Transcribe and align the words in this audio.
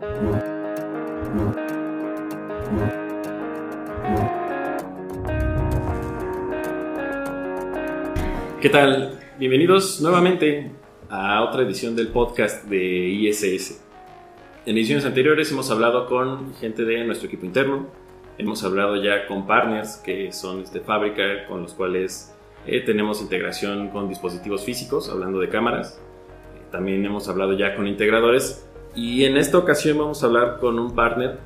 ¿Qué 0.00 0.06
tal? 8.70 9.18
Bienvenidos 9.38 10.00
nuevamente 10.00 10.70
a 11.10 11.44
otra 11.44 11.64
edición 11.64 11.94
del 11.96 12.08
podcast 12.08 12.64
de 12.64 12.78
ISS. 12.80 13.84
En 14.64 14.78
ediciones 14.78 15.04
anteriores 15.04 15.52
hemos 15.52 15.70
hablado 15.70 16.06
con 16.06 16.54
gente 16.54 16.86
de 16.86 17.04
nuestro 17.04 17.28
equipo 17.28 17.44
interno, 17.44 17.88
hemos 18.38 18.64
hablado 18.64 18.96
ya 19.02 19.26
con 19.26 19.46
partners 19.46 19.96
que 19.98 20.32
son 20.32 20.64
de 20.64 20.80
fábrica 20.80 21.46
con 21.46 21.60
los 21.60 21.74
cuales 21.74 22.34
eh, 22.66 22.80
tenemos 22.80 23.20
integración 23.20 23.90
con 23.90 24.08
dispositivos 24.08 24.64
físicos, 24.64 25.10
hablando 25.10 25.40
de 25.40 25.50
cámaras. 25.50 26.00
también 26.70 27.04
hemos 27.04 27.28
hablado 27.28 27.52
ya 27.52 27.76
con 27.76 27.86
integradores 27.86 28.69
y 28.94 29.24
en 29.24 29.36
esta 29.36 29.58
ocasión 29.58 29.98
vamos 29.98 30.22
a 30.22 30.26
hablar 30.26 30.58
con 30.60 30.78
un 30.78 30.94
partner 30.94 31.38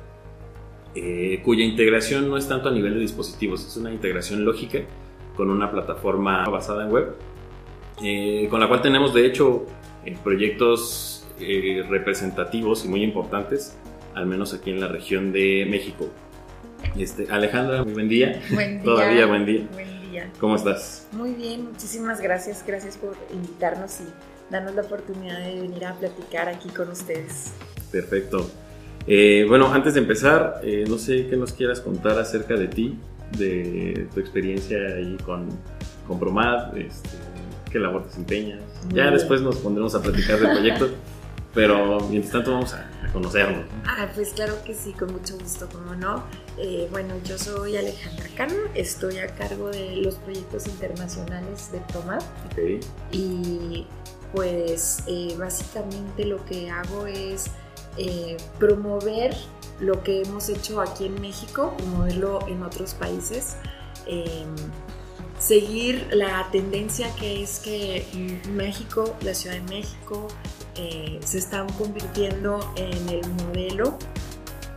eh, 0.95 1.41
cuya 1.43 1.65
integración 1.65 2.29
no 2.29 2.37
es 2.37 2.47
tanto 2.47 2.69
a 2.69 2.71
nivel 2.71 2.93
de 2.93 2.99
dispositivos, 2.99 3.65
es 3.65 3.77
una 3.77 3.91
integración 3.91 4.45
lógica 4.45 4.79
con 5.35 5.49
una 5.49 5.69
plataforma 5.69 6.45
basada 6.45 6.85
en 6.85 6.91
web, 6.91 7.15
eh, 8.01 8.47
con 8.49 8.59
la 8.59 8.67
cual 8.67 8.81
tenemos 8.81 9.13
de 9.13 9.25
hecho 9.25 9.65
proyectos 10.23 11.27
representativos 11.89 12.85
y 12.85 12.87
muy 12.87 13.03
importantes, 13.03 13.75
al 14.13 14.25
menos 14.25 14.53
aquí 14.53 14.71
en 14.71 14.79
la 14.79 14.87
región 14.87 15.33
de 15.33 15.67
México. 15.69 16.07
Este, 16.97 17.27
Alejandra, 17.29 17.83
muy 17.83 17.93
buen 17.93 18.07
día. 18.07 18.41
Buen 18.51 18.75
día. 18.75 18.83
Todavía 18.83 19.25
buen 19.25 19.45
día. 19.45 19.67
Buen 19.73 20.11
día. 20.11 20.31
¿Cómo 20.39 20.55
estás? 20.55 21.07
Muy 21.11 21.33
bien, 21.33 21.65
muchísimas 21.65 22.21
gracias. 22.21 22.63
Gracias 22.65 22.97
por 22.97 23.17
invitarnos 23.33 23.99
y 23.99 24.34
darnos 24.49 24.75
la 24.75 24.81
oportunidad 24.81 25.39
de 25.39 25.61
venir 25.61 25.85
a 25.85 25.93
platicar 25.93 26.49
aquí 26.49 26.69
con 26.69 26.89
ustedes. 26.89 27.53
Perfecto. 27.91 28.49
Eh, 29.07 29.45
bueno, 29.47 29.71
antes 29.71 29.93
de 29.93 29.99
empezar, 30.01 30.61
eh, 30.63 30.85
no 30.87 30.97
sé 30.97 31.27
qué 31.27 31.37
nos 31.37 31.53
quieras 31.53 31.79
contar 31.79 32.17
acerca 32.17 32.55
de 32.55 32.67
ti, 32.67 32.97
de 33.37 34.07
tu 34.13 34.19
experiencia 34.19 34.77
ahí 34.95 35.17
con, 35.23 35.49
con 36.07 36.19
Promad, 36.19 36.77
este, 36.77 37.09
qué 37.71 37.79
labor 37.79 38.05
desempeñas. 38.05 38.61
Ya 38.89 39.11
después 39.11 39.41
nos 39.41 39.57
pondremos 39.57 39.93
a 39.95 40.01
platicar 40.01 40.39
del 40.39 40.51
proyecto. 40.51 40.89
Pero 41.55 42.01
mientras 42.09 42.33
tanto 42.33 42.51
vamos 42.51 42.73
a, 42.73 42.85
conocerlo. 43.13 43.63
Ah, 43.85 44.09
pues 44.13 44.33
claro 44.33 44.55
que 44.65 44.73
sí, 44.73 44.91
con 44.91 45.13
mucho 45.13 45.37
gusto, 45.37 45.69
como 45.71 45.95
no. 45.95 46.25
Eh, 46.57 46.89
bueno, 46.91 47.15
yo 47.23 47.37
soy 47.37 47.77
Alejandra 47.77 48.27
Cano, 48.35 48.55
estoy 48.73 49.19
a 49.19 49.27
cargo 49.27 49.69
de 49.69 49.95
los 49.95 50.15
proyectos 50.15 50.67
internacionales 50.67 51.71
de 51.71 51.79
Promad. 51.93 52.21
Okay. 52.51 52.81
Y 53.13 53.87
pues 54.33 55.03
eh, 55.07 55.35
básicamente 55.37 56.25
lo 56.25 56.43
que 56.45 56.69
hago 56.69 57.07
es 57.07 57.45
eh, 57.97 58.37
promover 58.59 59.35
lo 59.79 60.03
que 60.03 60.21
hemos 60.21 60.49
hecho 60.49 60.81
aquí 60.81 61.05
en 61.05 61.19
México, 61.21 61.73
promoverlo 61.77 62.47
en 62.47 62.63
otros 62.63 62.93
países. 62.93 63.55
Em, 64.05 64.55
seguir 65.39 66.07
la 66.11 66.49
tendencia 66.51 67.13
que 67.15 67.43
es 67.43 67.59
que 67.59 68.41
México, 68.53 69.15
la 69.21 69.33
Ciudad 69.33 69.55
de 69.55 69.63
México, 69.63 70.27
eh, 70.75 71.19
se 71.23 71.37
están 71.37 71.71
convirtiendo 71.73 72.59
en 72.75 73.09
el 73.09 73.29
modelo 73.33 73.97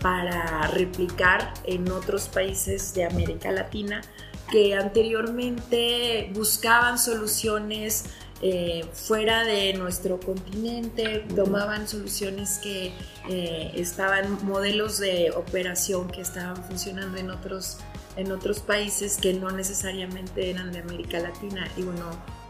para 0.00 0.69
replicar 0.69 1.54
en 1.64 1.91
otros 1.91 2.28
países 2.28 2.94
de 2.94 3.04
América 3.04 3.50
Latina 3.50 4.02
que 4.50 4.74
anteriormente 4.74 6.30
buscaban 6.34 6.98
soluciones 6.98 8.04
eh, 8.41 8.84
fuera 8.92 9.44
de 9.44 9.72
nuestro 9.75 10.20
continente, 10.20 11.25
tomaban 11.34 11.89
soluciones 11.89 12.58
que 12.58 12.92
eh, 13.28 13.72
estaban, 13.75 14.44
modelos 14.47 14.98
de 14.98 15.33
operación 15.33 16.08
que 16.08 16.20
estaban 16.20 16.56
funcionando 16.64 17.19
en 17.19 17.31
otros, 17.31 17.78
en 18.16 18.31
otros 18.31 18.61
países 18.61 19.16
que 19.16 19.34
no 19.34 19.50
necesariamente 19.50 20.50
eran 20.50 20.72
de 20.72 20.78
América 20.81 21.19
Latina. 21.19 21.69
Y 21.77 21.82
bueno, 21.82 22.04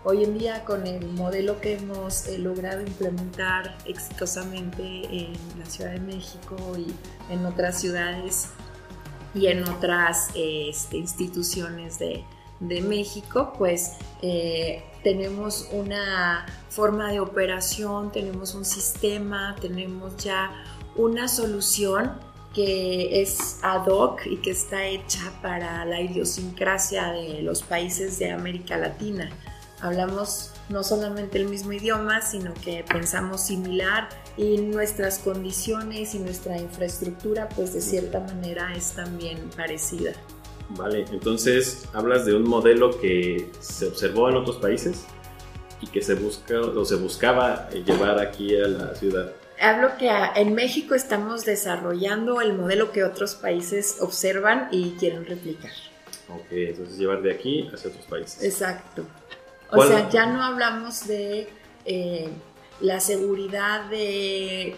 Hoy 0.05 0.23
en 0.25 0.39
día 0.39 0.65
con 0.65 0.87
el 0.87 1.07
modelo 1.09 1.61
que 1.61 1.75
hemos 1.75 2.29
eh, 2.29 2.39
logrado 2.39 2.81
implementar 2.81 3.77
exitosamente 3.85 4.83
en 4.83 5.33
la 5.59 5.67
Ciudad 5.67 5.91
de 5.91 6.01
México 6.01 6.57
y 6.79 6.95
en 7.33 7.45
otras 7.45 7.81
ciudades 7.81 8.49
y 9.35 9.49
en 9.49 9.65
otras 9.65 10.29
este, 10.35 10.99
instituciones 10.99 11.99
de, 11.99 12.25
México, 12.61 13.53
pues 13.57 13.93
eh, 14.23 14.83
tenemos 15.03 15.69
una 15.73 16.47
forma 16.69 17.13
de 17.13 17.21
operación, 17.21 18.11
tenemos 18.13 18.55
un 18.55 18.65
sistema, 18.65 19.57
tenemos 19.61 20.17
ya 20.17 20.51
una 20.97 21.29
solución 21.29 22.13
que 22.55 23.23
es 23.23 23.59
ad 23.63 23.87
hoc 23.87 24.27
y 24.27 24.39
que 24.39 24.51
está 24.51 24.85
hecha 24.87 25.33
para 25.43 25.85
la 25.85 26.01
idiosincrasia 26.01 27.13
de 27.13 27.43
los 27.43 27.63
países 27.63 28.19
de 28.19 28.33
América 28.33 28.77
Latina 28.77 29.31
hablamos 29.81 30.51
no 30.69 30.83
solamente 30.83 31.39
el 31.39 31.49
mismo 31.49 31.73
idioma, 31.73 32.21
sino 32.21 32.53
que 32.55 32.85
pensamos 32.85 33.43
similar 33.43 34.09
y 34.37 34.59
nuestras 34.59 35.19
condiciones 35.19 36.15
y 36.15 36.19
nuestra 36.19 36.59
infraestructura 36.59 37.49
pues 37.49 37.73
de 37.75 37.81
cierta 37.81 38.21
manera 38.21 38.75
es 38.75 38.93
también 38.93 39.51
parecida. 39.57 40.13
Vale, 40.71 41.07
entonces 41.13 41.89
hablas 41.95 42.27
de 42.27 42.35
un 42.35 42.45
modelo 42.45 43.01
que 43.01 43.51
se 43.61 43.87
observó 43.87 44.29
en 44.29 44.37
otros 44.37 44.57
países 44.57 45.07
y 45.81 45.87
que 45.87 46.03
se 46.03 46.15
busca 46.15 46.61
o 46.61 46.85
se 46.85 46.97
buscaba 46.97 47.71
llevar 47.71 48.19
aquí 48.19 48.55
a 48.57 48.69
la 48.69 48.95
ciudad. 48.95 49.33
Hablo 49.61 49.97
que 49.99 50.11
en 50.37 50.55
México 50.55 50.95
estamos 50.95 51.45
desarrollando 51.45 52.41
el 52.41 52.53
modelo 52.53 52.93
que 52.93 53.03
otros 53.03 53.35
países 53.35 53.97
observan 54.01 54.69
y 54.71 54.91
quieren 54.93 55.25
replicar. 55.25 55.73
Ok, 56.29 56.47
entonces 56.51 56.99
llevar 56.99 57.23
de 57.23 57.33
aquí 57.33 57.69
hacia 57.73 57.91
otros 57.91 58.05
países. 58.07 58.43
Exacto. 58.43 59.05
O 59.71 59.83
sea, 59.83 60.09
ya 60.11 60.27
no 60.27 60.43
hablamos 60.43 61.07
de 61.07 61.49
eh, 61.85 62.29
la 62.81 63.01
seguridad 63.01 63.89
de 63.91 64.77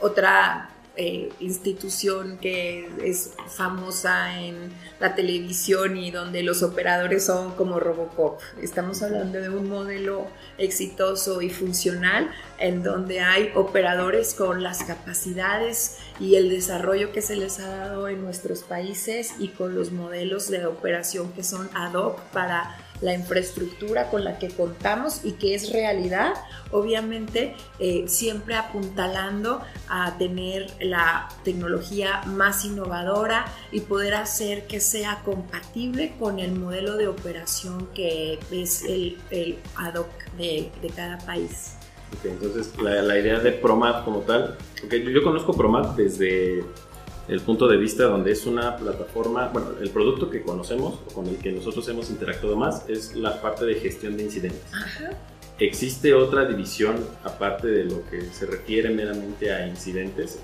otra 0.00 0.70
eh, 1.00 1.30
institución 1.38 2.38
que 2.38 2.90
es 3.04 3.34
famosa 3.46 4.42
en 4.42 4.72
la 4.98 5.14
televisión 5.14 5.96
y 5.96 6.10
donde 6.10 6.42
los 6.42 6.64
operadores 6.64 7.24
son 7.26 7.52
como 7.52 7.78
Robocop. 7.78 8.40
Estamos 8.60 9.00
hablando 9.04 9.40
de 9.40 9.48
un 9.48 9.68
modelo 9.68 10.26
exitoso 10.58 11.40
y 11.40 11.50
funcional 11.50 12.32
en 12.58 12.82
donde 12.82 13.20
hay 13.20 13.52
operadores 13.54 14.34
con 14.34 14.64
las 14.64 14.82
capacidades 14.82 15.98
y 16.18 16.34
el 16.34 16.50
desarrollo 16.50 17.12
que 17.12 17.22
se 17.22 17.36
les 17.36 17.60
ha 17.60 17.68
dado 17.68 18.08
en 18.08 18.20
nuestros 18.20 18.64
países 18.64 19.34
y 19.38 19.50
con 19.50 19.76
los 19.76 19.92
modelos 19.92 20.50
de 20.50 20.66
operación 20.66 21.32
que 21.32 21.44
son 21.44 21.70
ad 21.74 21.94
hoc 21.94 22.18
para 22.32 22.76
la 23.00 23.14
infraestructura 23.14 24.10
con 24.10 24.24
la 24.24 24.38
que 24.38 24.48
contamos 24.48 25.24
y 25.24 25.32
que 25.32 25.54
es 25.54 25.72
realidad, 25.72 26.34
obviamente 26.70 27.54
eh, 27.78 28.04
siempre 28.06 28.54
apuntalando 28.54 29.60
a 29.88 30.16
tener 30.18 30.66
la 30.80 31.28
tecnología 31.44 32.22
más 32.26 32.64
innovadora 32.64 33.46
y 33.72 33.80
poder 33.80 34.14
hacer 34.14 34.66
que 34.66 34.80
sea 34.80 35.22
compatible 35.24 36.14
con 36.18 36.38
el 36.38 36.52
modelo 36.52 36.96
de 36.96 37.08
operación 37.08 37.88
que 37.94 38.38
es 38.50 38.84
el, 38.84 39.18
el 39.30 39.58
ad 39.76 39.96
hoc 39.96 40.08
de, 40.36 40.70
cada 40.96 41.18
país. 41.18 41.76
entonces 42.24 42.72
la, 42.80 43.18
idea 43.18 43.38
de 43.38 43.52
ProMat 43.52 44.04
como 44.04 44.20
tal, 44.20 44.56
okay, 44.84 45.04
yo, 45.04 45.10
yo 45.10 45.22
conozco 45.22 45.52
ProMat 45.52 45.96
desde 45.96 46.64
el 47.28 47.40
punto 47.40 47.68
de 47.68 47.76
vista 47.76 48.04
donde 48.04 48.32
es 48.32 48.46
una 48.46 48.76
plataforma, 48.76 49.48
bueno, 49.48 49.72
el 49.80 49.90
producto 49.90 50.30
que 50.30 50.42
conocemos 50.42 51.00
o 51.06 51.12
con 51.12 51.26
el 51.26 51.36
que 51.36 51.52
nosotros 51.52 51.86
hemos 51.88 52.08
interactuado 52.08 52.56
más 52.56 52.88
es 52.88 53.14
la 53.14 53.40
parte 53.42 53.66
de 53.66 53.74
gestión 53.74 54.16
de 54.16 54.24
incidentes. 54.24 54.62
¿Existe 55.58 56.14
otra 56.14 56.46
división 56.46 56.96
aparte 57.24 57.66
de 57.66 57.84
lo 57.84 58.08
que 58.08 58.22
se 58.32 58.46
refiere 58.46 58.90
meramente 58.90 59.52
a 59.52 59.66
incidentes? 59.66 60.38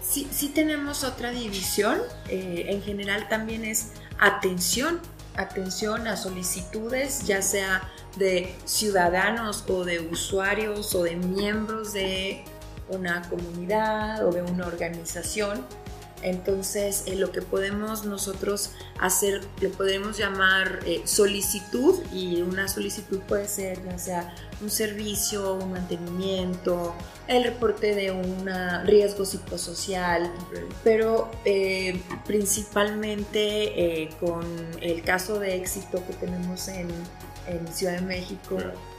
Sí, 0.00 0.28
sí 0.30 0.50
tenemos 0.50 1.02
otra 1.02 1.32
división. 1.32 1.98
Eh, 2.28 2.66
en 2.68 2.82
general 2.82 3.28
también 3.28 3.64
es 3.64 3.92
atención, 4.18 5.00
atención 5.36 6.06
a 6.06 6.16
solicitudes, 6.16 7.26
ya 7.26 7.42
sea 7.42 7.90
de 8.16 8.54
ciudadanos 8.64 9.64
o 9.68 9.84
de 9.84 10.00
usuarios 10.00 10.94
o 10.94 11.02
de 11.02 11.16
miembros 11.16 11.94
de 11.94 12.44
una 12.88 13.28
comunidad 13.28 14.26
o 14.26 14.32
de 14.32 14.42
una 14.42 14.66
organización 14.66 15.64
entonces, 16.22 17.04
eh, 17.06 17.16
lo 17.16 17.30
que 17.30 17.42
podemos 17.42 18.04
nosotros 18.04 18.70
hacer, 18.98 19.40
le 19.60 19.68
podemos 19.68 20.18
llamar 20.18 20.80
eh, 20.84 21.02
solicitud 21.04 21.94
y 22.12 22.42
una 22.42 22.68
solicitud 22.68 23.20
puede 23.20 23.46
ser 23.46 23.84
ya 23.84 23.98
sea 23.98 24.34
un 24.60 24.70
servicio, 24.70 25.54
un 25.54 25.72
mantenimiento, 25.72 26.94
el 27.28 27.44
reporte 27.44 27.94
de 27.94 28.10
un 28.10 28.48
riesgo 28.84 29.24
psicosocial, 29.24 30.32
pero 30.82 31.30
eh, 31.44 32.00
principalmente 32.26 34.10
con 34.18 34.44
el 34.80 35.02
caso 35.02 35.38
de 35.38 35.56
éxito 35.56 36.02
que 36.06 36.14
tenemos 36.14 36.68
en, 36.68 36.88
en 37.46 37.68
Ciudad 37.72 37.94
de 37.94 38.00
México, 38.00 38.56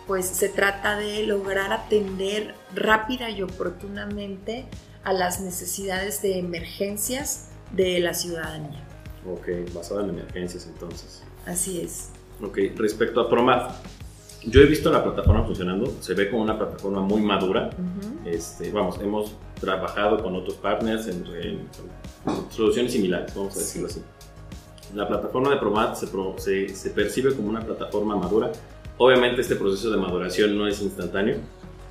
pues 0.08 0.26
se 0.26 0.48
trata 0.48 0.96
de 0.96 1.24
lograr 1.24 1.74
atender 1.74 2.56
rápida 2.74 3.30
y 3.30 3.42
oportunamente 3.42 4.66
a 5.04 5.14
las 5.14 5.42
necesidades 5.42 6.22
de 6.22 6.40
emergencias 6.40 7.50
de 7.72 8.00
la 8.00 8.14
ciudadanía. 8.14 8.84
Ok, 9.28 9.74
basado 9.74 10.02
en 10.02 10.10
emergencias 10.10 10.68
entonces. 10.68 11.24
Así 11.46 11.82
es. 11.82 12.10
Ok, 12.42 12.58
respecto 12.76 13.20
a 13.22 13.30
Promat, 13.30 13.72
yo 14.46 14.62
he 14.62 14.66
visto 14.66 14.92
la 14.92 15.04
plataforma 15.04 15.44
funcionando, 15.44 15.94
se 16.00 16.14
ve 16.14 16.30
como 16.30 16.42
una 16.44 16.58
plataforma 16.58 17.02
muy 17.02 17.22
madura. 17.22 17.70
este, 18.26 18.72
vamos, 18.72 19.00
hemos 19.02 19.34
trabajado 19.60 20.24
con 20.24 20.36
otros 20.36 20.56
partners 20.56 21.08
en, 21.08 21.68
soluciones 22.50 22.94
similares, 22.94 23.34
vamos 23.36 23.56
a 23.56 23.60
decirlo 23.60 23.88
así. 23.88 24.02
La 24.96 25.08
plataforma 25.08 25.52
de 25.52 25.58
Promat 25.58 25.96
se, 25.96 26.70
se, 26.70 26.90
percibe 26.90 27.36
como 27.36 27.50
una 27.50 27.62
plataforma 27.62 28.16
madura. 28.16 28.52
Obviamente 28.98 29.42
este 29.42 29.56
proceso 29.56 29.92
de 29.92 29.98
maduración 29.98 30.58
no 30.58 30.68
es 30.68 30.82
instantáneo. 30.82 31.38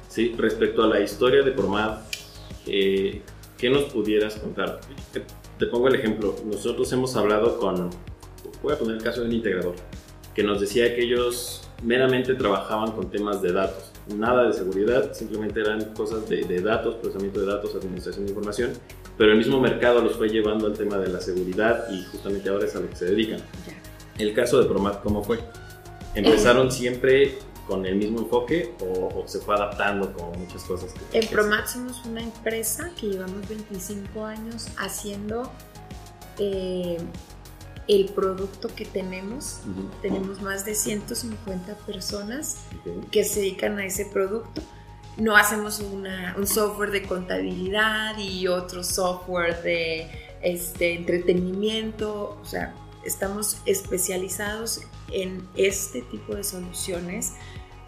¿sí? 0.08 0.34
Respecto 0.36 0.82
a 0.82 0.88
la 0.88 1.00
historia 1.00 1.42
de 1.42 1.52
Promat, 1.52 2.07
eh, 2.68 3.22
¿qué 3.56 3.70
nos 3.70 3.84
pudieras 3.84 4.36
contar? 4.36 4.80
Te 5.58 5.66
pongo 5.66 5.88
el 5.88 5.96
ejemplo. 5.96 6.36
Nosotros 6.44 6.92
hemos 6.92 7.16
hablado 7.16 7.58
con, 7.58 7.90
voy 8.62 8.72
a 8.72 8.78
poner 8.78 8.96
el 8.96 9.02
caso 9.02 9.20
de 9.22 9.26
un 9.28 9.32
integrador, 9.32 9.74
que 10.34 10.42
nos 10.42 10.60
decía 10.60 10.94
que 10.94 11.02
ellos 11.02 11.68
meramente 11.82 12.34
trabajaban 12.34 12.92
con 12.92 13.10
temas 13.10 13.42
de 13.42 13.52
datos, 13.52 13.92
nada 14.16 14.46
de 14.46 14.52
seguridad, 14.52 15.12
simplemente 15.12 15.60
eran 15.60 15.94
cosas 15.94 16.28
de, 16.28 16.60
datos, 16.60 16.96
procesamiento 16.96 17.40
de 17.40 17.46
datos, 17.46 17.74
administración 17.74 18.24
de 18.24 18.30
información, 18.30 18.70
pero 19.16 19.32
el 19.32 19.38
mismo 19.38 19.60
mercado 19.60 20.00
los 20.00 20.16
fue 20.16 20.28
llevando 20.28 20.66
al 20.66 20.74
tema 20.74 20.98
de 20.98 21.08
la 21.08 21.20
seguridad 21.20 21.86
y 21.90 22.04
justamente 22.04 22.48
ahora 22.48 22.66
es 22.66 22.76
a 22.76 22.80
lo 22.80 22.88
que 22.88 22.96
se 22.96 23.06
dedican. 23.06 23.40
El 24.16 24.34
caso 24.34 24.60
de 24.60 24.68
Promat, 24.68 25.02
¿cómo 25.02 25.22
fue? 25.22 25.38
¿Empezaron 26.14 26.72
siempre 26.72 27.38
con 27.68 27.86
el 27.86 27.96
mismo 27.96 28.20
enfoque 28.20 28.74
o, 28.80 29.22
se 29.26 29.38
fue 29.40 29.54
adaptando 29.54 30.12
con 30.12 30.36
muchas 30.40 30.64
cosas? 30.64 30.92
en 31.12 31.26
Promat 31.28 31.68
somos 31.68 32.04
una 32.06 32.22
empresa 32.22 32.90
que 32.98 33.08
llevamos 33.08 33.46
25 33.48 34.24
años 34.24 34.68
haciendo 34.78 35.52
eh, 36.38 36.96
el 37.86 38.06
producto 38.06 38.68
que 38.74 38.84
tenemos. 38.84 39.60
Tenemos 40.02 40.42
más 40.42 40.64
de 40.64 40.74
150 40.74 41.74
personas 41.86 42.58
que 43.10 43.24
se 43.24 43.40
dedican 43.40 43.78
a 43.78 43.86
ese 43.86 44.06
producto. 44.06 44.62
No 45.16 45.36
hacemos 45.36 45.80
un 45.80 46.46
software 46.46 46.90
de 46.90 47.02
contabilidad 47.02 48.16
y 48.18 48.46
otro 48.46 48.84
software 48.84 49.62
de 49.62 50.06
este, 50.42 50.94
entretenimiento. 50.94 52.38
O 52.40 52.44
sea, 52.44 52.74
estamos 53.04 53.56
especializados 53.64 54.82
en 55.10 55.48
este 55.56 56.02
tipo 56.02 56.34
de 56.34 56.44
soluciones 56.44 57.32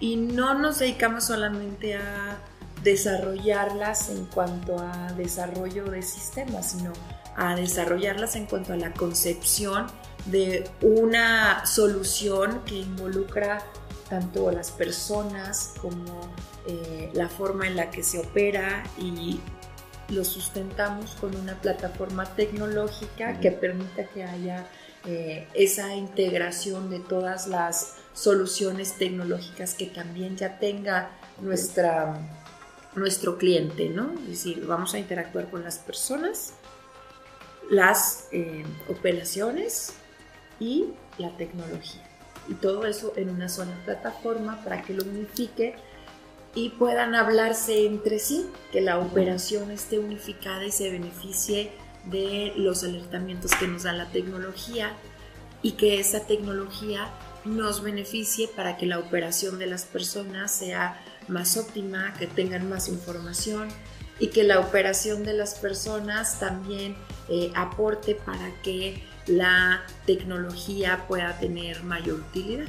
y 0.00 0.16
no 0.16 0.54
nos 0.54 0.78
dedicamos 0.78 1.24
solamente 1.24 1.94
a 1.94 2.38
desarrollarlas 2.82 4.08
en 4.08 4.24
cuanto 4.26 4.78
a 4.78 5.12
desarrollo 5.12 5.84
de 5.84 6.02
sistemas, 6.02 6.72
sino 6.72 6.92
a 7.36 7.54
desarrollarlas 7.54 8.36
en 8.36 8.46
cuanto 8.46 8.72
a 8.72 8.76
la 8.76 8.92
concepción 8.92 9.86
de 10.26 10.68
una 10.82 11.64
solución 11.66 12.62
que 12.64 12.76
involucra 12.76 13.62
tanto 14.08 14.48
a 14.48 14.52
las 14.52 14.70
personas 14.70 15.74
como 15.80 16.32
eh, 16.66 17.10
la 17.14 17.28
forma 17.28 17.66
en 17.66 17.76
la 17.76 17.90
que 17.90 18.02
se 18.02 18.18
opera 18.18 18.82
y 18.98 19.40
lo 20.08 20.24
sustentamos 20.24 21.12
con 21.20 21.34
una 21.36 21.60
plataforma 21.60 22.24
tecnológica 22.34 23.38
que 23.38 23.52
permita 23.52 24.04
que 24.06 24.24
haya 24.24 24.66
eh, 25.06 25.46
esa 25.54 25.94
integración 25.94 26.90
de 26.90 26.98
todas 26.98 27.46
las 27.46 27.99
soluciones 28.12 28.96
tecnológicas 28.98 29.74
que 29.74 29.86
también 29.86 30.36
ya 30.36 30.58
tenga 30.58 31.10
nuestra, 31.40 32.18
nuestro 32.94 33.38
cliente, 33.38 33.88
¿no? 33.88 34.12
Es 34.22 34.28
decir, 34.28 34.66
vamos 34.66 34.94
a 34.94 34.98
interactuar 34.98 35.50
con 35.50 35.62
las 35.62 35.78
personas 35.78 36.54
las 37.70 38.26
eh, 38.32 38.64
operaciones 38.88 39.94
y 40.58 40.88
la 41.18 41.36
tecnología. 41.36 42.02
Y 42.48 42.54
todo 42.54 42.84
eso 42.84 43.12
en 43.16 43.30
una 43.30 43.48
sola 43.48 43.72
plataforma 43.84 44.62
para 44.64 44.82
que 44.82 44.92
lo 44.92 45.04
unifique 45.04 45.76
y 46.54 46.70
puedan 46.70 47.14
hablarse 47.14 47.86
entre 47.86 48.18
sí, 48.18 48.46
que 48.72 48.80
la 48.80 48.98
operación 48.98 49.70
esté 49.70 50.00
unificada 50.00 50.64
y 50.64 50.72
se 50.72 50.90
beneficie 50.90 51.70
de 52.06 52.52
los 52.56 52.82
alertamientos 52.82 53.52
que 53.54 53.68
nos 53.68 53.84
da 53.84 53.92
la 53.92 54.06
tecnología 54.06 54.92
y 55.62 55.72
que 55.72 56.00
esa 56.00 56.26
tecnología 56.26 57.08
nos 57.44 57.82
beneficie 57.82 58.48
para 58.48 58.76
que 58.76 58.86
la 58.86 58.98
operación 58.98 59.58
de 59.58 59.66
las 59.66 59.84
personas 59.84 60.52
sea 60.52 61.02
más 61.28 61.56
óptima, 61.56 62.14
que 62.18 62.26
tengan 62.26 62.68
más 62.68 62.88
información 62.88 63.68
y 64.18 64.28
que 64.28 64.44
la 64.44 64.60
operación 64.60 65.24
de 65.24 65.32
las 65.32 65.54
personas 65.54 66.38
también 66.38 66.96
eh, 67.28 67.50
aporte 67.54 68.14
para 68.14 68.60
que 68.62 69.02
la 69.26 69.82
tecnología 70.06 71.06
pueda 71.08 71.38
tener 71.38 71.82
mayor 71.82 72.20
utilidad. 72.20 72.66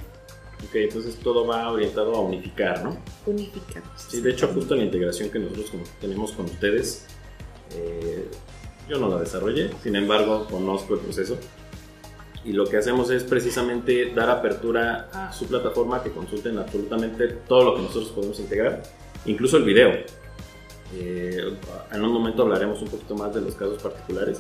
Ok, 0.64 0.76
entonces 0.76 1.16
todo 1.18 1.46
va 1.46 1.72
orientado 1.72 2.16
a 2.16 2.22
unificar, 2.22 2.84
¿no? 2.84 2.98
Unificar. 3.26 3.82
Sí, 3.98 4.22
de 4.22 4.32
hecho 4.32 4.48
justo 4.50 4.76
la 4.76 4.84
integración 4.84 5.30
que 5.30 5.40
nosotros 5.40 5.72
tenemos 6.00 6.32
con 6.34 6.46
ustedes, 6.46 7.06
eh, 7.74 8.30
yo 8.88 9.00
no 9.00 9.10
la 9.10 9.20
desarrollé, 9.20 9.72
sin 9.82 9.96
embargo 9.96 10.46
conozco 10.50 10.94
el 10.94 11.00
proceso 11.00 11.38
y 12.44 12.54
lo 12.54 12.66
que 12.66 12.78
hacemos 12.78 13.12
es 13.12 13.24
precisamente 13.24 14.12
dar 14.14 14.30
apertura 14.30 15.10
a 15.14 15.32
su 15.32 15.46
plataforma 15.48 16.02
que 16.02 16.12
consulten 16.12 16.58
absolutamente 16.58 17.28
todo 17.48 17.66
lo 17.66 17.76
que 17.76 17.82
nosotros 17.84 18.10
podemos 18.10 18.40
integrar, 18.40 18.82
incluso 19.26 19.58
el 19.58 19.64
video. 19.64 19.92
Eh, 20.98 21.58
en 21.92 22.04
un 22.04 22.12
momento 22.12 22.44
hablaremos 22.44 22.82
un 22.82 22.90
poquito 22.90 23.16
más 23.16 23.34
de 23.34 23.42
los 23.42 23.56
casos 23.56 23.82
particulares, 23.82 24.40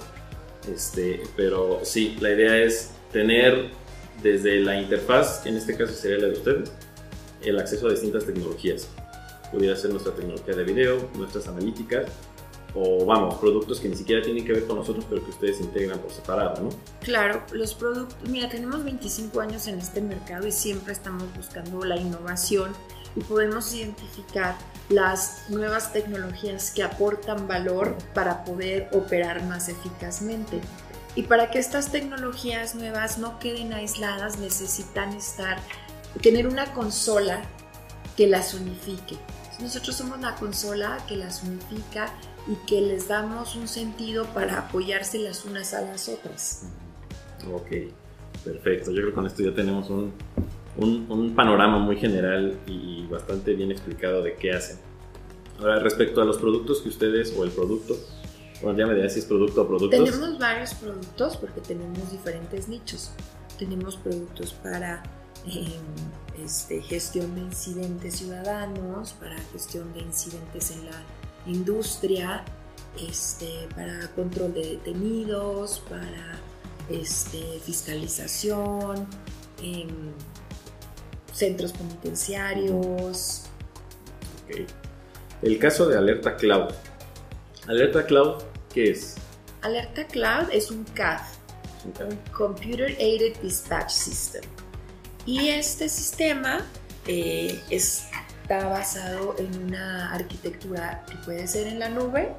este, 0.67 1.21
pero 1.35 1.79
sí, 1.83 2.17
la 2.19 2.31
idea 2.31 2.57
es 2.57 2.91
tener 3.11 3.69
desde 4.21 4.59
la 4.59 4.79
interfaz, 4.79 5.45
en 5.45 5.57
este 5.57 5.77
caso 5.77 5.93
sería 5.93 6.17
la 6.17 6.27
de 6.27 6.33
ustedes, 6.33 6.71
el 7.43 7.59
acceso 7.59 7.87
a 7.87 7.91
distintas 7.91 8.25
tecnologías. 8.25 8.87
Pudiera 9.51 9.75
ser 9.75 9.91
nuestra 9.91 10.13
tecnología 10.13 10.55
de 10.55 10.63
video, 10.63 11.09
nuestras 11.15 11.47
analíticas, 11.47 12.05
o 12.73 13.05
vamos, 13.05 13.35
productos 13.35 13.79
que 13.79 13.89
ni 13.89 13.95
siquiera 13.95 14.21
tienen 14.21 14.45
que 14.45 14.53
ver 14.53 14.65
con 14.65 14.77
nosotros, 14.77 15.05
pero 15.09 15.23
que 15.23 15.31
ustedes 15.31 15.59
integran 15.59 15.99
por 15.99 16.11
separado, 16.11 16.63
¿no? 16.63 16.69
Claro, 17.01 17.43
los 17.51 17.73
productos, 17.73 18.17
mira, 18.29 18.49
tenemos 18.49 18.83
25 18.83 19.41
años 19.41 19.67
en 19.67 19.79
este 19.79 20.01
mercado 20.01 20.47
y 20.47 20.51
siempre 20.51 20.93
estamos 20.93 21.23
buscando 21.35 21.83
la 21.83 21.97
innovación 21.97 22.71
y 23.15 23.21
podemos 23.21 23.73
identificar 23.73 24.55
las 24.89 25.49
nuevas 25.49 25.91
tecnologías 25.91 26.71
que 26.71 26.83
aportan 26.83 27.47
valor 27.47 27.97
para 28.13 28.43
poder 28.45 28.89
operar 28.93 29.43
más 29.43 29.69
eficazmente. 29.69 30.61
Y 31.15 31.23
para 31.23 31.51
que 31.51 31.59
estas 31.59 31.91
tecnologías 31.91 32.73
nuevas 32.73 33.17
no 33.17 33.37
queden 33.39 33.73
aisladas, 33.73 34.39
necesitan 34.39 35.13
estar, 35.13 35.59
tener 36.21 36.47
una 36.47 36.73
consola 36.73 37.41
que 38.15 38.27
las 38.27 38.53
unifique. 38.53 39.17
Nosotros 39.61 39.95
somos 39.95 40.19
la 40.19 40.35
consola 40.35 40.97
que 41.07 41.15
las 41.15 41.43
unifica 41.43 42.13
y 42.47 42.55
que 42.65 42.81
les 42.81 43.07
damos 43.07 43.55
un 43.55 43.67
sentido 43.67 44.25
para 44.33 44.59
apoyarse 44.59 45.19
las 45.19 45.45
unas 45.45 45.73
a 45.73 45.81
las 45.81 46.09
otras. 46.09 46.63
Ok, 47.51 47.69
perfecto. 48.43 48.91
Yo 48.91 48.97
creo 48.97 49.07
que 49.09 49.13
con 49.13 49.27
esto 49.27 49.43
ya 49.43 49.53
tenemos 49.53 49.89
un, 49.89 50.13
un, 50.77 51.35
panorama 51.35 51.77
muy 51.79 51.97
general 51.97 52.57
y 52.65 53.05
bastante 53.07 53.53
bien 53.53 53.71
explicado 53.71 54.23
de 54.23 54.35
qué 54.35 54.51
hacen. 54.51 54.77
Ahora, 55.59 55.79
respecto 55.79 56.21
a 56.21 56.25
los 56.25 56.37
productos 56.37 56.81
que 56.81 56.89
ustedes, 56.89 57.35
o 57.37 57.43
el 57.43 57.51
producto, 57.51 57.95
bueno, 58.63 58.77
ya 58.77 58.87
me 58.87 58.95
dirás 58.95 59.13
si 59.13 59.19
es 59.19 59.25
producto 59.25 59.61
o 59.61 59.67
productos. 59.67 59.99
Tenemos 60.03 60.39
varios 60.39 60.73
productos 60.73 61.37
porque 61.37 61.61
tenemos 61.61 62.11
diferentes 62.11 62.67
nichos. 62.67 63.11
Tenemos 63.59 63.95
productos 63.97 64.53
para 64.53 65.03
este, 66.43 66.81
gestión 66.81 67.35
de 67.35 67.41
incidentes 67.41 68.15
ciudadanos, 68.17 69.13
para 69.13 69.37
gestión 69.51 69.93
de 69.93 70.01
incidentes 70.01 70.71
en 70.71 70.85
la 70.85 71.01
industria, 71.45 72.43
este, 72.99 73.67
para 73.75 74.07
control 74.15 74.53
de 74.53 74.61
detenidos, 74.71 75.81
para 75.89 76.39
este, 76.89 77.59
fiscalización, 77.63 79.07
en 79.61 80.13
centros 81.33 81.71
penitenciarios. 81.73 83.43
El 85.41 85.59
caso 85.59 85.87
de 85.87 85.97
Alerta 85.97 86.35
Cloud. 86.35 86.71
Alerta 87.67 88.05
Cloud, 88.05 88.43
¿qué 88.73 88.91
es? 88.91 89.15
Alerta 89.61 90.05
Cloud 90.07 90.49
es 90.51 90.71
un 90.71 90.83
CAD, 90.83 91.21
un 91.85 92.17
Computer 92.31 92.95
Aided 92.99 93.37
Dispatch 93.41 93.91
System. 93.91 94.43
Y 95.25 95.49
este 95.49 95.87
sistema 95.89 96.65
eh, 97.07 97.61
está 97.69 98.67
basado 98.67 99.35
en 99.37 99.65
una 99.65 100.13
arquitectura 100.13 101.05
que 101.09 101.15
puede 101.17 101.47
ser 101.47 101.67
en 101.67 101.79
la 101.79 101.89
nube, 101.89 102.33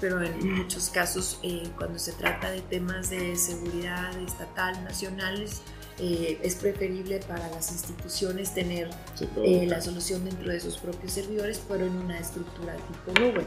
pero 0.00 0.22
en 0.22 0.54
muchos 0.54 0.88
casos 0.90 1.40
eh, 1.42 1.68
cuando 1.76 1.98
se 1.98 2.12
trata 2.12 2.50
de 2.50 2.60
temas 2.60 3.10
de 3.10 3.34
seguridad 3.36 4.16
estatal, 4.20 4.82
nacionales, 4.84 5.62
eh, 6.00 6.38
es 6.44 6.54
preferible 6.54 7.18
para 7.26 7.48
las 7.48 7.72
instituciones 7.72 8.54
tener 8.54 8.88
la 9.66 9.80
solución 9.80 10.24
dentro 10.24 10.52
de 10.52 10.60
sus 10.60 10.76
propios 10.76 11.12
servidores, 11.12 11.60
pero 11.66 11.86
en 11.86 11.96
una 11.96 12.20
estructura 12.20 12.76
tipo 12.76 13.20
nube. 13.20 13.44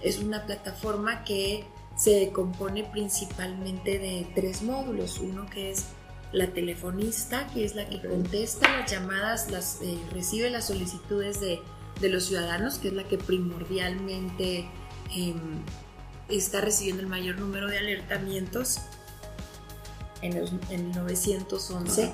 es 0.00 0.18
una 0.18 0.46
plataforma 0.46 1.24
que 1.24 1.64
se 1.96 2.30
compone 2.30 2.84
principalmente 2.84 3.98
de 3.98 4.30
tres 4.36 4.62
módulos. 4.62 5.18
Uno 5.18 5.46
que 5.46 5.72
es 5.72 5.86
la 6.32 6.48
telefonista, 6.48 7.46
que 7.48 7.64
es 7.64 7.74
la 7.74 7.88
que 7.88 8.00
contesta 8.00 8.80
las 8.80 8.90
llamadas, 8.90 9.50
las, 9.50 9.80
eh, 9.82 9.98
recibe 10.12 10.50
las 10.50 10.66
solicitudes 10.66 11.40
de, 11.40 11.60
los 12.08 12.26
ciudadanos, 12.26 12.78
que 12.78 12.88
es 12.88 12.94
la 12.94 13.04
que 13.04 13.18
primordialmente 13.18 14.68
em, 15.16 15.62
está 16.28 16.60
recibiendo 16.60 17.02
el 17.02 17.08
mayor 17.08 17.38
número 17.38 17.66
de 17.66 17.78
alertamientos 17.78 18.78
en 20.22 20.34
el, 20.34 20.92
911. 20.92 22.12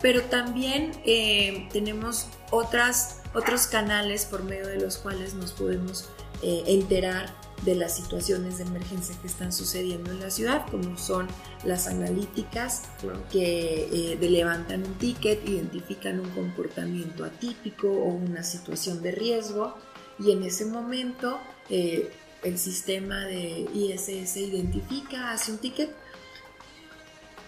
Pero 0.00 0.22
también 0.22 0.92
em, 1.04 1.68
tenemos 1.68 2.28
otras, 2.50 3.20
otros 3.34 3.66
canales 3.66 4.24
por 4.24 4.42
medio 4.42 4.66
de 4.66 4.78
los 4.80 4.96
cuales 4.96 5.34
nos 5.34 5.52
podemos 5.52 6.08
eh, 6.42 6.64
enterar 6.66 7.34
de 7.62 7.74
las 7.74 7.96
situaciones 7.96 8.58
de 8.58 8.64
emergencia 8.64 9.14
que 9.20 9.26
están 9.26 9.52
sucediendo 9.52 10.10
en 10.10 10.20
la 10.20 10.30
ciudad, 10.30 10.66
como 10.70 10.98
son 10.98 11.28
las 11.64 11.86
analíticas 11.86 12.82
que 13.30 13.88
eh, 13.92 14.18
levantan 14.20 14.84
un 14.84 14.94
ticket, 14.94 15.48
identifican 15.48 16.20
un 16.20 16.30
comportamiento 16.30 17.24
atípico 17.24 17.88
o 17.88 18.08
una 18.08 18.42
situación 18.42 19.02
de 19.02 19.12
riesgo 19.12 19.76
y 20.18 20.32
en 20.32 20.42
ese 20.42 20.66
momento 20.66 21.38
eh, 21.70 22.10
el 22.42 22.58
sistema 22.58 23.24
de 23.24 23.66
ISS 23.72 24.36
identifica, 24.36 25.32
hace 25.32 25.52
un 25.52 25.58
ticket 25.58 25.90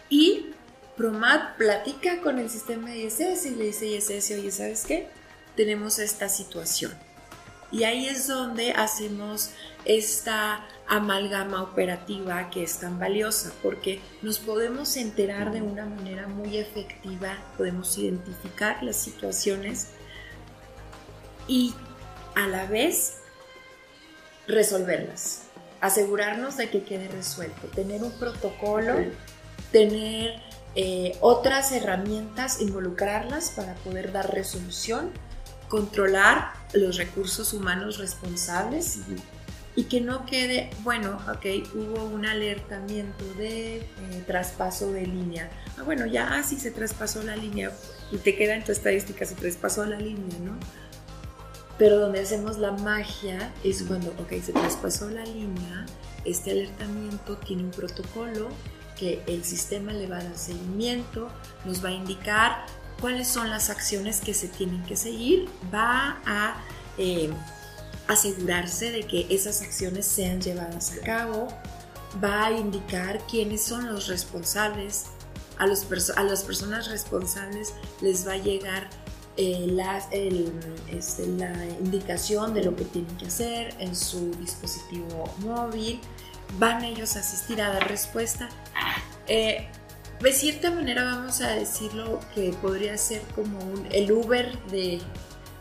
y 0.08 0.46
Promat 0.96 1.58
platica 1.58 2.22
con 2.22 2.38
el 2.38 2.48
sistema 2.48 2.88
de 2.88 3.04
ISS 3.04 3.44
y 3.44 3.54
le 3.54 3.64
dice 3.64 3.86
ISS, 3.86 4.30
oye, 4.30 4.50
¿sabes 4.50 4.86
qué? 4.86 5.10
Tenemos 5.54 5.98
esta 5.98 6.30
situación 6.30 6.94
y 7.70 7.84
ahí 7.84 8.06
es 8.06 8.28
donde 8.28 8.72
hacemos 8.72 9.50
esta 9.86 10.66
amalgama 10.88 11.62
operativa 11.62 12.50
que 12.50 12.62
es 12.62 12.78
tan 12.78 12.98
valiosa, 12.98 13.52
porque 13.62 14.00
nos 14.22 14.38
podemos 14.38 14.96
enterar 14.96 15.52
de 15.52 15.62
una 15.62 15.86
manera 15.86 16.28
muy 16.28 16.58
efectiva, 16.58 17.36
podemos 17.56 17.96
identificar 17.98 18.82
las 18.82 18.96
situaciones 18.96 19.88
y 21.48 21.74
a 22.34 22.46
la 22.46 22.66
vez 22.66 23.18
resolverlas, 24.46 25.44
asegurarnos 25.80 26.56
de 26.56 26.70
que 26.70 26.82
quede 26.82 27.08
resuelto, 27.08 27.66
tener 27.68 28.02
un 28.02 28.12
protocolo, 28.12 28.94
tener 29.72 30.40
eh, 30.74 31.16
otras 31.20 31.72
herramientas, 31.72 32.60
involucrarlas 32.60 33.50
para 33.50 33.74
poder 33.76 34.12
dar 34.12 34.32
resolución 34.32 35.10
controlar 35.68 36.52
los 36.72 36.96
recursos 36.96 37.52
humanos 37.52 37.98
responsables 37.98 39.00
y 39.76 39.84
que 39.84 40.00
no 40.00 40.24
quede, 40.24 40.70
bueno, 40.82 41.20
ok, 41.28 41.46
hubo 41.74 42.04
un 42.06 42.24
alertamiento 42.24 43.24
de 43.34 43.76
eh, 43.76 43.84
traspaso 44.26 44.90
de 44.90 45.06
línea. 45.06 45.50
Ah, 45.78 45.82
bueno, 45.82 46.06
ya 46.06 46.42
sí 46.42 46.58
se 46.58 46.70
traspasó 46.70 47.22
la 47.22 47.36
línea 47.36 47.70
y 48.10 48.16
te 48.16 48.34
queda 48.34 48.54
en 48.54 48.64
tu 48.64 48.72
estadística, 48.72 49.26
se 49.26 49.34
traspasó 49.34 49.84
la 49.84 49.98
línea, 49.98 50.38
¿no? 50.40 50.58
Pero 51.76 51.98
donde 51.98 52.20
hacemos 52.20 52.56
la 52.56 52.72
magia 52.72 53.52
es 53.62 53.82
cuando, 53.82 54.10
ok, 54.12 54.42
se 54.42 54.54
traspasó 54.54 55.10
la 55.10 55.24
línea, 55.26 55.84
este 56.24 56.52
alertamiento 56.52 57.36
tiene 57.36 57.64
un 57.64 57.70
protocolo 57.70 58.48
que 58.98 59.22
el 59.26 59.44
sistema 59.44 59.92
le 59.92 60.06
va 60.06 60.18
a 60.18 60.24
dar 60.24 60.38
seguimiento, 60.38 61.28
nos 61.66 61.84
va 61.84 61.90
a 61.90 61.92
indicar 61.92 62.64
cuáles 62.98 63.28
son 63.28 63.50
las 63.50 63.68
acciones 63.68 64.22
que 64.22 64.32
se 64.32 64.48
tienen 64.48 64.82
que 64.84 64.96
seguir, 64.96 65.50
va 65.72 66.18
a 66.24 66.56
eh, 66.96 67.30
asegurarse 68.08 68.90
de 68.90 69.06
que 69.06 69.26
esas 69.30 69.62
acciones 69.62 70.06
sean 70.06 70.40
llevadas 70.40 70.92
a 70.92 71.04
cabo, 71.04 71.48
va 72.22 72.46
a 72.46 72.52
indicar 72.52 73.18
quiénes 73.26 73.62
son 73.62 73.92
los 73.92 74.08
responsables, 74.08 75.06
a, 75.58 75.66
los 75.66 75.86
a 76.16 76.22
las 76.22 76.42
personas 76.42 76.88
responsables 76.88 77.72
les 78.00 78.26
va 78.26 78.32
a 78.32 78.36
llegar 78.36 78.88
eh, 79.36 79.66
este, 80.88 81.26
la 81.26 81.52
indicación 81.80 82.54
de 82.54 82.64
lo 82.64 82.74
que 82.74 82.84
tienen 82.84 83.14
que 83.16 83.26
hacer 83.26 83.74
en 83.78 83.94
su 83.94 84.30
dispositivo 84.32 85.24
móvil, 85.40 86.00
van 86.58 86.84
ellos 86.84 87.16
a 87.16 87.20
asistir 87.20 87.60
a 87.60 87.70
dar 87.70 87.88
respuesta. 87.88 88.48
Eh, 89.26 89.68
de 90.20 90.32
cierta 90.32 90.70
manera 90.70 91.04
vamos 91.04 91.42
a 91.42 91.50
decirlo 91.50 92.20
que 92.34 92.54
podría 92.62 92.96
ser 92.96 93.20
como 93.34 93.58
el 93.90 94.10
Uber 94.10 94.58
de, 94.68 95.00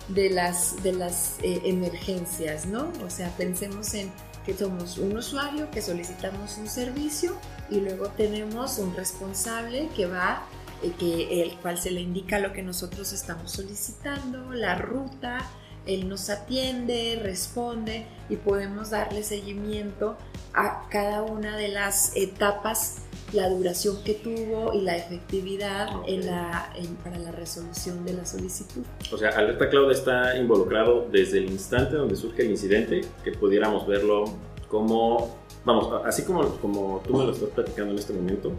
las, 0.10 0.82
de 0.84 0.94
las 0.94 1.38
eh, 1.42 1.62
emergencias, 1.66 2.66
¿no? 2.66 2.92
O 3.06 3.10
sea, 3.10 3.30
pensemos 3.38 3.94
en 3.94 4.12
que 4.46 4.56
somos 4.56 4.98
un 4.98 5.18
usuario, 5.18 5.72
que 5.72 5.82
solicitamos 5.82 6.58
un 6.58 6.68
servicio 6.68 7.36
y 7.70 7.80
luego 7.80 8.10
tenemos 8.10 8.78
un 8.78 8.96
responsable 8.96 9.90
que 9.96 10.06
va, 10.06 10.44
eh, 10.84 10.92
que, 11.00 11.42
el 11.42 11.58
cual 11.58 11.80
se 11.80 11.92
le 11.92 12.02
indica 12.02 12.40
lo 12.40 12.54
que 12.54 12.62
nosotros 12.62 13.12
estamos 13.12 13.52
solicitando, 13.52 14.54
la 14.54 14.76
ruta, 14.76 15.40
él 15.86 16.10
nos 16.10 16.30
atiende, 16.30 17.20
responde 17.22 18.06
y 18.30 18.38
podemos 18.38 18.92
darle 18.92 19.24
seguimiento 19.24 20.18
a 20.54 20.88
cada 20.90 21.22
una 21.22 21.58
de 21.58 21.68
las 21.68 22.16
etapas 22.16 22.98
la 23.36 23.50
duración 23.50 24.04
que 24.04 24.16
tuvo 24.16 24.74
y 24.74 24.82
la 24.82 24.96
efectividad 24.98 25.90
en 26.08 26.26
la, 26.26 26.74
para 27.04 27.18
la 27.18 27.32
resolución 27.32 28.06
de 28.06 28.14
la 28.14 28.26
solicitud. 28.26 28.84
O 29.12 29.18
sea, 29.18 29.30
Alerta 29.30 29.70
Cloud 29.70 29.92
está 29.92 30.38
involucrado 30.38 31.08
desde 31.12 31.40
el 31.40 31.52
instante 31.52 31.96
donde 31.96 32.16
surge 32.16 32.44
el 32.44 32.52
incidente, 32.52 33.02
que 33.24 33.32
pudiéramos 33.32 33.86
verlo 33.86 34.26
como, 34.70 35.36
vamos, 35.64 36.02
así 36.06 36.24
como, 36.24 36.48
como 36.58 37.04
tú 37.06 37.16
me 37.16 37.26
lo 37.26 37.32
estás 37.32 37.50
platicando 37.50 37.94
en 37.94 38.00
este 38.00 38.14
momento, 38.14 38.52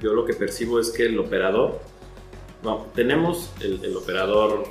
yo 0.00 0.12
lo 0.12 0.24
que 0.24 0.34
percibo 0.34 0.80
es 0.80 0.90
que 0.90 1.06
el 1.06 1.18
operador, 1.18 1.80
bueno, 2.62 2.86
tenemos 2.94 3.50
el, 3.60 3.84
el 3.84 3.96
operador, 3.96 4.64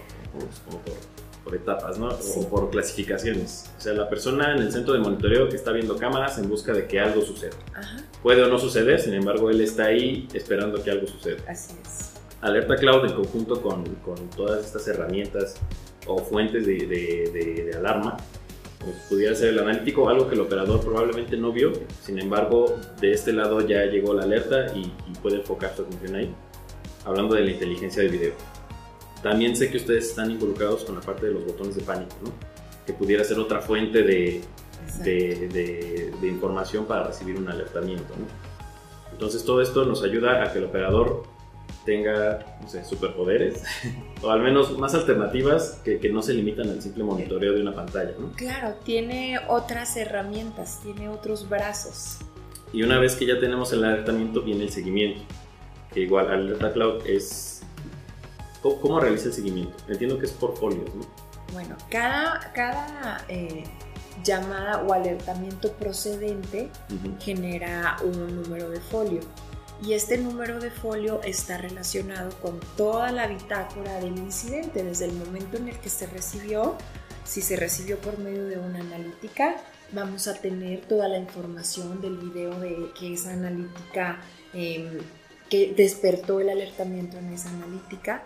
como 0.66 0.82
por 0.82 1.13
por 1.44 1.56
etapas, 1.56 1.98
¿no? 1.98 2.10
O 2.10 2.50
por 2.50 2.70
clasificaciones. 2.70 3.70
O 3.78 3.82
sea, 3.82 3.94
la 3.94 4.10
persona 4.10 4.56
en 4.56 4.62
el 4.62 4.72
centro 4.72 4.94
de 4.94 5.00
monitoreo 5.00 5.50
que 5.50 5.56
está 5.56 5.72
viendo 5.72 5.98
cámaras 5.98 6.38
en 6.38 6.50
busca 6.50 6.74
de 6.74 6.88
que 6.88 7.00
algo 7.00 7.22
suceda. 7.22 7.56
Puede 8.22 8.44
o 8.44 8.48
no 8.48 8.58
suceder, 8.58 9.00
sin 9.00 9.14
embargo, 9.14 9.50
él 9.50 9.62
está 9.62 9.86
ahí 9.86 10.28
esperando 10.34 10.82
que 10.82 10.92
algo 10.92 11.08
suceda. 11.08 11.44
Así 11.48 11.74
es. 11.84 12.14
Alerta 12.42 12.76
Cloud 12.76 13.06
en 13.06 13.14
conjunto 13.14 13.62
con, 13.62 13.84
con 13.96 14.30
todas 14.30 14.66
estas 14.66 14.88
herramientas 14.88 15.56
o 16.08 16.18
fuentes 16.20 16.66
de, 16.66 16.88
de, 16.88 17.66
de, 17.66 17.78
alarma, 17.78 18.18
pues 18.80 18.96
pudiera 19.10 19.34
ser 19.34 19.50
el 19.50 19.60
analítico, 19.60 20.10
algo 20.10 20.28
que 20.28 20.36
el 20.36 20.42
operador 20.42 20.82
probablemente 20.82 21.38
no 21.38 21.54
vio, 21.54 21.72
sin 22.02 22.20
embargo, 22.20 22.78
de 23.00 23.14
este 23.14 23.32
lado 23.32 23.62
ya 23.62 23.86
llegó 23.86 24.14
la 24.14 24.24
alerta 24.24 24.76
y, 24.76 24.82
y 24.82 25.16
puede 25.22 25.38
enfocar 25.38 25.74
su 25.74 25.84
atención 25.84 26.16
ahí, 26.16 26.36
hablando 27.06 27.36
de 27.36 27.46
la 27.46 27.52
inteligencia 27.52 28.04
de 28.04 28.10
video. 28.10 28.53
También 29.24 29.56
sé 29.56 29.72
que 29.72 29.78
ustedes 29.78 30.10
están 30.10 30.30
involucrados 30.30 30.84
con 30.84 30.96
la 30.96 31.02
parte 31.02 31.28
de 31.28 31.34
los 31.34 31.46
botones 31.46 31.76
de 31.76 31.82
pánico, 31.82 32.16
¿no? 32.24 32.32
Que 32.86 32.92
pudiera 32.94 33.24
ser 33.24 33.40
otra 33.40 33.62
fuente 33.62 34.04
de, 34.04 34.42
de, 35.02 36.12
de, 36.22 36.28
información 36.28 36.86
para 36.86 37.06
recibir 37.06 37.38
un 37.38 37.48
alertamiento, 37.48 38.14
¿no? 38.20 38.26
Entonces 39.14 39.46
todo 39.46 39.62
esto 39.62 39.86
nos 39.86 40.04
ayuda 40.04 40.44
a 40.44 40.52
que 40.52 40.60
el 40.60 40.66
operador 40.66 41.24
tenga, 41.86 42.58
no 42.62 42.68
sé, 42.68 42.84
superpoderes, 42.84 43.64
o 44.22 44.30
al 44.30 44.42
menos 44.42 44.78
más 44.78 44.94
alternativas 44.94 45.82
que, 45.86 46.00
que, 46.00 46.10
no 46.10 46.22
se 46.22 46.34
limitan 46.34 46.70
al 46.70 46.82
simple 46.82 47.04
monitoreo 47.04 47.54
de 47.54 47.62
una 47.62 47.74
pantalla, 47.74 48.12
¿no? 48.20 48.32
Claro, 48.34 48.76
tiene 48.84 49.40
otras 49.48 49.96
herramientas, 49.96 50.82
tiene 50.84 51.08
otros 51.08 51.48
brazos. 51.48 52.20
Y 52.74 52.84
una 52.84 53.00
vez 53.00 53.16
que 53.16 53.26
ya 53.26 53.40
tenemos 53.40 53.72
el 53.72 53.84
alertamiento, 53.84 54.42
viene 54.42 54.64
el 54.64 54.72
seguimiento. 54.72 55.22
Que 55.94 56.02
igual 56.02 56.32
Alerta 56.32 56.74
Cloud 56.74 57.06
es 57.06 57.53
¿Cómo, 58.64 59.00
realiza 59.00 59.26
el 59.26 59.34
seguimiento? 59.34 59.76
Entiendo 59.88 60.18
que 60.18 60.26
es 60.26 60.32
por 60.32 60.58
folios, 60.58 60.94
¿no? 60.96 61.04
Bueno, 61.52 61.76
cada, 61.90 62.52
cada 62.54 63.26
eh, 63.28 63.66
llamada 64.24 64.82
o 64.82 64.94
alertamiento 64.94 65.72
procedente 65.74 66.70
genera 67.20 67.98
un 68.04 68.42
número 68.42 68.70
de 68.70 68.80
folio. 68.80 69.20
Y 69.86 69.94
este 69.94 70.18
número 70.18 70.60
de 70.60 70.72
folio 70.72 71.22
está 71.24 71.58
relacionado 71.58 72.30
con 72.42 72.60
toda 72.78 73.12
la 73.12 73.28
bitácora 73.28 74.00
del 74.00 74.18
incidente, 74.18 74.84
desde 74.84 75.06
el 75.06 75.14
momento 75.14 75.58
en 75.58 75.68
el 75.68 75.78
que 75.80 75.90
se 75.90 76.08
recibió, 76.08 76.78
si 77.26 77.42
se 77.42 77.56
recibió 77.56 77.98
por 77.98 78.18
medio 78.18 78.46
de 78.46 78.58
una 78.58 78.80
analítica, 78.80 79.56
vamos 79.92 80.28
a 80.28 80.36
tener 80.36 80.82
toda 80.82 81.08
la 81.08 81.18
información 81.18 82.02
del 82.02 82.18
video 82.18 82.60
de 82.60 82.92
que 82.98 83.14
esa 83.14 83.34
analítica, 83.34 84.22
em, 84.54 85.00
que 85.50 85.74
despertó 85.76 86.40
el 86.40 86.50
alertamiento 86.50 87.18
en 87.18 87.34
esa 87.34 87.50
analítica, 87.50 88.24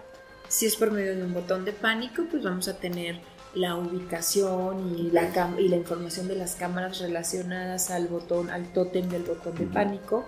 si 0.48 0.66
es 0.66 0.76
por 0.76 0.92
medio 0.92 1.16
de 1.16 1.24
un 1.24 1.34
botón 1.34 1.66
de 1.66 1.74
pánico, 1.74 2.24
pues 2.30 2.44
vamos 2.44 2.68
a 2.68 2.78
tener 2.78 3.20
la 3.54 3.76
ubicación 3.76 4.96
y 4.98 5.12
la, 5.12 5.54
y 5.58 5.68
la 5.68 5.76
información 5.76 6.28
de 6.28 6.36
las 6.36 6.56
cámaras 6.56 7.00
relacionadas 7.00 7.90
al 7.90 8.08
botón, 8.08 8.50
al 8.50 8.72
tótem 8.72 9.10
del 9.10 9.24
botón 9.24 9.56
de 9.56 9.66
pánico. 9.66 10.26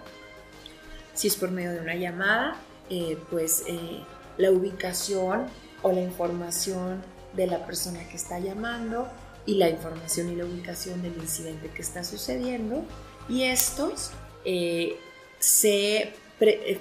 Si 1.14 1.28
es 1.28 1.36
por 1.36 1.52
medio 1.52 1.72
de 1.72 1.80
una 1.80 1.96
llamada, 1.96 2.56
eh, 2.90 3.18
pues 3.30 3.64
eh, 3.68 4.04
la 4.38 4.52
ubicación 4.52 5.46
o 5.84 5.92
la 5.92 6.02
información 6.02 7.02
de 7.34 7.48
la 7.48 7.66
persona 7.66 8.08
que 8.08 8.16
está 8.16 8.40
llamando 8.40 9.08
y 9.46 9.56
la 9.56 9.70
información 9.70 10.32
y 10.32 10.36
la 10.36 10.46
ubicación 10.46 11.02
del 11.02 11.16
incidente 11.18 11.70
que 11.70 11.82
está 11.82 12.04
sucediendo. 12.04 12.84
Y 13.28 13.44
estos 13.44 14.12
eh, 14.44 14.98
se 15.40 16.14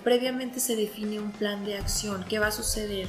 previamente 0.04 0.60
se 0.60 0.76
define 0.76 1.18
un 1.18 1.32
plan 1.32 1.64
de 1.64 1.76
acción. 1.76 2.24
¿Qué 2.28 2.38
va 2.38 2.46
a 2.46 2.52
suceder 2.52 3.08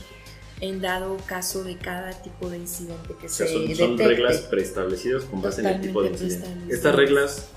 en 0.61 0.81
dado 0.81 1.17
caso 1.25 1.63
de 1.63 1.77
cada 1.77 2.11
tipo 2.11 2.49
de 2.49 2.57
incidente 2.57 3.15
que 3.19 3.29
se 3.29 3.47
son, 3.47 3.75
son 3.75 3.97
reglas 3.97 4.39
preestablecidas 4.41 5.23
con 5.23 5.41
base 5.41 5.61
en 5.61 5.67
el 5.67 5.81
tipo 5.81 6.01
de 6.01 6.09
incidente. 6.09 6.73
Estas 6.73 6.95
reglas 6.95 7.49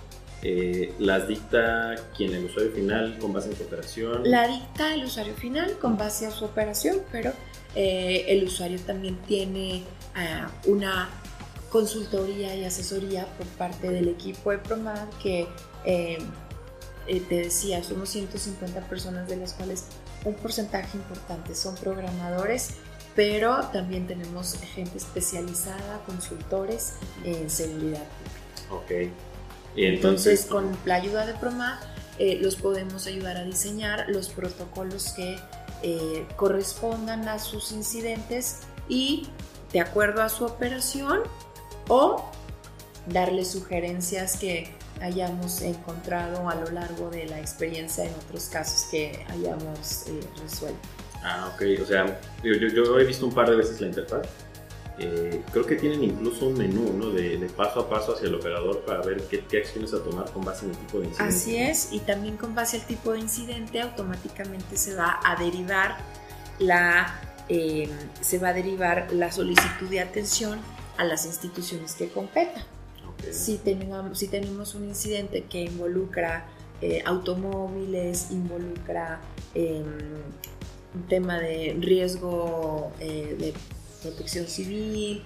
eh, 0.43 0.93
las 0.99 1.29
dicta 1.29 1.95
quien 2.17 2.35
el 2.35 2.47
usuario 2.47 2.73
final 2.73 3.17
con 3.19 3.33
base 3.33 3.51
en 3.51 3.57
su 3.57 3.63
operación. 3.63 4.23
La 4.25 4.49
dicta 4.49 4.95
el 4.95 5.05
usuario 5.05 5.35
final 5.35 5.79
con 5.79 5.97
base 5.97 6.27
a 6.27 6.31
su 6.31 6.45
operación, 6.45 6.99
pero 7.13 7.33
eh, 7.75 8.25
el 8.29 8.45
usuario 8.45 8.81
también 8.81 9.17
tiene 9.27 9.85
ah, 10.15 10.51
una 10.67 11.09
consultoría 11.71 12.55
y 12.55 12.65
asesoría 12.65 13.27
por 13.39 13.47
parte 13.47 13.89
del 13.89 14.09
equipo 14.09 14.51
de 14.51 14.59
Promad 14.59 15.09
que 15.23 15.47
eh, 15.85 16.19
te 17.07 17.37
decía, 17.37 17.83
somos 17.83 18.11
150 18.11 18.81
personas 18.89 19.29
de 19.29 19.37
las 19.37 19.55
cuales 19.55 19.87
un 20.25 20.35
porcentaje 20.35 20.97
importante 20.97 21.55
son 21.55 21.75
programadores, 21.77 22.75
pero 23.15 23.69
también 23.73 24.07
tenemos 24.07 24.57
gente 24.75 24.99
especializada, 24.99 26.03
consultores 26.07 26.95
en 27.25 27.51
seguridad 27.51 28.05
pública. 28.71 29.11
Ok. 29.11 29.13
entonces, 29.77 30.47
con 30.47 30.77
la 30.85 30.95
ayuda 30.95 31.27
de 31.27 31.35
Promad, 31.35 31.79
eh, 32.19 32.39
los 32.41 32.57
podemos 32.57 33.07
ayudar 33.07 33.37
a 33.37 33.45
diseñar 33.45 34.07
los 34.09 34.29
protocolos 34.29 35.13
que 35.13 35.39
eh, 35.83 36.27
correspondan 36.37 37.29
a 37.29 37.39
sus 37.39 37.73
incidentes 37.73 38.61
y 38.89 39.29
de 39.73 39.81
acuerdo 39.81 40.23
a 40.23 40.29
su 40.29 40.45
operación 40.45 41.21
o 41.89 42.31
darle 43.07 43.45
sugerencias 43.45 44.37
que 44.37 44.73
hayamos 45.01 45.63
encontrado 45.63 46.49
a 46.49 46.55
lo 46.55 46.71
largo 46.71 47.11
de 47.11 47.27
la 47.27 47.41
experiencia 47.41 48.05
en 48.05 48.15
otros 48.15 48.45
casos 48.47 48.89
que 48.91 49.25
hayamos 49.29 50.05
eh, 50.07 50.21
resuelto. 50.41 50.89
Ah, 51.23 51.51
ok. 51.55 51.63
O 51.83 51.87
sea, 51.87 52.21
yo, 52.43 52.53
yo, 52.53 52.99
he 52.99 53.05
visto 53.05 53.27
un 53.27 53.35
par 53.35 53.49
de 53.49 53.57
veces 53.57 53.81
la 53.81 53.89
interfaz. 53.89 54.27
Eh, 54.99 55.43
creo 55.51 55.65
que 55.65 55.77
tienen 55.77 56.05
incluso 56.05 56.47
un 56.49 56.59
menú 56.59 56.93
¿no? 56.93 57.11
de, 57.11 57.39
paso 57.57 57.81
a 57.81 57.89
paso 57.89 58.15
hacia 58.15 58.29
el 58.29 58.35
operador 58.35 58.85
para 58.85 59.01
ver 59.03 59.23
qué, 59.23 59.43
qué, 59.47 59.59
acciones 59.59 59.95
a 59.95 60.03
tomar 60.03 60.31
con 60.31 60.45
base 60.45 60.67
en 60.67 60.73
el 60.73 60.77
tipo 60.77 60.99
de 60.99 61.07
incidente. 61.07 61.35
Así 61.35 61.57
es, 61.57 61.93
y 61.93 62.01
también 62.01 62.37
con 62.37 62.55
base 62.55 62.77
al 62.77 62.87
tipo 62.87 63.13
de 63.13 63.21
incidente 63.21 63.81
automáticamente 63.81 64.77
se 64.77 64.95
va 64.95 65.19
a 65.25 65.35
derivar 65.37 65.97
la, 66.59 67.21
eh, 67.49 67.89
se 68.21 68.39
va 68.39 68.49
a 68.49 68.53
derivar 68.53 69.13
la 69.13 69.33
solicitud 69.33 69.89
de 69.89 70.01
atención 70.01 70.61
a 70.99 71.05
las 71.05 71.27
instituciones 71.27 71.95
que 71.95 72.09
competan. 72.09 72.65
Si, 73.31 73.59
tenemos, 73.59 74.19
si 74.19 74.29
tenemos 74.29 74.75
un 74.75 74.89
incidente 74.89 75.45
que 75.45 75.63
involucra 75.63 76.45
eh, 76.81 77.03
automóviles, 77.07 78.31
involucra 78.31 79.21
em, 79.55 79.85
un 80.95 81.07
tema 81.09 81.39
de 81.39 81.77
riesgo 81.81 82.93
eh, 83.01 83.37
de 83.39 83.55
protección 84.03 84.47
civil, 84.47 85.23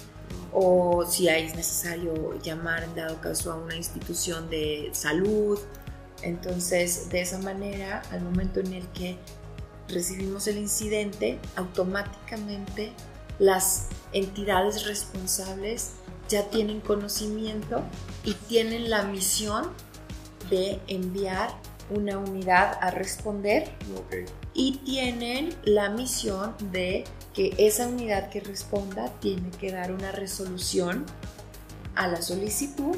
o 0.52 1.04
si 1.06 1.28
es 1.28 1.54
necesario 1.54 2.40
llamar 2.42 2.84
en 2.84 2.94
dado 2.94 3.20
caso 3.20 3.52
a 3.52 3.56
una 3.56 3.76
institución 3.76 4.48
de 4.50 4.90
salud. 4.92 5.58
Entonces, 6.22 7.10
de 7.10 7.20
esa 7.20 7.38
manera, 7.38 8.02
al 8.10 8.22
momento 8.22 8.60
en 8.60 8.72
el 8.72 8.86
que 8.88 9.18
recibimos 9.88 10.46
el 10.46 10.58
incidente, 10.58 11.38
automáticamente 11.56 12.92
las 13.38 13.88
entidades 14.12 14.86
responsables 14.86 15.92
ya 16.28 16.48
tienen 16.48 16.80
conocimiento 16.80 17.82
y 18.24 18.32
tienen 18.34 18.90
la 18.90 19.02
misión 19.02 19.70
de 20.50 20.80
enviar 20.88 21.50
una 21.90 22.18
unidad 22.18 22.78
a 22.80 22.90
responder 22.90 23.70
y 24.56 24.78
tienen 24.78 25.54
la 25.64 25.90
misión 25.90 26.54
de 26.72 27.04
que 27.34 27.54
esa 27.58 27.86
unidad 27.86 28.30
que 28.30 28.40
responda 28.40 29.12
tiene 29.20 29.50
que 29.50 29.70
dar 29.70 29.92
una 29.92 30.12
resolución 30.12 31.04
a 31.94 32.08
la 32.08 32.22
solicitud 32.22 32.96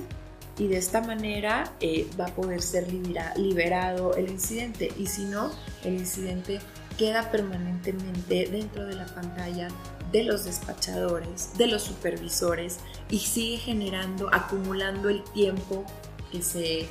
y 0.56 0.68
de 0.68 0.76
esta 0.76 1.00
manera 1.00 1.72
eh, 1.80 2.08
va 2.18 2.26
a 2.26 2.34
poder 2.34 2.62
ser 2.62 2.86
liberado 3.36 4.14
el 4.14 4.28
incidente. 4.28 4.92
Y 4.96 5.06
si 5.06 5.24
no, 5.24 5.50
el 5.84 5.94
incidente 5.94 6.60
queda 6.96 7.30
permanentemente 7.30 8.48
dentro 8.48 8.86
de 8.86 8.94
la 8.94 9.06
pantalla 9.06 9.68
de 10.12 10.24
los 10.24 10.44
despachadores, 10.44 11.56
de 11.58 11.66
los 11.66 11.82
supervisores 11.82 12.78
y 13.10 13.18
sigue 13.18 13.58
generando, 13.58 14.28
acumulando 14.32 15.08
el 15.08 15.22
tiempo 15.24 15.84
que 16.32 16.42
se, 16.42 16.88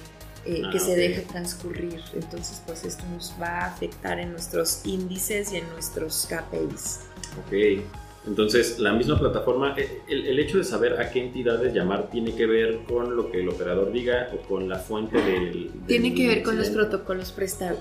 eh, 0.48 0.62
que 0.72 0.78
ah, 0.78 0.80
se 0.80 0.96
deja 0.96 1.22
transcurrir. 1.24 2.00
Entonces, 2.14 2.62
pues 2.66 2.86
esto 2.86 3.04
nos 3.14 3.34
va 3.42 3.64
a 3.64 3.66
afectar 3.66 4.18
en 4.18 4.32
nuestros 4.32 4.86
índices 4.86 5.52
y 5.52 5.58
en 5.58 5.68
nuestros 5.70 6.26
KPIs. 6.30 7.02
Ok. 7.46 7.84
Entonces, 8.26 8.80
la 8.80 8.94
misma 8.94 9.20
plataforma, 9.20 9.74
eh, 9.78 10.02
el, 10.08 10.40
hecho 10.40 10.58
de 10.58 10.64
saber 10.64 11.02
a 11.02 11.12
qué 11.12 11.22
entidades 11.22 11.74
llamar 11.74 12.10
tiene 12.10 12.34
que 12.34 12.46
ver 12.46 12.80
con 12.88 13.16
lo 13.16 13.30
que 13.30 13.42
el 13.42 13.50
operador 13.50 13.92
diga 13.92 14.30
o 14.34 14.48
con 14.48 14.70
la 14.70 14.80
fuente 14.80 15.18
del... 15.18 15.72
tiene 15.86 16.14
que 16.14 16.28
ver 16.28 16.44
con 16.44 16.58
los 16.58 16.70
protocolos, 16.70 17.34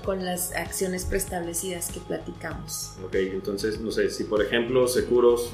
con 0.03 0.25
las 0.25 0.53
acciones 0.53 1.05
preestablecidas 1.05 1.91
que 1.91 2.01
platicamos. 2.01 2.97
Ok, 3.05 3.15
entonces, 3.15 3.79
no 3.79 3.91
sé, 3.91 4.09
si 4.09 4.25
por 4.25 4.41
ejemplo 4.41 4.87
Seguros, 4.87 5.51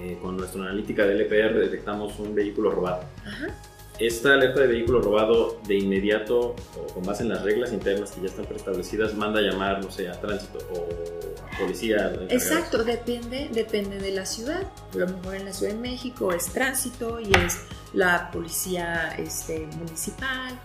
eh, 0.00 0.18
con 0.22 0.36
nuestra 0.36 0.62
analítica 0.62 1.04
del 1.04 1.20
EPR 1.20 1.58
detectamos 1.58 2.18
un 2.18 2.34
vehículo 2.34 2.70
robado. 2.70 3.04
Ajá 3.24 3.71
esta 4.06 4.34
alerta 4.34 4.60
de 4.60 4.66
vehículo 4.66 5.00
robado 5.00 5.60
de 5.66 5.78
inmediato 5.78 6.56
o 6.76 6.86
con 6.94 7.04
base 7.04 7.22
en 7.22 7.28
las 7.28 7.42
reglas 7.42 7.72
internas 7.72 8.12
que 8.12 8.20
ya 8.20 8.26
están 8.26 8.46
preestablecidas 8.46 9.14
manda 9.14 9.40
a 9.40 9.42
llamar, 9.42 9.82
no 9.82 9.90
sé, 9.90 10.08
a 10.08 10.20
tránsito 10.20 10.58
o 10.72 10.86
a 11.44 11.58
policía. 11.58 12.12
Exacto, 12.28 12.82
depende, 12.84 13.48
depende 13.52 13.98
de 13.98 14.12
la 14.12 14.26
ciudad. 14.26 14.62
A 14.94 14.96
lo 14.96 15.06
mejor 15.06 15.36
en 15.36 15.44
la 15.44 15.52
Ciudad 15.52 15.72
de 15.72 15.78
México 15.78 16.32
es 16.32 16.46
tránsito 16.46 17.20
y 17.20 17.30
es 17.44 17.60
la 17.92 18.30
policía 18.30 19.14
este, 19.18 19.66
municipal. 19.78 20.58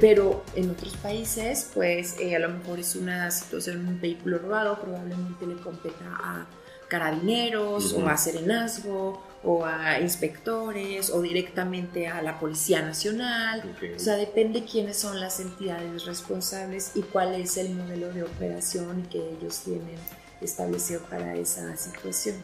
Pero 0.00 0.44
en 0.54 0.70
otros 0.70 0.96
países, 0.98 1.70
pues 1.74 2.16
eh, 2.20 2.36
a 2.36 2.38
lo 2.38 2.50
mejor 2.50 2.78
es 2.78 2.94
una 2.94 3.30
situación, 3.30 3.88
un 3.88 4.00
vehículo 4.00 4.38
robado, 4.38 4.78
probablemente 4.78 5.46
le 5.46 5.56
competa 5.56 6.04
a 6.04 6.46
carabineros 6.86 7.94
o 7.94 8.06
a 8.06 8.16
serenazgo 8.16 9.29
o 9.42 9.64
a 9.64 10.00
inspectores 10.00 11.10
o 11.10 11.22
directamente 11.22 12.08
a 12.08 12.20
la 12.20 12.38
Policía 12.38 12.82
Nacional. 12.82 13.62
O 13.96 13.98
sea, 13.98 14.16
depende 14.16 14.64
quiénes 14.64 14.98
son 14.98 15.18
las 15.18 15.40
entidades 15.40 16.04
responsables 16.04 16.92
y 16.94 17.02
cuál 17.02 17.34
es 17.34 17.56
el 17.56 17.74
modelo 17.74 18.12
de 18.12 18.22
operación 18.22 19.02
que 19.10 19.18
ellos 19.18 19.60
tienen 19.64 19.96
establecido 20.40 21.00
para 21.02 21.34
esa 21.36 21.74
situación. 21.76 22.36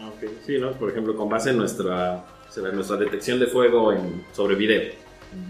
Ok, 0.00 0.30
sí, 0.46 0.58
¿no? 0.58 0.72
Por 0.72 0.90
ejemplo, 0.90 1.16
con 1.16 1.28
base 1.28 1.50
en 1.50 1.58
nuestra, 1.58 2.24
nuestra 2.72 2.96
detección 2.96 3.40
de 3.40 3.46
fuego 3.46 3.92
en, 3.92 4.24
sobre 4.32 4.54
video, 4.54 4.92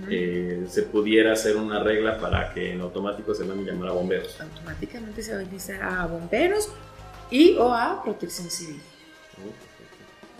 eh, 0.09 0.65
se 0.69 0.83
pudiera 0.85 1.33
hacer 1.33 1.57
una 1.57 1.83
regla 1.83 2.19
para 2.19 2.53
que 2.55 2.73
en 2.73 2.81
automático 2.81 3.35
se 3.35 3.45
van 3.45 3.59
a 3.59 3.63
llamar 3.63 3.91
a 3.91 3.93
bomberos. 3.93 4.41
Automáticamente 4.41 5.23
se 5.23 5.35
va 5.35 5.41
a 5.41 5.45
decir 5.45 5.77
a 5.77 6.07
bomberos 6.07 6.71
y 7.31 7.57
o 7.57 7.73
a 7.73 8.03
protección 8.03 8.51
civil. 8.51 8.81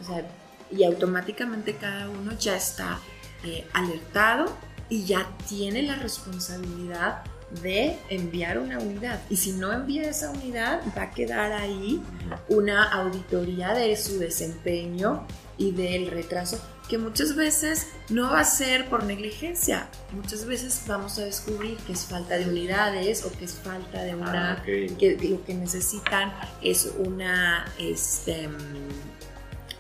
O 0.01 0.05
sea, 0.05 0.27
y 0.71 0.85
automáticamente 0.85 1.77
cada 1.77 2.09
uno 2.09 2.33
ya 2.39 2.57
está 2.57 2.99
eh, 3.45 3.67
alertado 3.73 4.57
y 4.89 5.05
ya 5.05 5.29
tiene 5.49 5.83
la 5.83 5.97
responsabilidad 5.97 7.23
de 7.63 7.97
enviar 8.09 8.59
una 8.59 8.79
unidad. 8.79 9.21
Y 9.31 9.37
si 9.37 9.53
no 9.53 9.73
envía 9.73 10.09
esa 10.09 10.31
unidad, 10.31 10.81
va 10.97 11.03
a 11.03 11.11
quedar 11.11 11.53
ahí 11.53 12.03
una 12.49 12.85
auditoría 12.93 13.73
de 13.73 13.97
su 13.97 14.19
desempeño 14.19 15.27
y 15.59 15.73
del 15.73 16.11
retraso, 16.11 16.61
que 16.89 16.99
muchas 16.99 17.35
veces 17.35 17.89
no 18.11 18.31
va 18.31 18.41
a 18.41 18.45
ser 18.45 18.89
por 18.89 19.05
negligencia. 19.05 19.89
Muchas 20.13 20.45
veces 20.45 20.83
vamos 20.87 21.19
a 21.19 21.25
descubrir 21.25 21.77
que 21.79 21.93
es 21.93 22.05
falta 22.05 22.37
de 22.37 22.49
unidades 22.49 23.25
o 23.25 23.33
que 23.33 23.47
es 23.47 23.55
falta 23.55 24.03
de 24.03 24.15
una... 24.15 24.53
Ah, 24.53 24.63
que 24.65 25.17
lo 25.31 25.45
que 25.45 25.55
necesitan 25.55 26.33
es 26.63 26.93
una... 26.99 27.73
Este, 27.79 28.49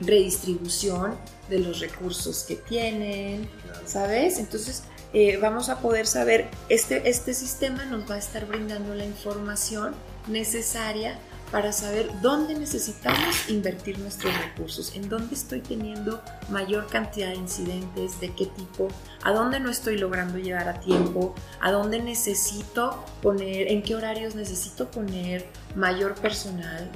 redistribución 0.00 1.16
de 1.48 1.60
los 1.60 1.80
recursos 1.80 2.44
que 2.46 2.56
tienen, 2.56 3.48
¿sabes? 3.86 4.38
Entonces 4.38 4.84
eh, 5.12 5.38
vamos 5.40 5.68
a 5.68 5.80
poder 5.80 6.06
saber, 6.06 6.48
este, 6.68 7.08
este 7.08 7.32
sistema 7.34 7.84
nos 7.84 8.10
va 8.10 8.16
a 8.16 8.18
estar 8.18 8.46
brindando 8.46 8.94
la 8.94 9.04
información 9.04 9.94
necesaria 10.28 11.18
para 11.50 11.72
saber 11.72 12.10
dónde 12.22 12.54
necesitamos 12.54 13.48
invertir 13.48 13.98
nuestros 13.98 14.36
recursos, 14.36 14.94
en 14.96 15.08
dónde 15.08 15.34
estoy 15.34 15.60
teniendo 15.60 16.20
mayor 16.50 16.88
cantidad 16.88 17.28
de 17.28 17.36
incidentes, 17.36 18.20
de 18.20 18.34
qué 18.34 18.46
tipo, 18.46 18.88
a 19.22 19.32
dónde 19.32 19.60
no 19.60 19.70
estoy 19.70 19.96
logrando 19.96 20.38
llegar 20.38 20.68
a 20.68 20.80
tiempo, 20.80 21.34
a 21.60 21.70
dónde 21.70 22.02
necesito 22.02 23.04
poner, 23.22 23.70
en 23.70 23.82
qué 23.82 23.94
horarios 23.94 24.34
necesito 24.34 24.90
poner 24.90 25.46
mayor 25.76 26.14
personal, 26.16 26.90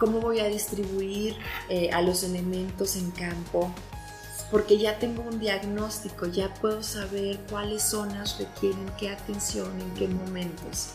cómo 0.00 0.18
voy 0.20 0.40
a 0.40 0.46
distribuir 0.46 1.36
eh, 1.68 1.90
a 1.92 2.00
los 2.00 2.24
elementos 2.24 2.96
en 2.96 3.10
campo, 3.12 3.72
porque 4.50 4.78
ya 4.78 4.98
tengo 4.98 5.22
un 5.22 5.38
diagnóstico, 5.38 6.26
ya 6.26 6.52
puedo 6.54 6.82
saber 6.82 7.38
cuáles 7.50 7.82
zonas 7.82 8.38
requieren 8.38 8.90
qué 8.98 9.10
atención, 9.10 9.68
en 9.78 9.94
qué 9.94 10.08
momentos. 10.08 10.94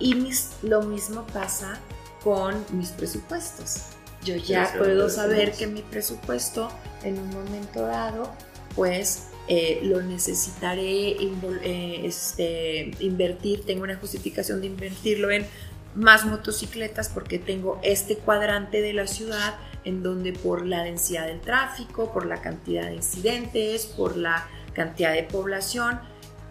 Y 0.00 0.16
lo 0.62 0.82
mismo 0.82 1.24
pasa 1.32 1.78
con 2.24 2.64
mis 2.72 2.88
presupuestos. 2.90 3.82
Yo 4.24 4.34
ya 4.36 4.74
puedo 4.76 5.08
saber 5.08 5.52
que 5.52 5.66
mi 5.68 5.82
presupuesto 5.82 6.68
en 7.04 7.18
un 7.18 7.30
momento 7.30 7.82
dado, 7.82 8.32
pues 8.74 9.28
eh, 9.46 9.80
lo 9.82 10.02
necesitaré 10.02 11.10
eh, 11.12 12.00
este, 12.04 12.90
invertir, 13.00 13.64
tengo 13.64 13.84
una 13.84 13.96
justificación 13.96 14.60
de 14.60 14.66
invertirlo 14.66 15.30
en 15.30 15.46
más 15.94 16.24
motocicletas 16.24 17.08
porque 17.08 17.38
tengo 17.38 17.80
este 17.82 18.16
cuadrante 18.16 18.80
de 18.82 18.92
la 18.92 19.06
ciudad 19.06 19.56
en 19.84 20.02
donde 20.02 20.32
por 20.32 20.66
la 20.66 20.82
densidad 20.82 21.26
del 21.26 21.40
tráfico, 21.40 22.12
por 22.12 22.26
la 22.26 22.40
cantidad 22.42 22.86
de 22.86 22.96
incidentes, 22.96 23.86
por 23.86 24.16
la 24.16 24.46
cantidad 24.74 25.12
de 25.12 25.24
población, 25.24 26.00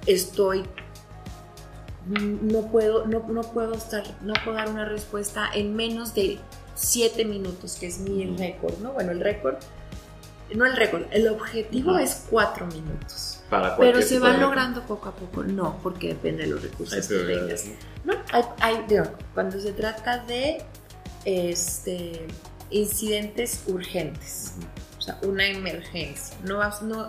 estoy 0.05 0.63
no 2.07 2.67
puedo, 2.71 3.05
no, 3.05 3.21
puedo 3.21 3.73
estar, 3.73 4.03
no 4.21 4.33
puedo 4.43 4.55
dar 4.55 4.69
una 4.69 4.85
respuesta 4.85 5.49
en 5.53 5.75
menos 5.75 6.15
de 6.15 6.39
7 6.75 7.25
minutos, 7.25 7.75
que 7.75 7.87
es 7.87 7.99
mi 7.99 8.25
récord, 8.37 8.77
¿no? 8.79 8.93
Bueno, 8.93 9.11
el 9.11 9.19
récord, 9.19 9.55
no 10.55 10.65
el 10.65 10.75
récord, 10.75 11.03
el 11.11 11.27
objetivo 11.27 11.97
es 11.97 12.25
4 12.29 12.67
minutos. 12.67 13.26
Pero 13.77 14.01
se 14.01 14.19
va 14.19 14.37
logrando 14.37 14.81
poco 14.83 15.09
a 15.09 15.15
poco. 15.15 15.43
No, 15.43 15.79
porque 15.83 16.09
depende 16.09 16.43
de 16.43 16.49
los 16.49 16.61
recursos 16.61 17.07
que 17.07 17.15
tengas. 17.15 17.65
¿no? 18.03 18.13
hay, 18.59 18.85
cuando 19.33 19.59
se 19.59 19.71
trata 19.73 20.19
de 20.25 20.63
este, 21.25 22.27
incidentes 22.69 23.63
urgentes, 23.67 24.53
o 24.97 25.01
sea, 25.01 25.19
una 25.23 25.45
emergencia, 25.45 26.37
no, 26.43 26.59
no 26.81 27.07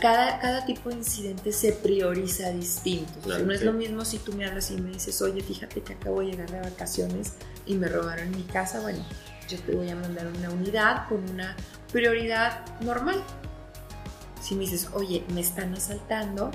cada, 0.00 0.38
cada 0.40 0.66
tipo 0.66 0.90
de 0.90 0.96
incidente 0.96 1.52
se 1.52 1.72
prioriza 1.72 2.50
distinto. 2.50 3.12
no 3.26 3.52
es 3.52 3.62
lo 3.62 3.72
mismo 3.72 4.04
si 4.04 4.18
tú 4.18 4.32
me 4.32 4.46
hablas 4.46 4.70
y 4.70 4.76
me 4.76 4.90
dices, 4.90 5.20
oye, 5.22 5.42
fíjate 5.42 5.82
que 5.82 5.94
acabo 5.94 6.20
de 6.20 6.26
llegar 6.26 6.50
de 6.50 6.60
vacaciones 6.60 7.34
y 7.66 7.74
me 7.74 7.88
robaron 7.88 8.30
mi 8.30 8.42
casa. 8.42 8.80
Bueno, 8.80 9.04
yo 9.48 9.58
te 9.60 9.74
voy 9.74 9.88
a 9.88 9.96
mandar 9.96 10.26
una 10.26 10.50
unidad 10.50 11.08
con 11.08 11.28
una 11.30 11.56
prioridad 11.92 12.64
normal. 12.80 13.22
Si 14.44 14.54
me 14.54 14.60
dices, 14.60 14.90
oye, 14.92 15.24
me 15.32 15.40
están 15.40 15.72
asaltando, 15.72 16.50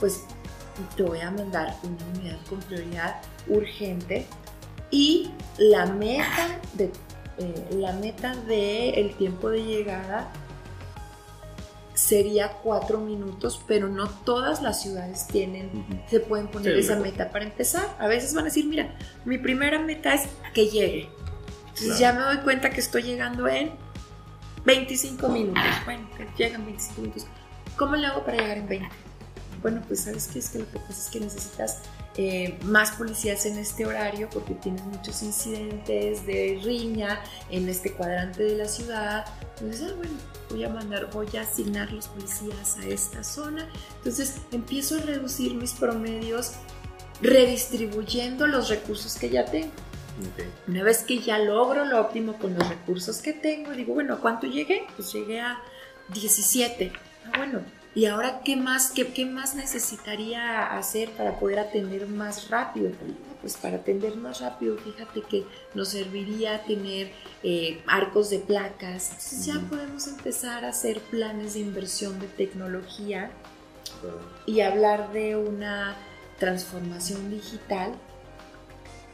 pues 0.00 0.22
te 0.96 1.02
voy 1.02 1.20
a 1.20 1.30
mandar 1.30 1.76
una 1.82 2.18
unidad 2.18 2.38
con 2.48 2.58
prioridad 2.60 3.20
urgente 3.48 4.26
y 4.90 5.30
la 5.58 5.84
meta 5.84 6.58
de 6.72 6.90
eh, 7.38 7.68
la 7.72 7.92
meta 7.92 8.34
de 8.34 8.90
el 8.90 9.14
tiempo 9.16 9.50
de 9.50 9.62
llegada 9.62 10.32
sería 11.92 12.52
cuatro 12.62 12.98
minutos, 12.98 13.60
pero 13.66 13.88
no 13.88 14.08
todas 14.08 14.62
las 14.62 14.82
ciudades 14.82 15.26
tienen, 15.26 16.04
se 16.08 16.20
pueden 16.20 16.48
poner 16.48 16.76
esa 16.76 16.96
meta 16.96 17.30
para 17.30 17.44
empezar. 17.44 17.94
A 17.98 18.06
veces 18.06 18.32
van 18.32 18.44
a 18.44 18.44
decir, 18.46 18.66
mira, 18.66 18.96
mi 19.26 19.36
primera 19.36 19.78
meta 19.78 20.14
es 20.14 20.22
que 20.54 20.68
llegue. 20.68 21.10
Entonces 21.68 21.98
ya 21.98 22.14
me 22.14 22.22
doy 22.22 22.38
cuenta 22.38 22.70
que 22.70 22.80
estoy 22.80 23.02
llegando 23.02 23.46
en 23.48 23.72
25 24.64 25.28
minutos. 25.28 25.62
Bueno, 25.84 26.08
llegan 26.36 26.64
25 26.64 27.00
minutos. 27.00 27.26
¿Cómo 27.76 27.96
le 27.96 28.06
hago 28.06 28.24
para 28.24 28.38
llegar 28.38 28.58
en 28.58 28.68
20? 28.68 28.88
Bueno, 29.62 29.82
pues 29.86 30.00
sabes 30.00 30.28
qué 30.32 30.40
es 30.40 30.50
que 30.50 30.58
lo 30.58 30.70
que 30.70 30.78
pasa 30.78 30.92
es 30.92 31.08
que 31.08 31.20
necesitas 31.20 31.82
eh, 32.16 32.58
más 32.64 32.90
policías 32.92 33.46
en 33.46 33.58
este 33.58 33.86
horario 33.86 34.28
porque 34.30 34.54
tienes 34.54 34.84
muchos 34.84 35.22
incidentes 35.22 36.26
de 36.26 36.60
riña 36.62 37.22
en 37.48 37.68
este 37.68 37.92
cuadrante 37.92 38.42
de 38.42 38.56
la 38.56 38.66
ciudad. 38.66 39.24
Entonces, 39.60 39.88
ah, 39.88 39.94
bueno, 39.96 40.12
voy 40.50 40.64
a 40.64 40.68
mandar, 40.68 41.10
voy 41.12 41.28
a 41.36 41.42
asignar 41.42 41.92
los 41.92 42.08
policías 42.08 42.76
a 42.78 42.86
esta 42.86 43.22
zona. 43.22 43.68
Entonces 43.98 44.36
empiezo 44.50 44.96
a 44.96 45.00
reducir 45.02 45.54
mis 45.54 45.72
promedios 45.72 46.52
redistribuyendo 47.22 48.46
los 48.46 48.68
recursos 48.68 49.16
que 49.16 49.30
ya 49.30 49.44
tengo. 49.44 49.72
Una 50.68 50.82
vez 50.82 51.02
que 51.02 51.18
ya 51.18 51.38
logro 51.38 51.84
lo 51.84 52.00
óptimo 52.00 52.38
con 52.38 52.54
los 52.54 52.68
recursos 52.68 53.18
que 53.18 53.32
tengo, 53.32 53.72
digo, 53.72 53.94
bueno, 53.94 54.14
¿a 54.14 54.18
cuánto 54.18 54.46
llegué? 54.46 54.84
Pues 54.96 55.12
llegué 55.12 55.40
a 55.40 55.60
17. 56.12 56.92
Ah, 57.26 57.38
bueno, 57.38 57.60
¿Y 57.94 58.06
ahora 58.06 58.40
qué 58.42 58.56
más, 58.56 58.90
qué, 58.90 59.12
qué, 59.12 59.26
más 59.26 59.54
necesitaría 59.54 60.72
hacer 60.78 61.10
para 61.10 61.38
poder 61.38 61.58
atender 61.58 62.06
más 62.06 62.48
rápido? 62.48 62.90
Pues 63.42 63.58
para 63.58 63.76
atender 63.76 64.16
más 64.16 64.40
rápido, 64.40 64.78
fíjate 64.78 65.20
que 65.20 65.44
nos 65.74 65.88
serviría 65.88 66.62
tener 66.64 67.10
eh, 67.42 67.82
arcos 67.86 68.30
de 68.30 68.38
placas. 68.38 69.10
Entonces 69.10 69.44
ya 69.44 69.60
podemos 69.68 70.06
empezar 70.06 70.64
a 70.64 70.68
hacer 70.68 71.00
planes 71.00 71.52
de 71.52 71.60
inversión 71.60 72.18
de 72.18 72.28
tecnología 72.28 73.30
y 74.46 74.60
hablar 74.60 75.12
de 75.12 75.36
una 75.36 75.94
transformación 76.38 77.30
digital 77.30 77.92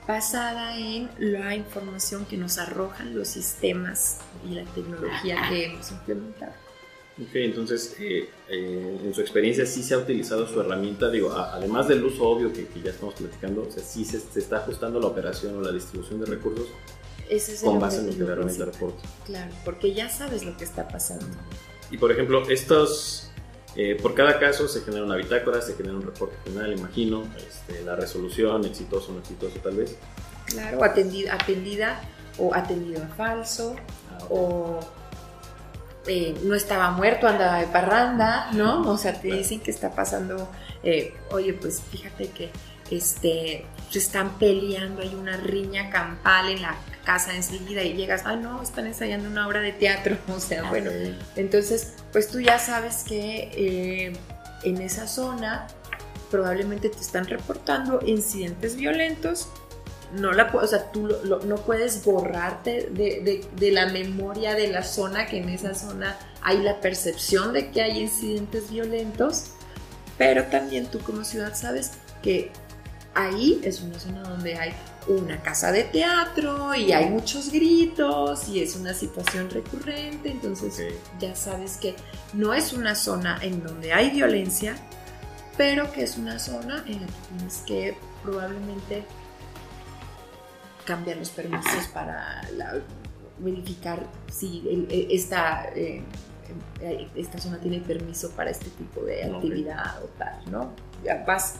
basada 0.08 0.78
en 0.78 1.10
la 1.18 1.54
información 1.54 2.24
que 2.24 2.38
nos 2.38 2.56
arrojan 2.56 3.14
los 3.14 3.28
sistemas 3.28 4.20
y 4.48 4.54
la 4.54 4.64
tecnología 4.64 5.36
que 5.50 5.66
hemos 5.66 5.90
implementado. 5.92 6.52
Ok, 7.20 7.34
entonces, 7.34 7.94
eh, 8.00 8.30
eh, 8.48 9.00
en 9.04 9.12
su 9.12 9.20
experiencia 9.20 9.66
sí 9.66 9.82
se 9.82 9.92
ha 9.92 9.98
utilizado 9.98 10.48
su 10.48 10.60
herramienta, 10.60 11.10
digo, 11.10 11.32
además 11.32 11.88
del 11.88 12.02
uso 12.04 12.26
obvio 12.26 12.52
que, 12.52 12.66
ya 12.82 12.90
estamos 12.90 13.14
platicando, 13.14 13.66
o 13.68 13.70
sea, 13.70 13.82
sí 13.82 14.04
se, 14.04 14.16
está 14.38 14.58
ajustando 14.58 14.98
la 14.98 15.08
operación 15.08 15.58
o 15.58 15.60
la 15.60 15.72
distribución 15.72 16.20
de 16.20 16.26
recursos 16.26 16.68
con 17.62 17.78
base 17.78 17.98
en 17.98 18.06
lo 18.06 18.12
que 18.12 18.24
la 18.24 18.32
herramienta 18.32 18.64
reporta. 18.64 19.02
Claro, 19.26 19.52
porque 19.62 19.92
ya 19.92 20.08
sabes 20.08 20.42
lo 20.42 20.56
que 20.56 20.64
está 20.64 20.88
pasando. 20.88 21.26
Y 21.90 21.98
por 21.98 22.10
ejemplo, 22.12 22.48
estos, 22.48 23.27
eh, 23.80 23.96
por 24.02 24.12
cada 24.12 24.40
caso 24.40 24.66
se 24.66 24.80
genera 24.80 25.04
una 25.04 25.14
bitácora, 25.14 25.62
se 25.62 25.74
genera 25.74 25.94
un 25.94 26.02
reporte 26.02 26.34
final, 26.44 26.76
imagino, 26.76 27.22
este, 27.36 27.80
la 27.84 27.94
resolución, 27.94 28.64
exitoso 28.64 29.12
o 29.12 29.14
no 29.14 29.20
exitoso 29.20 29.56
tal 29.62 29.76
vez. 29.76 29.96
Claro, 30.46 30.82
atendida, 30.82 31.34
atendida 31.34 32.00
o 32.38 32.52
atendido 32.52 33.04
a 33.04 33.06
falso, 33.14 33.76
ah, 34.10 34.24
o 34.30 34.80
eh, 36.08 36.34
no 36.42 36.56
estaba 36.56 36.90
muerto, 36.90 37.28
andaba 37.28 37.60
de 37.60 37.68
parranda, 37.68 38.50
¿no? 38.52 38.80
O 38.90 38.98
sea, 38.98 39.12
te 39.12 39.28
dicen 39.28 39.60
que 39.60 39.70
está 39.70 39.94
pasando, 39.94 40.48
eh, 40.82 41.14
oye, 41.30 41.52
pues 41.52 41.80
fíjate 41.80 42.30
que 42.30 42.50
este, 42.90 43.64
se 43.90 43.98
están 43.98 44.38
peleando, 44.38 45.02
hay 45.02 45.14
una 45.14 45.36
riña 45.36 45.90
campal 45.90 46.48
en 46.50 46.62
la 46.62 46.76
casa 47.04 47.34
enseguida 47.34 47.82
y 47.82 47.94
llegas, 47.94 48.22
ah, 48.24 48.36
no, 48.36 48.62
están 48.62 48.86
ensayando 48.86 49.28
una 49.28 49.46
obra 49.46 49.60
de 49.60 49.72
teatro, 49.72 50.16
o 50.28 50.40
sea, 50.40 50.62
ah, 50.64 50.68
bueno, 50.68 50.90
entonces, 51.36 51.94
pues 52.12 52.28
tú 52.28 52.40
ya 52.40 52.58
sabes 52.58 53.04
que 53.04 53.50
eh, 53.54 54.12
en 54.64 54.80
esa 54.80 55.06
zona 55.06 55.66
probablemente 56.30 56.90
te 56.90 57.00
están 57.00 57.26
reportando 57.26 58.00
incidentes 58.04 58.76
violentos 58.76 59.48
no 60.12 60.32
la 60.32 60.50
o 60.52 60.66
sea, 60.66 60.90
tú 60.90 61.08
no 61.44 61.56
puedes 61.56 62.04
borrarte 62.04 62.88
de, 62.90 63.72
la 63.72 63.86
memoria 63.86 64.54
de 64.54 64.68
la 64.68 64.82
zona, 64.82 65.26
que 65.26 65.38
en 65.38 65.48
esa 65.50 65.74
zona 65.74 66.16
hay 66.42 66.58
la 66.62 66.80
percepción 66.80 67.52
de 67.52 67.70
que 67.70 67.82
hay 67.82 68.00
incidentes 68.00 68.70
violentos, 68.70 69.50
pero 70.16 70.44
también 70.44 70.86
tú 70.86 71.00
como 71.00 71.24
ciudad 71.24 71.54
sabes 71.54 71.92
que 72.22 72.50
ahí 73.18 73.60
es 73.64 73.80
una 73.80 73.98
zona 73.98 74.22
donde 74.22 74.56
hay 74.56 74.72
una 75.08 75.42
casa 75.42 75.72
de 75.72 75.84
teatro 75.84 76.74
y 76.74 76.92
hay 76.92 77.08
muchos 77.10 77.50
gritos 77.50 78.48
y 78.48 78.62
es 78.62 78.76
una 78.76 78.94
situación 78.94 79.50
recurrente, 79.50 80.30
entonces 80.30 80.94
ya 81.18 81.34
sabes 81.34 81.78
que 81.78 81.96
no 82.34 82.54
es 82.54 82.72
una 82.72 82.94
zona 82.94 83.38
en 83.42 83.62
donde 83.62 83.92
hay 83.92 84.10
violencia, 84.10 84.76
pero 85.56 85.90
que 85.92 86.04
es 86.04 86.16
una 86.16 86.38
zona 86.38 86.84
en 86.86 87.00
la 87.00 87.06
que 87.06 87.36
tienes 87.36 87.56
que 87.66 87.96
probablemente 88.22 89.04
cambiar 90.84 91.16
los 91.16 91.30
permisos 91.30 91.88
para 91.92 92.42
verificar 93.38 94.06
si 94.30 94.86
e, 94.90 95.08
esta, 95.10 95.68
eh, 95.74 96.02
eh, 96.80 97.08
esta 97.16 97.38
zona 97.38 97.58
tiene 97.58 97.80
permiso 97.80 98.30
para 98.30 98.50
este 98.50 98.70
tipo 98.70 99.02
de 99.02 99.24
actividad 99.24 100.02
o 100.02 100.06
tal, 100.18 100.38
¿no? 100.50 100.70
Ya 101.04 101.24
vas, 101.26 101.56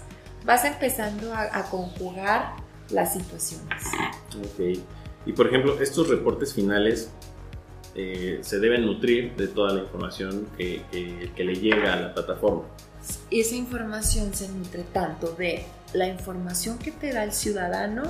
vas 0.48 0.64
empezando 0.64 1.34
a, 1.34 1.62
conjugar 1.70 2.56
las 2.88 3.12
situaciones. 3.12 3.84
Ok. 4.38 4.78
Y 5.26 5.32
por 5.34 5.46
ejemplo, 5.46 5.78
estos 5.78 6.08
reportes 6.08 6.54
finales 6.54 7.10
eh, 7.94 8.38
se 8.40 8.58
deben 8.58 8.86
nutrir 8.86 9.36
de 9.36 9.48
toda 9.48 9.74
la 9.74 9.82
información 9.82 10.46
que, 10.56 10.82
que, 11.36 11.44
le 11.44 11.54
llega 11.54 11.92
a 11.92 11.96
la 11.96 12.14
plataforma. 12.14 12.62
Esa 13.30 13.56
información 13.56 14.32
se 14.32 14.48
nutre 14.48 14.84
tanto 14.84 15.32
de 15.32 15.66
la 15.92 16.08
información 16.08 16.78
que 16.78 16.92
te 16.92 17.12
da 17.12 17.24
el 17.24 17.32
ciudadano 17.32 18.04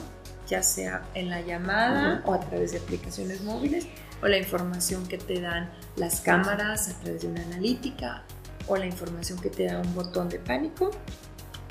ya 0.46 0.62
sea 0.62 1.02
en 1.14 1.28
la 1.28 1.42
llamada 1.42 2.22
o 2.24 2.32
a 2.32 2.40
través 2.40 2.72
de 2.72 2.78
aplicaciones 2.78 3.42
móviles, 3.42 3.86
o 4.22 4.28
la 4.28 4.38
información 4.38 5.06
que 5.06 5.18
te 5.18 5.42
dan 5.42 5.70
las 5.96 6.22
cámaras 6.22 6.88
a 6.88 6.98
través 7.00 7.20
de 7.20 7.28
una 7.28 7.42
analítica, 7.42 8.22
o 8.66 8.76
la 8.76 8.86
información 8.86 9.38
que 9.38 9.50
te 9.50 9.66
da 9.66 9.78
un 9.78 9.94
botón 9.94 10.30
de 10.30 10.38
pánico. 10.38 10.90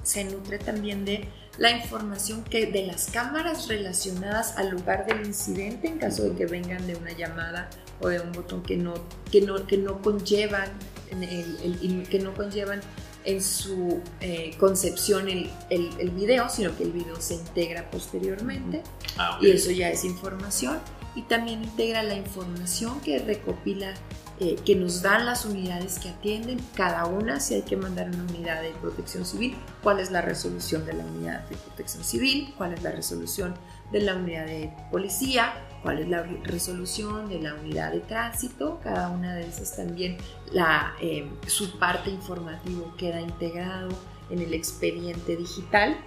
Se 0.08 0.24
nutre 0.24 0.58
también 0.58 1.04
de 1.04 1.28
la 1.58 1.72
información 1.72 2.46
que 2.46 2.68
de 2.68 2.86
las 2.86 3.08
cámaras 3.08 3.68
relacionadas 3.68 4.58
al 4.58 4.70
lugar 4.70 5.06
del 5.06 5.26
incidente 5.26 5.90
en 5.90 5.98
caso 5.98 6.24
de 6.24 6.34
que 6.34 6.46
vengan 6.46 6.88
de 6.88 6.96
una 6.96 7.12
llamada 7.12 7.70
o 8.00 8.08
de 8.08 8.22
un 8.22 8.32
botón 8.32 8.64
que 8.64 8.78
no, 8.78 8.94
que 9.30 9.42
no, 9.42 9.68
que 9.68 9.78
no 9.78 10.02
conllevan 10.02 10.70
el, 11.12 12.08
que 12.10 12.20
no 12.20 12.34
conllevan 12.34 12.80
en 13.26 13.44
su 13.44 14.02
eh, 14.22 14.56
concepción 14.58 15.28
el, 15.28 15.50
el, 15.70 16.10
video, 16.12 16.48
sino 16.48 16.74
que 16.78 16.84
el 16.84 16.94
video 16.94 17.20
se 17.20 17.34
integra 17.34 17.92
posteriormente. 17.92 18.84
Ah, 19.18 19.38
y 19.42 19.52
eso 19.52 19.72
ya 19.72 19.90
es 19.90 20.06
información. 20.06 20.80
Y 21.16 21.24
también 21.24 21.66
integra 21.66 22.02
la 22.02 22.16
información 22.16 23.02
que 23.02 23.20
recopila 23.20 23.94
eh, 24.40 24.56
que 24.64 24.76
nos 24.76 25.02
dan 25.02 25.26
las 25.26 25.46
unidades 25.46 25.98
que 25.98 26.10
atienden, 26.10 26.60
cada 26.76 27.06
una, 27.08 27.40
si 27.40 27.56
hay 27.56 27.64
que 27.64 27.76
mandar 27.76 28.10
una 28.10 28.24
unidad 28.24 28.62
de 28.62 28.70
protección 28.70 29.26
civil, 29.26 29.58
cuál 29.82 30.00
es 30.00 30.12
la 30.12 30.22
resolución 30.22 30.86
de 30.86 30.94
la 30.94 31.06
unidad 31.06 31.48
de 31.50 31.58
protección 31.58 32.04
civil, 32.04 32.54
cuál 32.56 32.74
es 32.74 32.84
la 32.84 32.92
resolución 32.92 33.56
de 33.92 34.02
la 34.02 34.16
unidad 34.16 34.46
de 34.46 34.72
policía, 34.92 35.54
cuál 35.82 36.00
es 36.00 36.08
la 36.08 36.22
resolución 36.22 37.30
de 37.30 37.42
la 37.42 37.56
unidad 37.56 37.92
de 37.92 38.02
tránsito, 38.02 38.80
cada 38.84 39.10
una 39.10 39.34
de 39.34 39.48
esas 39.48 39.76
también, 39.76 40.18
la, 40.52 40.94
eh, 41.02 41.28
su 41.48 41.80
parte 41.80 42.12
informativo 42.12 42.94
queda 42.96 43.20
integrado 43.20 43.90
en 44.30 44.40
el 44.40 44.54
expediente 44.54 45.36
digital. 45.36 45.98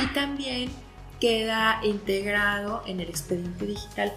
Y 0.00 0.14
también 0.14 0.70
queda 1.20 1.80
integrado 1.82 2.82
en 2.86 3.00
el 3.00 3.08
expediente 3.08 3.66
digital 3.66 4.12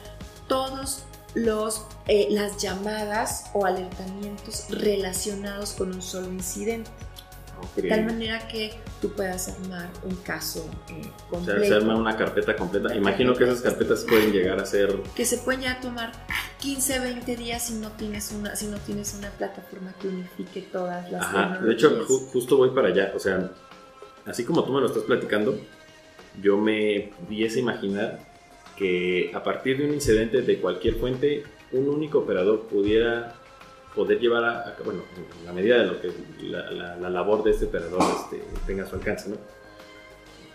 todos 0.48 1.06
los, 1.36 1.86
eh, 2.08 2.28
las 2.32 2.58
llamadas 2.58 3.52
o 3.54 3.66
alertamientos 3.66 4.66
relacionados 4.70 5.74
con 5.74 5.94
un 5.94 6.02
solo 6.02 6.32
incidente. 6.32 6.90
De 7.76 7.90
tal 7.90 8.06
manera 8.06 8.48
que 8.48 8.74
tú 9.02 9.12
puedas 9.14 9.48
armar 9.50 9.90
un 10.04 10.16
caso 10.18 10.70
completo. 11.30 11.52
Eh, 11.52 11.58
o 11.58 11.60
sea, 11.60 11.68
se 11.68 11.74
arma 11.74 11.96
una 11.96 12.16
carpeta 12.16 12.56
completa. 12.56 12.94
Imagino 12.94 13.34
que 13.34 13.46
esas 13.46 13.62
carpetas 13.62 14.06
pueden 14.08 14.32
llegar 14.32 14.60
a 14.60 14.66
ser... 14.66 15.02
Que 15.16 15.26
se 15.26 15.38
pueden 15.38 15.62
ya 15.62 15.80
tomar 15.80 16.12
15, 16.60 17.00
20 17.00 17.36
días 17.36 17.64
si 17.64 17.76
no 17.76 17.92
tienes 17.92 18.32
una, 18.32 18.56
si 18.56 18.68
no 18.68 18.78
tienes 18.78 19.16
una 19.18 19.30
plataforma 19.32 19.94
que 20.00 20.10
unifique 20.10 20.62
todas 20.72 21.10
las 21.12 21.24
Ajá, 21.24 21.60
de 21.62 21.74
hecho, 21.74 22.06
justo 22.06 22.58
voy 22.58 22.72
para 22.72 22.90
allá. 22.90 23.14
O 23.16 23.20
sea, 23.20 23.52
así 24.26 24.44
como 24.44 24.64
tú 24.64 24.74
me 24.74 24.82
lo 24.82 24.88
estás 24.88 25.04
platicando, 25.04 25.58
yo 26.42 26.58
me 26.58 27.14
pudiese 27.26 27.60
imaginar 27.60 28.35
que 28.78 29.32
a 29.34 29.44
partir 29.44 29.78
de 29.78 29.86
un 29.86 29.94
incidente 29.94 30.42
de 30.42 30.60
cualquier 30.60 30.96
fuente, 30.96 31.44
un 31.72 31.90
único 31.90 32.20
operador 32.20 32.62
pudiera 32.64 33.36
poder 33.96 34.20
llevar 34.20 34.44
a, 34.44 34.76
bueno, 34.84 35.04
en 35.40 35.46
la 35.46 35.54
medida 35.54 35.80
de 35.80 35.86
lo 35.86 36.02
que 36.02 36.12
la, 36.44 36.70
la, 36.72 37.10
labor 37.10 37.44
de 37.44 37.52
este 37.52 37.66
operador 37.66 38.02
este, 38.02 38.44
tenga 38.68 38.86
su 38.86 38.96
alcance, 38.96 39.30
¿no? 39.30 39.38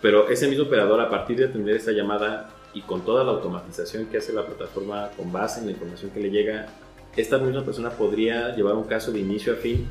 Pero 0.03 0.29
ese 0.29 0.49
mismo 0.49 0.65
operador, 0.65 1.01
a 1.01 1.09
partir 1.09 1.39
de 1.39 1.47
atender 1.47 1.77
esa 1.77 1.93
llamada 1.93 2.51
y 2.75 2.83
con 2.83 3.05
toda 3.05 3.25
la 3.25 3.33
automatización 3.33 4.07
que 4.07 4.19
hace 4.19 4.33
la 4.33 4.47
plataforma 4.47 5.11
con 5.17 5.33
base 5.33 5.61
en 5.61 5.67
la 5.67 5.73
información 5.73 6.11
que 6.11 6.21
le 6.21 6.31
llega, 6.31 6.67
esta 7.17 7.39
misma 7.39 7.65
persona 7.65 7.91
podría 7.91 8.55
llevar 8.55 8.75
un 8.75 8.85
caso 8.85 9.11
de 9.11 9.19
inicio 9.19 9.55
a 9.55 9.57
fin 9.57 9.89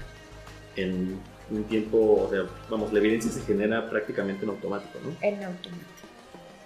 en 0.76 1.20
un 1.52 1.64
tiempo, 1.64 2.26
o 2.26 2.30
sea, 2.30 2.46
vamos, 2.70 2.94
la 2.94 3.00
evidencia 3.00 3.32
se 3.32 3.42
genera 3.42 3.90
prácticamente 3.90 4.46
en 4.46 4.52
automático, 4.52 5.00
¿no? 5.04 5.16
En 5.22 5.44
automático 5.44 5.99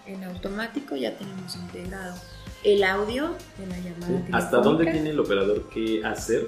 en 0.06 0.24
automático 0.24 0.96
ya 0.96 1.16
tenemos 1.18 1.56
integrado 1.56 2.16
el 2.64 2.84
audio 2.84 3.36
de 3.58 3.68
la 3.68 3.78
llamada. 3.80 4.28
¿Hasta 4.32 4.58
dónde 4.58 4.86
tiene 4.92 5.10
el 5.10 5.20
operador 5.20 5.70
que 5.70 6.04
hacer 6.04 6.48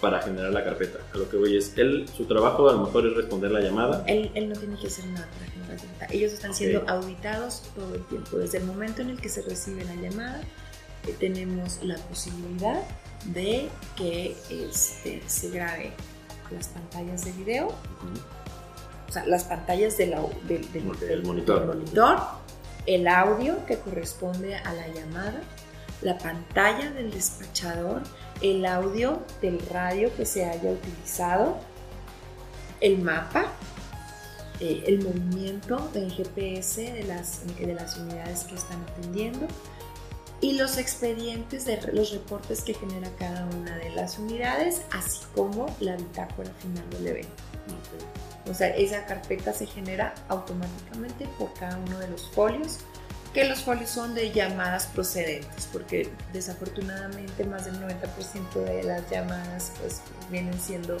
para 0.00 0.22
generar 0.22 0.52
la 0.52 0.64
carpeta? 0.64 0.98
A 1.14 1.18
lo 1.18 1.28
que 1.28 1.36
voy 1.36 1.56
es, 1.56 1.76
él, 1.76 2.06
su 2.14 2.24
trabajo 2.24 2.68
a 2.68 2.72
lo 2.72 2.86
mejor 2.86 3.06
es 3.06 3.14
responder 3.14 3.50
la 3.50 3.60
llamada. 3.60 4.04
Él, 4.06 4.30
él 4.34 4.48
no 4.48 4.56
tiene 4.56 4.76
que 4.78 4.86
hacer 4.86 5.06
nada 5.06 5.28
para 5.32 5.50
generar 5.50 5.76
la 5.76 5.82
carpeta. 5.82 6.14
Ellos 6.14 6.32
están 6.32 6.54
siendo 6.54 6.88
auditados 6.88 7.62
todo 7.74 7.94
el 7.94 8.04
tiempo. 8.06 8.38
Desde 8.38 8.58
el 8.58 8.64
momento 8.64 9.02
en 9.02 9.10
el 9.10 9.20
que 9.20 9.28
se 9.28 9.42
recibe 9.42 9.84
la 9.84 9.94
llamada, 9.96 10.40
eh, 11.06 11.14
tenemos 11.18 11.82
la 11.82 11.96
posibilidad 11.96 12.82
de 13.26 13.68
que 13.96 14.36
este, 14.50 15.22
se 15.26 15.50
grabe 15.50 15.92
las 16.50 16.68
pantallas 16.68 17.24
de 17.24 17.32
video, 17.32 17.68
o 19.08 19.12
sea, 19.12 19.26
las 19.26 19.44
pantallas 19.44 19.96
del, 19.96 20.14
del, 20.48 21.22
monitor. 21.24 21.66
monitor 21.66 22.41
el 22.86 23.06
audio 23.08 23.64
que 23.66 23.78
corresponde 23.78 24.56
a 24.56 24.72
la 24.72 24.88
llamada, 24.88 25.40
la 26.00 26.18
pantalla 26.18 26.90
del 26.90 27.10
despachador, 27.10 28.02
el 28.40 28.66
audio 28.66 29.22
del 29.40 29.60
radio 29.70 30.14
que 30.16 30.26
se 30.26 30.44
haya 30.44 30.70
utilizado, 30.70 31.58
el 32.80 32.98
mapa, 32.98 33.46
eh, 34.60 34.84
el 34.86 35.02
movimiento 35.02 35.90
del 35.92 36.10
GPS 36.12 36.92
de 36.92 37.04
las, 37.04 37.42
de 37.56 37.74
las 37.74 37.96
unidades 37.96 38.44
que 38.44 38.54
están 38.56 38.82
atendiendo 38.82 39.46
y 40.40 40.58
los 40.58 40.76
expedientes 40.76 41.64
de 41.64 41.80
los 41.92 42.10
reportes 42.10 42.62
que 42.62 42.74
genera 42.74 43.08
cada 43.16 43.46
una 43.46 43.76
de 43.76 43.90
las 43.90 44.18
unidades, 44.18 44.82
así 44.90 45.20
como 45.34 45.66
la 45.78 45.96
bitácora 45.96 46.50
final 46.60 46.90
del 46.90 47.06
evento. 47.06 47.42
O 48.48 48.54
sea, 48.54 48.68
esa 48.68 49.06
carpeta 49.06 49.52
se 49.52 49.66
genera 49.66 50.14
automáticamente 50.28 51.26
por 51.38 51.52
cada 51.54 51.78
uno 51.78 51.98
de 51.98 52.08
los 52.08 52.28
folios, 52.30 52.78
que 53.32 53.44
los 53.44 53.62
folios 53.62 53.90
son 53.90 54.14
de 54.14 54.30
llamadas 54.30 54.86
procedentes, 54.86 55.68
porque 55.72 56.10
desafortunadamente 56.32 57.44
más 57.44 57.64
del 57.64 57.80
90% 57.80 58.52
de 58.64 58.82
las 58.82 59.08
llamadas 59.10 59.72
pues, 59.80 60.02
vienen 60.30 60.58
siendo 60.60 60.98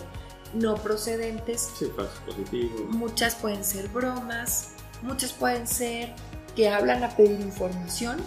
no 0.54 0.76
procedentes. 0.76 1.70
Sí, 1.78 1.86
positivo. 2.26 2.86
Muchas 2.88 3.34
pueden 3.34 3.64
ser 3.64 3.88
bromas, 3.88 4.74
muchas 5.02 5.32
pueden 5.32 5.66
ser 5.66 6.14
que 6.56 6.68
hablan 6.68 7.02
a 7.04 7.10
pedir 7.16 7.40
información, 7.40 8.18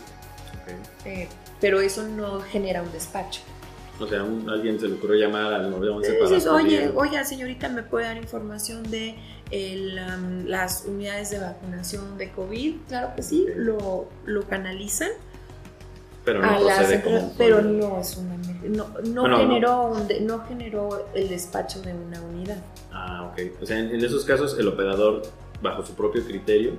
eh, 1.05 1.27
pero 1.61 1.79
eso 1.79 2.03
no 2.03 2.41
genera 2.41 2.81
un 2.81 2.91
despacho. 2.91 3.41
O 3.99 4.07
sea, 4.07 4.25
alguien 4.49 4.79
se 4.79 4.87
le 4.87 4.95
ocurrió 4.95 5.27
llamar 5.27 5.53
al 5.53 5.71
911 5.71 6.13
para 6.13 6.29
dices, 6.29 6.47
oye, 6.47 6.91
oye, 6.95 7.23
señorita, 7.23 7.69
¿me 7.69 7.83
puede 7.83 8.05
dar 8.05 8.17
información 8.17 8.83
de 8.89 9.15
las 10.45 10.85
unidades 10.85 11.29
de 11.29 11.39
vacunación 11.39 12.17
de 12.17 12.31
COVID? 12.31 12.75
Claro 12.87 13.15
que 13.15 13.23
sí, 13.23 13.45
lo, 13.55 14.09
lo 14.25 14.43
canalizan. 14.43 15.09
Pero 16.25 16.41
no, 16.41 16.57
como 17.03 17.33
pero 17.37 17.61
no 17.61 18.01
es 18.01 18.17
una 18.17 18.35
no, 18.67 18.87
no 19.03 19.37
generó 19.37 19.95
no 20.21 20.43
generó 20.47 21.07
el 21.13 21.29
despacho 21.29 21.81
de 21.83 21.93
una 21.93 22.19
unidad. 22.21 22.57
Ah, 22.91 23.31
ok. 23.31 23.61
O 23.61 23.65
sea, 23.65 23.77
en 23.77 24.03
esos 24.03 24.25
casos 24.25 24.57
el 24.57 24.67
operador, 24.67 25.21
bajo 25.61 25.85
su 25.85 25.93
propio 25.93 26.25
criterio, 26.25 26.71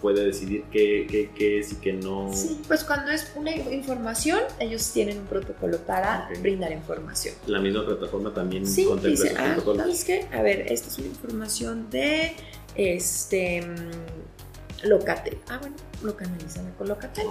puede 0.00 0.24
decidir 0.24 0.64
qué, 0.70 1.30
qué, 1.34 1.58
es 1.58 1.72
y 1.72 1.76
qué 1.76 1.92
no. 1.92 2.32
Sí, 2.32 2.60
pues 2.66 2.84
cuando 2.84 3.10
es 3.10 3.32
una 3.36 3.54
información, 3.54 4.40
ellos 4.58 4.90
tienen 4.92 5.18
un 5.18 5.26
protocolo 5.26 5.78
para 5.78 6.28
brindar 6.40 6.72
información. 6.72 7.34
La 7.46 7.60
misma 7.60 7.84
plataforma 7.84 8.32
también 8.32 8.66
sí, 8.66 8.88
dice, 9.02 9.34
ah, 9.38 9.56
¿sabes 9.64 10.04
qué? 10.04 10.26
A 10.32 10.42
ver, 10.42 10.72
esta 10.72 10.88
es 10.88 10.98
una 10.98 11.08
información 11.08 11.90
de 11.90 12.34
este 12.74 13.62
mm, 13.62 14.88
Locatel. 14.88 15.38
Ah, 15.48 15.58
bueno, 15.58 15.76
lo 16.02 16.16
canalizan 16.16 16.72
con 16.72 16.88
Locatel. 16.88 17.26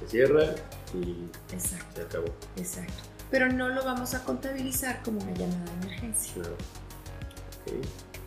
Se 0.00 0.08
cierra 0.08 0.54
y 0.94 1.26
Exacto. 1.54 1.96
se 1.96 2.02
acabó. 2.02 2.26
Exacto. 2.56 3.02
Pero 3.30 3.52
no 3.52 3.68
lo 3.68 3.84
vamos 3.84 4.14
a 4.14 4.24
contabilizar 4.24 5.02
como 5.02 5.20
una 5.20 5.32
llamada 5.32 5.64
de 5.64 5.86
emergencia. 5.86 6.34
Claro. 6.34 6.56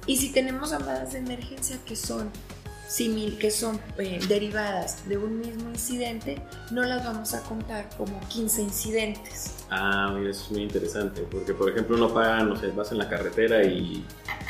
Y 0.05 0.17
si 0.17 0.31
tenemos 0.31 0.71
llamadas 0.71 1.13
de 1.13 1.19
emergencia 1.19 1.77
que 1.85 1.95
son 1.95 2.29
que 3.39 3.49
son 3.49 3.79
eh, 3.97 4.19
derivadas 4.27 5.07
de 5.07 5.17
un 5.17 5.39
mismo 5.39 5.69
incidente, 5.69 6.39
no 6.69 6.83
las 6.83 7.03
vamos 7.03 7.33
a 7.33 7.41
contar 7.41 7.89
como 7.97 8.19
15 8.29 8.61
incidentes. 8.61 9.55
Ah, 9.71 10.13
mira, 10.15 10.29
eso 10.29 10.43
es 10.45 10.51
muy 10.51 10.61
interesante, 10.61 11.23
porque 11.23 11.53
por 11.53 11.71
ejemplo 11.71 11.95
uno 11.95 12.13
paga, 12.13 12.43
no 12.43 12.55
sé, 12.55 12.67
vas 12.67 12.91
en 12.91 12.99
la 12.99 13.09
carretera 13.09 13.63
y 13.63 14.05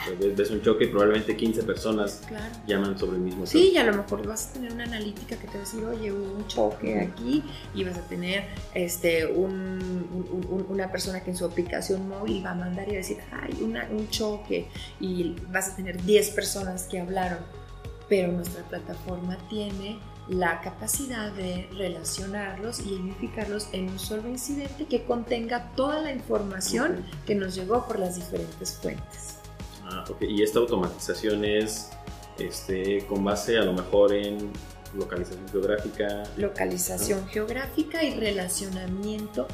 pues, 0.06 0.36
ves 0.36 0.52
un 0.52 0.62
choque 0.62 0.84
y 0.84 0.88
probablemente 0.88 1.38
15 1.38 1.64
personas 1.64 2.22
llaman 2.68 3.00
sobre 3.00 3.16
el 3.16 3.24
mismo 3.24 3.46
choque. 3.46 3.58
Sí, 3.58 3.72
y 3.76 3.78
a 3.78 3.86
lo 3.86 3.94
mejor 3.94 4.28
vas 4.28 4.50
a 4.50 4.54
tener 4.54 4.74
una 4.74 4.84
analítica 4.84 5.38
que 5.38 5.48
te 5.48 5.54
va 5.54 5.64
a 5.64 5.66
decir, 5.66 5.86
oye, 5.86 6.12
hubo 6.12 6.36
un 6.36 6.48
choque 6.48 7.00
aquí 7.00 7.42
y 7.74 7.84
vas 7.86 7.98
a 7.98 8.02
tener 8.02 8.44
este, 8.74 9.26
una 9.26 10.92
persona 10.92 11.24
que 11.24 11.32
en 11.32 11.38
su 11.38 11.46
aplicación 11.46 12.10
móvil 12.10 12.46
va 12.46 12.52
a 12.52 12.56
mandar 12.56 12.90
y 12.90 12.92
va 12.92 12.96
a 12.96 12.98
decir, 12.98 13.20
hay 13.32 13.64
un 13.64 14.10
choque 14.10 14.68
y 15.00 15.34
vas 15.50 15.70
a 15.70 15.76
tener 15.78 16.04
10 16.04 16.30
personas 16.32 16.84
que 16.84 17.00
hablaron 17.00 17.63
pero 18.14 18.32
nuestra 18.32 18.62
plataforma 18.66 19.40
tiene 19.50 19.98
la 20.28 20.62
capacidad 20.62 21.32
de 21.32 21.68
relacionarlos 21.76 22.86
y 22.86 22.94
unificarlos 22.94 23.70
en 23.72 23.90
un 23.90 23.98
solo 23.98 24.30
incidente 24.30 24.86
que 24.86 25.04
contenga 25.04 25.72
toda 25.76 26.00
la 26.00 26.12
información 26.12 27.04
que 27.26 27.34
nos 27.34 27.56
llegó 27.56 27.88
por 27.88 27.98
las 27.98 28.18
diferentes 28.18 28.78
fuentes. 28.78 29.40
Ah, 29.86 30.06
ok. 30.08 30.22
Y 30.30 30.44
esta 30.44 30.60
automatización 30.60 31.44
es 31.44 31.90
este, 32.38 33.04
con 33.08 33.24
base 33.24 33.58
a 33.58 33.64
lo 33.64 33.74
mejor 33.74 34.14
en 34.14 34.52
localización 34.94 35.50
geográfica. 35.50 36.22
Localización 36.38 37.28
geográfica 37.30 38.04
y 38.04 38.14
relacionamiento. 38.20 39.48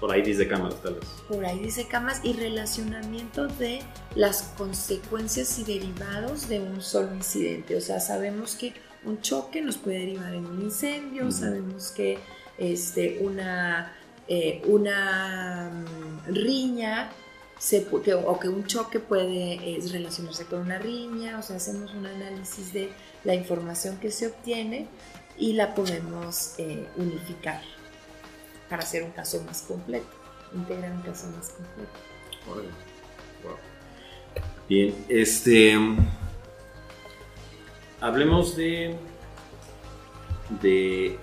Por 0.00 0.12
ahí 0.12 0.22
dice 0.22 0.46
cámaras, 0.46 0.80
tal 0.80 0.94
vez. 0.94 1.04
Por 1.26 1.44
ahí 1.44 1.58
dice 1.58 1.88
cámaras 1.88 2.20
y 2.24 2.32
relacionamiento 2.32 3.48
de 3.48 3.80
las 4.14 4.42
consecuencias 4.56 5.58
y 5.58 5.64
derivados 5.64 6.48
de 6.48 6.60
un 6.60 6.80
solo 6.80 7.14
incidente. 7.14 7.76
O 7.76 7.80
sea, 7.80 7.98
sabemos 7.98 8.54
que 8.54 8.74
un 9.04 9.20
choque 9.20 9.60
nos 9.60 9.76
puede 9.76 9.98
derivar 10.00 10.34
en 10.34 10.46
un 10.46 10.62
incendio, 10.62 11.30
sabemos 11.32 11.90
que 11.90 12.18
este, 12.58 13.18
una, 13.20 13.92
eh, 14.28 14.62
una 14.66 15.70
mm, 15.70 16.34
riña 16.34 17.10
o 18.24 18.38
que 18.38 18.48
un 18.48 18.66
choque 18.66 19.00
puede 19.00 19.80
relacionarse 19.90 20.44
con 20.44 20.60
una 20.60 20.78
riña, 20.78 21.38
o 21.38 21.42
sea, 21.42 21.56
hacemos 21.56 21.92
un 21.92 22.06
análisis 22.06 22.72
de 22.72 22.90
la 23.24 23.34
información 23.34 23.98
que 23.98 24.12
se 24.12 24.28
obtiene 24.28 24.86
y 25.36 25.54
la 25.54 25.74
podemos 25.74 26.54
eh, 26.58 26.86
unificar 26.96 27.60
para 28.68 28.82
hacer 28.82 29.02
un 29.02 29.10
caso 29.10 29.42
más 29.44 29.62
completo, 29.62 30.06
integrar 30.54 30.92
un 30.92 31.02
caso 31.02 31.26
más 31.28 31.50
completo. 31.50 32.08
Bien, 34.68 34.94
este. 35.08 35.76
Hablemos 38.00 38.56
de. 38.56 38.96
de 40.62 41.18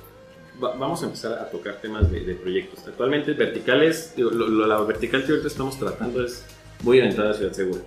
vamos 0.60 1.03
a 1.03 1.05
empezar 1.05 1.34
a 1.34 1.49
tocar 1.49 1.81
temas 1.81 2.10
de, 2.12 2.36
proyectos. 2.36 2.88
Actualmente 2.88 3.34
verticales, 3.34 4.13
la 4.17 4.81
vertical 4.81 5.23
que 5.25 5.31
ahorita 5.31 5.47
estamos 5.47 5.77
tratando 5.77 6.23
es 6.23 6.45
muy 6.81 6.99
orientada 6.99 7.31
a 7.31 7.34
Ciudad 7.34 7.51
Segura. 7.51 7.81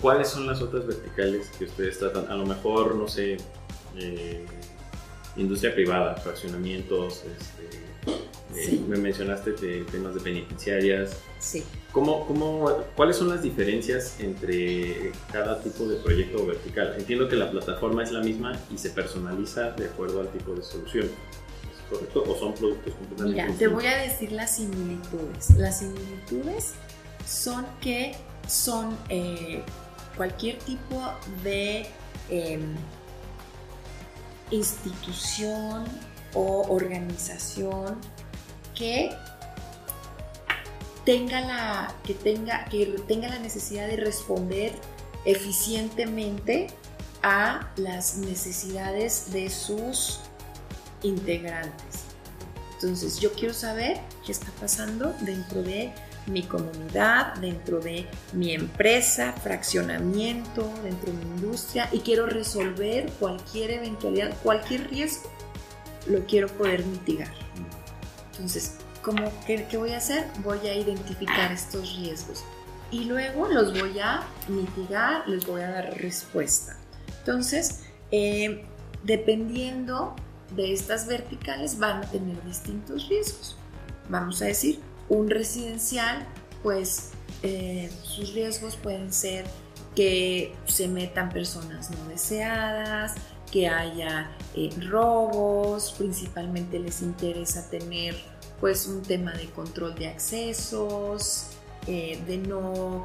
¿Cuáles 0.00 0.28
son 0.28 0.46
las 0.46 0.60
otras 0.62 0.86
verticales 0.86 1.48
que 1.58 1.64
ustedes 1.64 1.98
tratan? 1.98 2.30
A 2.30 2.34
lo 2.34 2.46
mejor, 2.46 2.94
no 2.94 3.08
sé, 3.08 3.38
eh, 3.96 4.44
industria 5.36 5.74
privada, 5.74 6.14
fraccionamientos, 6.16 7.24
este, 7.24 7.85
eh, 8.54 8.80
me 8.88 8.96
mencionaste 8.96 9.52
temas 9.90 10.14
de 10.14 10.20
penitenciarias. 10.20 11.16
Sí. 11.38 11.64
¿Cómo, 11.92 12.26
cómo, 12.26 12.70
cuáles 12.94 13.16
son 13.16 13.28
las 13.28 13.42
diferencias 13.42 14.20
entre 14.20 15.12
cada 15.32 15.60
tipo 15.60 15.86
de 15.86 15.96
proyecto 15.96 16.46
vertical? 16.46 16.94
Entiendo 16.98 17.28
que 17.28 17.36
la 17.36 17.50
plataforma 17.50 18.02
es 18.02 18.12
la 18.12 18.20
misma 18.20 18.58
y 18.72 18.78
se 18.78 18.90
personaliza 18.90 19.70
de 19.70 19.86
acuerdo 19.86 20.20
al 20.20 20.28
tipo 20.28 20.54
de 20.54 20.62
solución. 20.62 21.06
¿Es 21.06 21.90
correcto? 21.90 22.24
¿O 22.26 22.38
son 22.38 22.54
productos 22.54 22.94
completamente 22.94 23.42
Mira, 23.42 23.58
te 23.58 23.66
voy 23.68 23.86
a 23.86 23.96
decir 23.98 24.32
las 24.32 24.56
similitudes. 24.56 25.50
Las 25.56 25.80
similitudes 25.80 26.74
son 27.26 27.66
que 27.80 28.14
son 28.46 28.96
eh, 29.08 29.62
cualquier 30.16 30.58
tipo 30.58 31.02
de 31.42 31.86
em, 32.30 32.74
institución 34.50 35.84
o 36.34 36.66
organización 36.68 37.96
que 38.76 39.10
tenga 41.04 41.40
la, 41.40 41.94
que 42.04 42.14
tenga, 42.14 42.64
que 42.66 42.86
tenga 43.06 43.28
la 43.28 43.38
necesidad 43.38 43.86
de 43.86 43.96
responder 43.96 44.72
eficientemente 45.24 46.68
a 47.22 47.72
las 47.76 48.18
necesidades 48.18 49.32
de 49.32 49.50
sus 49.50 50.20
integrantes. 51.02 52.04
Entonces, 52.74 53.18
yo 53.20 53.32
quiero 53.32 53.54
saber 53.54 53.98
qué 54.24 54.32
está 54.32 54.50
pasando 54.60 55.14
dentro 55.22 55.62
de 55.62 55.92
mi 56.26 56.42
comunidad, 56.42 57.34
dentro 57.36 57.80
de 57.80 58.06
mi 58.32 58.52
empresa, 58.52 59.32
fraccionamiento, 59.32 60.70
dentro 60.82 61.12
de 61.12 61.24
mi 61.24 61.36
industria 61.36 61.88
y 61.92 62.00
quiero 62.00 62.26
resolver 62.26 63.10
cualquier 63.18 63.70
eventualidad, 63.70 64.36
cualquier 64.42 64.90
riesgo, 64.90 65.30
lo 66.06 66.24
quiero 66.26 66.48
poder 66.48 66.84
mitigar. 66.84 67.32
Entonces, 68.36 68.74
¿cómo, 69.02 69.32
qué, 69.46 69.66
voy 69.76 69.92
a 69.92 69.98
hacer? 69.98 70.26
Voy 70.44 70.58
a 70.66 70.74
identificar 70.74 71.50
estos 71.52 71.96
riesgos 71.96 72.44
y 72.90 73.04
luego 73.04 73.48
los 73.48 73.72
voy 73.78 73.98
a 73.98 74.22
mitigar, 74.48 75.26
les 75.26 75.46
voy 75.46 75.62
a 75.62 75.70
dar 75.70 75.96
respuesta. 75.98 76.76
Entonces, 77.20 77.84
eh, 78.10 78.64
dependiendo 79.04 80.14
de 80.54 80.72
estas 80.72 81.06
verticales 81.06 81.78
van 81.78 82.04
a 82.04 82.10
tener 82.10 82.42
distintos 82.44 83.08
riesgos. 83.08 83.56
Vamos 84.08 84.42
a 84.42 84.46
decir, 84.46 84.80
un 85.08 85.30
residencial, 85.30 86.26
pues 86.62 87.12
eh, 87.42 87.90
sus 88.02 88.34
riesgos 88.34 88.76
pueden 88.76 89.12
ser 89.12 89.46
que 89.94 90.54
se 90.66 90.88
metan 90.88 91.30
personas 91.30 91.90
no 91.90 92.08
deseadas, 92.08 93.14
que 93.50 93.68
haya 93.68 94.30
eh, 94.54 94.70
robos, 94.88 95.94
principalmente 95.96 96.78
les 96.78 97.02
interesa 97.02 97.68
tener 97.68 98.14
pues 98.60 98.86
un 98.86 99.02
tema 99.02 99.32
de 99.32 99.46
control 99.50 99.94
de 99.94 100.08
accesos, 100.08 101.48
eh, 101.86 102.22
de 102.26 102.38
no, 102.38 103.04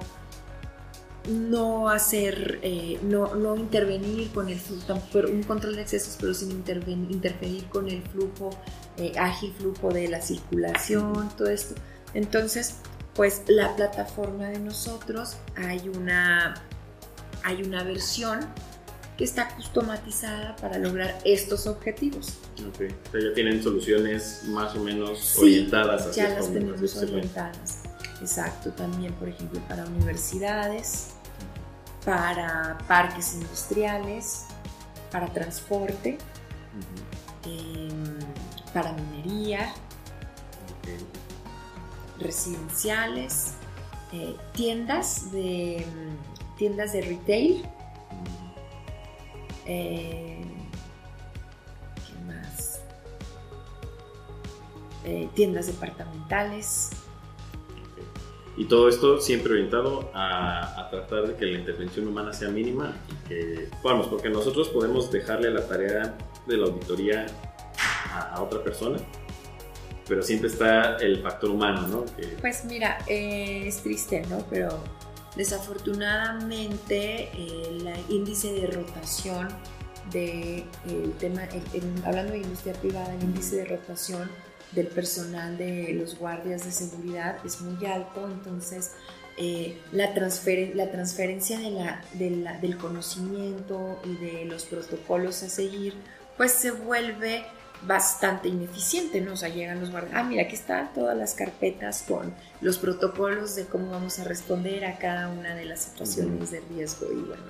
no 1.30 1.89
hacer, 1.89 2.60
eh, 2.63 2.99
no, 3.04 3.36
no, 3.36 3.56
intervenir 3.56 4.32
con 4.32 4.49
el 4.49 4.60
flujo, 4.60 4.99
un 5.30 5.43
control 5.43 5.75
de 5.75 5.82
accesos, 5.82 6.17
pero 6.19 6.34
sin 6.34 6.51
interferir 6.51 7.65
con 7.65 7.89
el 7.89 8.01
flujo, 8.01 8.49
ágil 9.19 9.54
flujo 9.58 9.89
de 9.89 10.08
la 10.08 10.21
circulación, 10.21 11.30
todo 11.38 11.49
esto. 11.49 11.75
Entonces, 12.13 12.75
pues 13.13 13.43
la 13.47 13.75
plataforma 13.75 14.45
de 14.47 14.60
nosotros 14.60 15.38
hay 15.56 15.89
una, 15.89 16.56
hay 17.43 17.62
una 17.63 17.84
versión 17.84 18.39
está 19.23 19.49
customatizada 19.55 20.55
para 20.55 20.77
lograr 20.77 21.19
estos 21.25 21.67
objetivos. 21.67 22.38
Ok, 22.67 22.81
o 23.07 23.12
sea, 23.12 23.21
ya 23.21 23.34
tienen 23.34 23.62
soluciones 23.62 24.43
más 24.47 24.75
o 24.75 24.84
menos 24.84 25.38
orientadas 25.38 26.07
hacia 26.07 26.29
Ya 26.29 26.36
las 26.36 26.51
tenemos 26.51 26.95
orientadas. 26.95 27.79
Exacto, 28.21 28.71
también 28.71 29.13
por 29.13 29.29
ejemplo 29.29 29.60
para 29.67 29.86
universidades, 29.86 31.10
para 32.05 32.77
parques 32.88 33.34
industriales, 33.34 34.45
para 35.12 35.27
transporte, 35.27 36.17
em, 37.45 38.19
para 38.73 38.93
minería, 38.93 39.73
residenciales, 42.19 43.53
eh, 44.13 44.36
tiendas 44.53 45.31
de 45.31 45.86
tiendas 46.57 46.93
de 46.93 47.01
retail 47.01 47.65
eh, 49.65 50.41
¿Qué 51.95 52.26
más? 52.26 52.82
Eh, 55.04 55.30
tiendas 55.34 55.67
departamentales. 55.67 56.91
Y 58.58 58.65
todo 58.65 58.89
esto 58.89 59.19
siempre 59.19 59.54
orientado 59.54 60.12
a, 60.13 60.88
tratar 60.91 61.28
de 61.28 61.36
que 61.36 61.45
la 61.45 61.58
intervención 61.58 62.08
humana 62.08 62.34
sea 62.34 62.50
mínima 62.50 62.93
y 63.10 63.28
que, 63.28 63.69
vamos, 63.82 64.08
porque 64.08 64.30
nosotros 64.30 64.67
podemos 64.69 65.10
dejarle 65.10 65.50
la 65.52 65.65
tarea 65.65 66.17
de 66.45 66.58
la 66.58 66.65
auditoría 66.65 67.28
a, 68.13 68.41
otra 68.41 68.62
persona, 68.62 68.97
pero 70.08 70.21
siempre 70.21 70.50
está 70.50 70.97
el 70.97 71.21
factor 71.21 71.50
humano, 71.50 71.88
¿no? 71.88 72.06
Pues 72.41 72.65
mira, 72.65 72.97
eh, 73.08 73.63
es 73.67 73.82
triste, 73.82 74.21
¿no? 74.30 74.45
Pero 74.50 74.84
Desafortunadamente, 75.36 77.30
el 77.34 77.89
índice 78.10 78.54
de 78.54 78.67
rotación 78.67 79.50
de 80.12 80.65
el 80.88 81.13
tema, 81.20 81.48
hablando 82.06 82.34
de 82.34 82.39
industria 82.39 82.74
privada, 82.74 83.13
el 83.13 83.24
índice 83.24 83.58
de 83.58 83.65
rotación 83.65 84.30
del 84.74 84.88
personal 84.88 85.58
de 85.58 85.94
los 85.94 86.17
guardias 86.17 86.65
de 86.65 86.72
seguridad 86.72 87.38
es 87.46 87.62
muy 87.62 87.86
alto, 87.86 88.28
entonces 88.28 88.91
eh, 89.38 89.78
la, 89.91 90.13
transferencia 90.13 91.60
de 91.60 91.72
la, 92.30 92.60
del 92.60 92.78
conocimiento 92.78 94.02
y 94.06 94.15
de 94.17 94.46
los 94.46 94.65
protocolos 94.65 95.44
a 95.44 95.50
seguir, 95.50 95.94
pues 96.38 96.52
se 96.52 96.72
vuelve 96.72 97.46
bastante 97.84 98.48
ineficiente, 98.48 99.22
¿no? 99.22 99.34
O 99.34 99.36
sea, 99.36 99.50
llegan 99.50 99.80
los 99.80 99.91
guardias, 99.91 100.13
ah, 100.15 100.24
mira, 100.24 100.44
aquí 100.44 100.56
están 100.56 100.94
todas 100.94 101.17
las 101.17 101.34
carpetas 101.34 102.04
con 102.08 102.34
los 102.62 102.78
protocolos 102.78 103.56
de 103.56 103.65
cómo 103.65 103.89
vamos 103.91 104.20
a 104.20 104.24
responder 104.24 104.86
a 104.86 104.98
cada 104.98 105.30
una 105.30 105.56
de 105.56 105.65
las 105.65 105.82
situaciones 105.82 106.52
de 106.52 106.62
riesgo 106.70 107.08
y 107.12 107.15
bueno. 107.15 107.44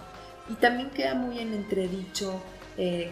Y 0.49 0.53
también 0.55 0.89
queda 0.91 1.15
muy 1.15 1.39
en 1.39 1.53
entredicho, 1.53 2.41
eh, 2.77 3.11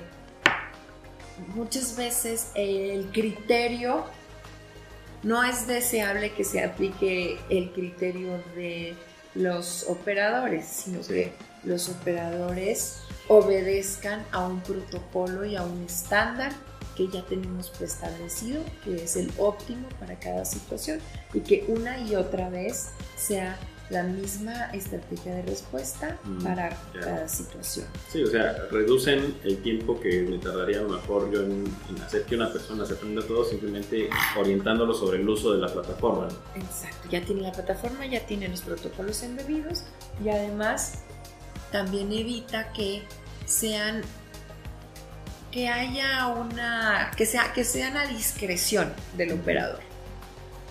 muchas 1.55 1.95
veces 1.95 2.51
el 2.55 3.11
criterio, 3.11 4.05
no 5.21 5.43
es 5.43 5.67
deseable 5.67 6.31
que 6.31 6.45
se 6.45 6.63
aplique 6.63 7.37
el 7.49 7.71
criterio 7.71 8.41
de 8.55 8.95
los 9.35 9.85
operadores, 9.89 10.65
sino 10.65 11.01
que 11.01 11.33
los 11.63 11.89
operadores 11.89 13.01
obedezcan 13.27 14.25
a 14.31 14.47
un 14.47 14.61
protocolo 14.61 15.43
y 15.43 15.57
a 15.57 15.63
un 15.63 15.83
estándar 15.83 16.53
que 16.99 17.07
ya 17.07 17.23
tenemos 17.23 17.69
preestablecido, 17.69 18.61
que 18.83 19.05
es 19.05 19.15
el 19.15 19.31
óptimo 19.37 19.87
para 20.01 20.19
cada 20.19 20.43
situación 20.43 20.99
y 21.33 21.39
que 21.39 21.63
una 21.69 21.97
y 21.97 22.15
otra 22.15 22.49
vez 22.49 22.89
sea 23.15 23.57
la 23.89 24.03
misma 24.03 24.69
estrategia 24.73 25.33
de 25.35 25.43
respuesta 25.43 26.19
Mm, 26.25 26.43
para 26.43 26.77
cada 26.93 27.27
situación. 27.29 27.87
Sí, 28.11 28.21
o 28.21 28.27
sea, 28.27 28.67
reducen 28.69 29.35
el 29.45 29.61
tiempo 29.63 29.99
que 29.99 30.23
me 30.23 30.37
tardaría 30.39 30.79
a 30.79 30.81
lo 30.83 30.89
mejor 30.89 31.31
yo 31.31 31.41
en, 31.41 31.63
en 31.89 32.01
hacer 32.03 32.23
que 32.25 32.35
una 32.35 32.51
persona 32.51 32.85
se 32.85 32.93
aprenda 32.93 33.25
todo, 33.25 33.45
simplemente 33.45 34.09
orientándolo 34.37 34.93
sobre 34.93 35.21
el 35.21 35.29
uso 35.29 35.53
de 35.53 35.59
la 35.59 35.69
plataforma. 35.69 36.27
¿no? 36.27 36.61
Exacto, 36.61 37.07
ya 37.09 37.21
tiene 37.21 37.41
la 37.43 37.53
plataforma, 37.53 38.05
ya 38.05 38.25
tiene 38.25 38.49
los 38.49 38.61
protocolos 38.61 39.23
embebidos 39.23 39.85
y 40.23 40.29
además 40.29 40.99
también 41.71 42.11
evita 42.11 42.73
que 42.73 43.03
sean 43.45 44.01
que 45.51 45.67
haya 45.67 46.27
una 46.27 47.11
que 47.15 47.25
sea 47.25 47.53
que 47.53 47.63
sean 47.63 47.97
a 47.97 48.05
discreción 48.07 48.93
del 49.17 49.33
operador. 49.33 49.79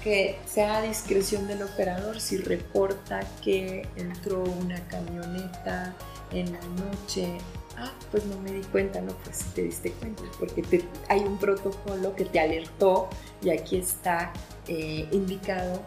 Que 0.02 0.38
sea 0.46 0.78
a 0.78 0.82
discreción 0.82 1.48
del 1.48 1.62
operador 1.62 2.20
si 2.20 2.38
reporta 2.38 3.20
que 3.42 3.88
entró 3.96 4.42
una 4.42 4.80
camioneta 4.88 5.94
en 6.30 6.52
la 6.52 6.60
noche. 6.60 7.38
Ah, 7.76 7.92
pues 8.10 8.24
no 8.24 8.38
me 8.40 8.52
di 8.52 8.62
cuenta, 8.62 9.00
no, 9.00 9.12
pues 9.24 9.38
te 9.54 9.62
diste 9.62 9.92
cuenta, 9.92 10.24
porque 10.40 10.84
hay 11.08 11.20
un 11.20 11.38
protocolo 11.38 12.14
que 12.16 12.24
te 12.24 12.40
alertó 12.40 13.08
y 13.40 13.50
aquí 13.50 13.76
está 13.76 14.32
eh, 14.66 15.08
indicado 15.12 15.84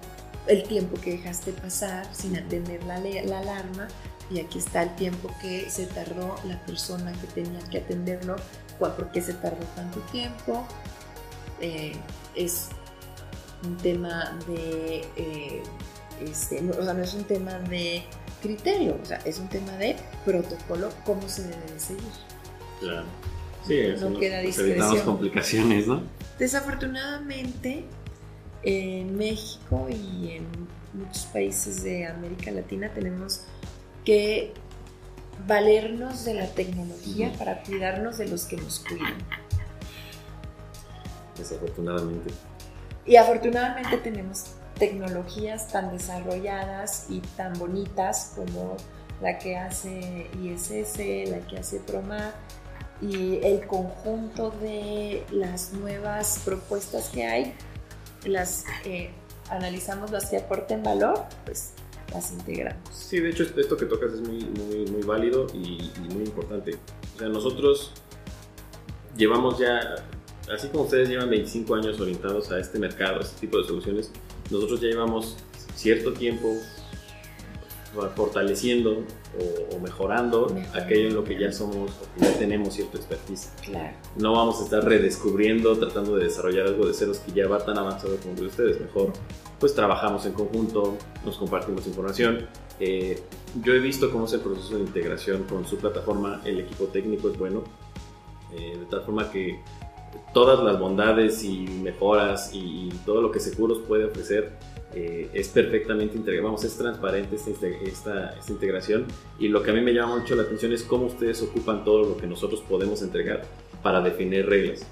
el 0.48 0.64
tiempo 0.64 1.00
que 1.02 1.12
dejaste 1.12 1.52
pasar 1.52 2.08
sin 2.14 2.38
atender 2.38 2.82
la, 2.86 2.98
la 3.00 3.40
alarma 3.40 3.88
y 4.32 4.40
aquí 4.40 4.60
está 4.60 4.84
el 4.84 4.96
tiempo 4.96 5.30
que 5.42 5.70
se 5.70 5.86
tardó 5.88 6.36
la 6.46 6.60
persona 6.66 7.12
que 7.12 7.28
tenía 7.28 7.60
que 7.70 7.80
atenderlo, 7.80 8.38
por 8.90 9.12
qué 9.12 9.22
se 9.22 9.34
tardó 9.34 9.64
tanto 9.76 10.00
tiempo. 10.12 10.66
Eh, 11.60 11.94
es 12.36 12.70
un 13.64 13.78
tema 13.78 14.38
de, 14.48 15.06
eh, 15.16 15.64
este, 16.26 16.62
no, 16.62 16.72
o 16.72 16.84
sea, 16.84 16.94
no 16.94 17.04
es 17.04 17.14
un 17.14 17.24
tema 17.26 17.54
de 17.60 18.04
criterio, 18.42 18.98
o 19.02 19.06
sea, 19.06 19.18
es 19.26 19.38
un 19.40 19.48
tema 19.50 19.72
de 19.74 19.96
protocolo, 20.26 20.90
cómo 21.06 21.28
se 21.30 21.44
debe 21.44 21.72
de 21.74 21.80
seguir. 21.80 22.04
Claro. 22.80 23.06
Sí, 23.68 23.78
eso 23.78 24.06
No 24.06 24.10
nos- 24.12 24.20
queda 24.20 24.38
nos 24.38 24.46
discreción. 24.48 25.06
complicaciones, 25.06 25.86
¿no? 25.88 26.02
Desafortunadamente, 26.40 27.86
en 28.64 29.16
México 29.18 29.88
y 29.90 30.32
en 30.38 30.46
muchos 30.94 31.26
países 31.28 31.84
de 31.84 32.08
América 32.08 32.50
Latina 32.52 32.92
tenemos 32.94 33.42
que 34.04 34.54
valernos 35.48 36.26
de 36.26 36.36
la 36.36 36.48
tecnología 36.48 37.32
para 37.38 37.64
cuidarnos 37.64 38.18
de 38.18 38.28
los 38.28 38.46
que 38.46 38.58
nos 38.58 38.80
cuidan. 38.80 39.16
Desafortunadamente. 41.38 42.32
Y 43.06 43.16
afortunadamente 43.16 43.98
tenemos 43.98 44.46
tecnologías 44.78 45.68
tan 45.68 45.92
desarrolladas 45.92 47.08
y 47.10 47.22
tan 47.36 47.54
bonitas 47.54 48.34
como 48.36 48.78
la 49.22 49.38
que 49.38 49.58
hace 49.58 50.30
ISS, 50.42 51.30
la 51.30 51.40
que 51.48 51.58
hace 51.60 51.80
Promar 51.80 52.34
y 53.02 53.40
el 53.44 53.66
conjunto 53.66 54.52
de 54.52 55.24
las 55.32 55.74
nuevas 55.74 56.42
propuestas 56.46 57.10
que 57.10 57.26
hay, 57.26 57.56
las 58.26 58.66
eh, 58.86 59.12
analizamos 59.50 60.12
las 60.12 60.30
que 60.30 60.38
aporten 60.38 60.84
valor, 60.84 61.26
pues 61.46 61.74
las 62.12 62.32
integramos. 62.32 62.90
Sí, 62.92 63.20
de 63.20 63.30
hecho 63.30 63.44
esto 63.44 63.78
que 63.78 63.86
tocas 63.86 64.14
es 64.14 64.22
muy, 64.22 64.44
muy, 64.44 65.02
válido 65.04 65.48
y, 65.54 65.92
y 66.06 66.14
muy 66.14 66.24
importante. 66.24 66.78
O 67.16 67.20
sea, 67.20 67.30
nosotros 67.30 67.92
llevamos 69.18 69.60
ya, 69.60 69.96
así 70.54 70.68
como 70.70 70.84
ustedes 70.84 71.10
llevan 71.10 71.30
25 71.30 71.76
años 71.76 72.00
orientados 72.00 72.52
a 72.52 72.60
este 72.60 72.80
mercado, 72.80 73.20
a 73.20 73.22
este 73.22 73.42
tipo 73.42 73.58
de 73.58 73.66
soluciones, 73.66 74.12
nosotros 74.50 74.82
ya 74.82 74.88
llevamos 74.88 75.38
cierto 75.76 76.14
tiempo 76.14 76.54
fortaleciendo 78.16 79.04
o, 79.38 79.76
o 79.76 79.80
mejorando 79.80 80.48
Mejorando. 80.48 80.80
aquello 80.80 81.08
en 81.10 81.16
lo 81.16 81.24
que 81.24 81.40
ya 81.40 81.52
somos 81.52 81.92
o 81.92 82.20
que 82.20 82.26
ya 82.26 82.38
tenemos 82.38 82.74
cierto 82.74 82.98
expertise. 82.98 83.50
Claro. 83.64 83.96
No 84.18 84.34
vamos 84.34 84.60
a 84.62 84.64
estar 84.64 84.84
redescubriendo, 84.84 85.78
tratando 85.78 86.16
de 86.16 86.26
desarrollar 86.26 86.68
algo 86.68 86.86
de 86.88 86.94
ceros 86.94 87.20
que 87.20 87.32
ya 87.32 87.48
va 87.48 87.64
tan 87.64 87.78
avanzado 87.78 88.16
como 88.18 88.36
de 88.36 88.48
ustedes. 88.48 88.80
Mejor, 88.80 89.14
pues 89.60 89.74
trabajamos 89.76 90.26
en 90.26 90.34
conjunto, 90.34 90.98
nos 91.26 91.38
compartimos 91.38 91.86
información. 91.88 92.48
Eh, 92.80 93.20
yo 93.64 93.74
he 93.74 93.80
visto 93.80 94.10
cómo 94.12 94.26
es 94.26 94.34
el 94.34 94.40
proceso 94.40 94.76
de 94.76 94.82
integración 94.82 95.44
con 95.44 95.68
su 95.68 95.78
plataforma, 95.78 96.42
el 96.46 96.60
equipo 96.60 96.86
técnico 96.86 97.30
es 97.30 97.38
bueno, 97.38 97.64
eh, 98.54 98.78
de 98.80 98.86
tal 98.86 99.04
forma 99.04 99.30
que 99.30 99.60
todas 100.34 100.64
las 100.64 100.80
bondades 100.80 101.44
y 101.44 101.60
mejoras 101.68 102.54
y, 102.54 102.88
y 102.88 102.90
todo 103.06 103.22
lo 103.22 103.32
que 103.32 103.40
Seguros 103.40 103.80
puede 103.88 104.06
ofrecer 104.06 104.58
eh, 104.94 105.30
es 105.34 105.48
perfectamente 105.50 106.40
vamos, 106.42 106.64
es 106.64 106.78
transparente 106.78 107.36
esta, 107.36 107.68
esta, 107.68 108.36
integración 108.50 109.06
y 109.40 109.48
lo 109.48 109.64
que 109.64 109.72
a 109.72 109.74
mí 109.74 109.82
me 109.82 109.94
llama 109.94 110.18
mucho 110.18 110.36
la 110.36 110.44
atención 110.44 110.74
es 110.74 110.84
cómo 110.84 111.06
ustedes 111.06 111.42
ocupan 111.42 111.86
todo 111.86 112.04
lo 112.10 112.18
que 112.18 112.28
nosotros 112.28 112.62
podemos 112.68 113.02
entregar 113.02 113.44
para 113.82 114.02
definir 114.02 114.48
reglas. 114.48 114.86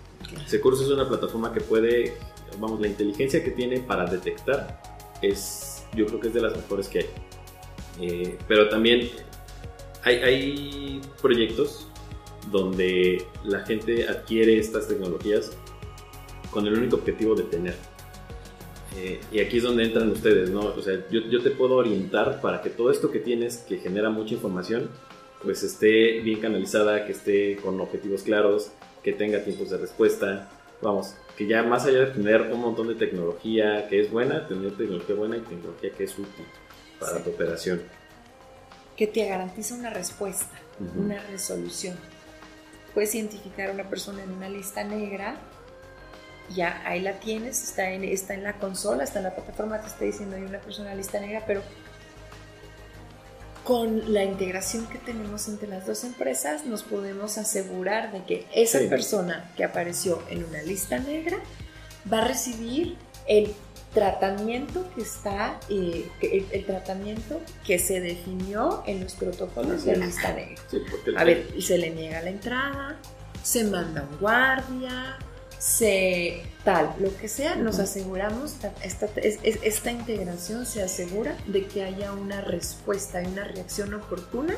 Securus 0.46 0.82
es 0.82 0.90
una 0.90 1.08
plataforma 1.08 1.54
que 1.54 1.62
puede, 1.62 2.14
vamos, 2.60 2.80
la 2.80 2.88
inteligencia 2.88 3.44
que 3.44 3.52
tiene 3.52 3.80
para 3.80 4.06
detectar 4.06 4.82
es, 5.22 5.86
yo 5.94 6.06
creo 6.06 6.20
que 6.20 6.28
es 6.30 6.34
de 6.34 6.42
las 6.42 6.56
mejores 6.56 6.88
que 6.88 7.00
hay. 7.00 7.06
Eh, 8.02 8.38
pero 8.48 8.70
también 8.70 9.10
hay, 10.04 10.16
hay 10.16 11.02
proyectos 11.22 11.88
donde 12.52 13.26
la 13.44 13.60
gente 13.62 14.08
adquiere 14.08 14.58
estas 14.58 14.88
tecnologías 14.88 15.52
con 16.52 16.66
el 16.66 16.74
único 16.74 16.96
objetivo 16.96 17.36
de 17.36 17.44
tener. 17.44 17.76
Eh, 18.98 19.20
y 19.32 19.40
aquí 19.40 19.58
es 19.58 19.64
donde 19.64 19.84
entran 19.84 20.10
ustedes, 20.10 20.50
¿no? 20.50 20.62
O 20.62 20.82
sea, 20.82 20.96
yo, 21.12 21.22
yo 21.22 21.42
te 21.42 21.52
puedo 21.52 21.76
orientar 21.76 22.42
para 22.42 22.62
que 22.62 22.70
todo 22.70 22.92
esto 22.92 23.12
que 23.12 23.20
tienes, 23.20 23.58
que 23.58 23.78
genera 23.78 24.10
mucha 24.10 24.34
información, 24.34 24.90
pues 25.44 25.64
esté 25.64 26.20
bien 26.22 26.40
canalizada, 26.42 27.06
que 27.06 27.12
esté 27.14 27.58
con 27.58 27.80
objetivos 27.80 28.24
claros, 28.24 28.72
que 29.04 29.14
tenga 29.14 29.44
tiempos 29.44 29.70
de 29.70 29.78
respuesta. 29.78 30.50
Vamos, 30.82 31.14
que 31.38 31.46
ya 31.46 31.62
más 31.64 31.86
allá 31.86 32.00
de 32.00 32.06
tener 32.08 32.42
un 32.54 32.60
montón 32.62 32.88
de 32.88 32.96
tecnología 32.96 33.88
que 33.90 34.00
es 34.02 34.10
buena, 34.12 34.48
tener 34.48 34.76
tecnología 34.76 35.16
buena 35.16 35.38
y 35.38 35.42
tecnología 35.42 35.92
que 35.92 36.04
es 36.06 36.18
útil 36.18 36.46
para 37.00 37.18
Sí. 37.18 37.24
tu 37.24 37.30
operación. 37.30 37.82
Que 38.98 39.08
te 39.08 39.26
garantiza 39.28 39.76
una 39.76 39.90
respuesta. 39.90 40.48
Ujú. 40.80 41.02
una 41.02 41.22
resolución. 41.24 41.98
Puedes 42.94 43.14
identificar 43.14 43.70
a 43.70 43.74
una 43.74 43.90
persona 43.90 44.24
en 44.24 44.32
una 44.32 44.48
lista 44.48 44.82
negra, 44.86 45.36
ya 46.56 46.82
ahí 46.86 47.02
la 47.02 47.14
tienes, 47.20 47.64
está 47.64 47.92
en, 47.92 48.04
está 48.04 48.34
en 48.34 48.44
la 48.44 48.54
consola, 48.54 49.04
está 49.04 49.20
en 49.20 49.26
la 49.26 49.36
plataforma, 49.36 49.80
te 49.82 49.88
está 49.88 50.06
diciendo 50.06 50.36
hay 50.36 50.44
una 50.44 50.60
persona 50.60 50.90
en 50.92 50.96
la 50.96 51.02
lista 51.02 51.20
negra, 51.20 51.44
pero 51.46 51.62
con 53.64 54.14
la 54.14 54.24
integración 54.24 54.88
que 54.88 54.98
tenemos 54.98 55.48
entre 55.48 55.68
las 55.68 55.86
dos 55.86 56.04
empresas 56.04 56.66
nos 56.66 56.82
podemos 56.84 57.38
asegurar 57.38 58.12
de 58.12 58.24
que 58.24 58.48
esa 58.54 58.80
Sí. 58.80 58.88
persona 58.88 59.52
que 59.56 59.64
apareció 59.64 60.24
en 60.30 60.44
una 60.44 60.62
lista 60.64 60.98
negra 60.98 61.38
va 62.12 62.20
a 62.20 62.28
recibir 62.28 62.98
el 63.28 63.54
tratamiento 63.94 64.88
que 64.96 65.02
está, 65.02 65.60
eh, 65.70 66.08
el, 66.22 66.48
el 66.52 66.66
tratamiento 66.66 67.42
que 67.66 67.78
se 67.80 68.00
definió 68.00 68.84
en 68.88 69.04
los 69.04 69.14
protocolos 69.14 69.84
de 69.84 69.98
lista 69.98 70.34
negra. 70.34 70.62
Sí, 70.70 70.82
A 71.16 71.24
ver, 71.24 71.48
y 71.56 71.62
se 71.62 71.78
le 71.78 71.90
niega 71.92 72.22
la 72.22 72.30
entrada, 72.30 72.98
se 73.44 73.64
manda 73.66 74.08
un 74.10 74.18
guardia, 74.20 75.18
se 75.60 76.42
tal, 76.64 76.94
lo 77.00 77.16
que 77.18 77.28
sea, 77.28 77.56
nos 77.56 77.80
aseguramos, 77.80 78.56
esta, 78.84 79.08
es- 79.18 79.40
es- 79.44 79.60
esta 79.62 79.92
integración 79.92 80.66
se 80.66 80.82
asegura 80.82 81.38
de 81.48 81.66
que 81.66 81.84
haya 81.84 82.14
una 82.14 82.42
respuesta 82.42 83.22
y 83.22 83.28
una 83.28 83.44
reacción 83.44 83.94
oportuna 83.94 84.56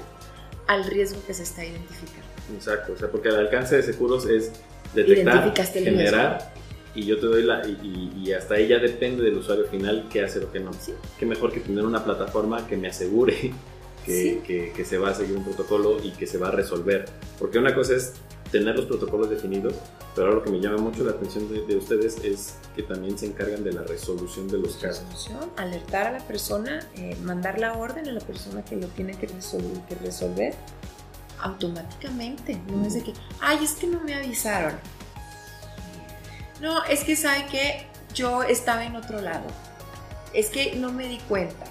al 0.68 0.84
riesgo 0.86 1.20
que 1.26 1.34
se 1.34 1.44
está 1.44 1.66
identificando. 1.66 2.22
Exacto, 2.56 2.94
o 2.94 2.98
sea, 2.98 3.10
porque 3.10 3.30
el 3.30 3.36
alcance 3.36 3.76
de 3.78 3.84
seguros 3.84 4.28
es 4.28 4.52
detectar, 4.94 5.54
generar 5.74 6.54
y 6.94 7.06
yo 7.06 7.20
te 7.20 7.26
doy 7.26 7.44
la. 7.44 7.66
Y, 7.68 7.72
y- 7.82 8.24
y 8.28 8.34
hasta 8.34 8.56
ahí 8.56 8.68
ya 8.68 8.78
depende 8.78 9.24
del 9.24 9.38
usuario 9.38 9.66
final 9.66 10.08
qué 10.12 10.24
hacer 10.24 10.44
o 10.44 10.52
qué 10.52 10.60
no. 10.60 10.72
Sí. 10.74 10.94
Qué 11.20 11.26
mejor 11.26 11.52
que 11.52 11.62
tener 11.62 11.86
una 11.86 12.04
plataforma 12.04 12.68
que 12.68 12.78
me 12.78 12.90
asegure 12.90 13.54
que, 14.06 14.12
Sí. 14.22 14.42
que- 14.46 14.72
que 14.76 14.86
se 14.86 14.98
va 14.98 15.10
a 15.10 15.14
seguir 15.16 15.36
un 15.38 15.44
protocolo 15.46 15.98
y 16.04 16.12
que 16.12 16.28
se 16.28 16.38
va 16.38 16.50
a 16.50 16.52
resolver. 16.52 17.06
Porque 17.40 17.58
una 17.58 17.74
cosa 17.74 17.96
es 17.96 18.14
tener 18.52 18.76
los 18.76 18.86
protocolos 18.86 19.30
definidos, 19.30 19.74
pero 20.16 20.34
lo 20.34 20.44
que 20.44 20.50
me 20.50 20.60
llama 20.60 20.78
mucho 20.78 21.04
la 21.04 21.12
atención 21.12 21.52
de, 21.52 21.66
de 21.66 21.78
ustedes 21.78 22.18
es 22.24 22.56
que 22.76 22.84
también 22.84 23.18
se 23.18 23.28
encargan 23.28 23.64
de 23.64 23.72
la 23.72 23.84
resolución 23.84 24.48
de 24.48 24.58
los 24.58 24.76
casos. 24.76 25.06
Resolución, 25.10 25.52
alertar 25.58 26.08
a 26.08 26.12
la 26.12 26.20
persona, 26.20 26.80
eh, 26.96 27.16
mandar 27.24 27.60
la 27.60 27.78
orden 27.78 28.08
a 28.08 28.12
la 28.12 28.20
persona 28.20 28.64
que 28.64 28.76
lo 28.76 28.88
tiene 28.88 29.18
que 29.18 29.28
resolver, 29.96 30.54
automáticamente. 31.42 32.60
No 32.68 32.86
es 32.86 32.94
de 32.94 33.04
que, 33.04 33.14
ay, 33.40 33.64
es 33.64 33.74
que 33.74 33.88
no 33.88 34.02
me 34.02 34.14
avisaron. 34.14 34.74
No, 36.60 36.84
es 36.86 37.04
que 37.04 37.16
sabe 37.16 37.48
que 37.48 37.88
yo 38.14 38.44
estaba 38.44 38.86
en 38.86 38.96
otro 38.96 39.20
lado. 39.22 39.48
Es 40.34 40.50
que 40.50 40.76
no 40.76 40.92
me 40.92 41.08
di 41.08 41.18
cuenta. 41.28 41.66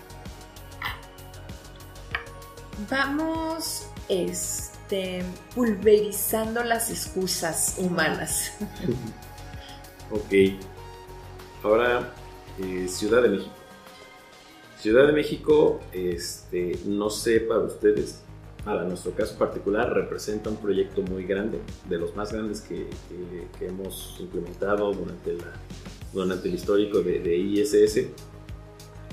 Vamos, 2.90 3.86
este, 4.08 4.69
este, 4.90 5.22
pulverizando 5.54 6.64
las 6.64 6.90
excusas 6.90 7.76
humanas. 7.78 8.52
ok. 10.10 10.58
Ahora, 11.62 12.12
eh, 12.58 12.88
Ciudad 12.88 13.22
de 13.22 13.28
México. 13.28 13.52
Ciudad 14.78 15.06
de 15.06 15.12
México, 15.12 15.80
este, 15.92 16.78
no 16.86 17.08
sé 17.08 17.40
para 17.40 17.60
ustedes, 17.60 18.22
para 18.64 18.82
nuestro 18.82 19.12
caso 19.12 19.36
particular, 19.38 19.92
representa 19.92 20.50
un 20.50 20.56
proyecto 20.56 21.02
muy 21.02 21.24
grande, 21.24 21.60
de 21.88 21.98
los 21.98 22.16
más 22.16 22.32
grandes 22.32 22.62
que, 22.62 22.88
hemos 23.60 24.16
implementado 24.18 24.92
durante, 24.92 25.34
la, 25.34 25.52
durante 26.12 26.48
el 26.48 26.54
histórico 26.54 27.00
de, 27.00 27.36
ISS. 27.36 28.06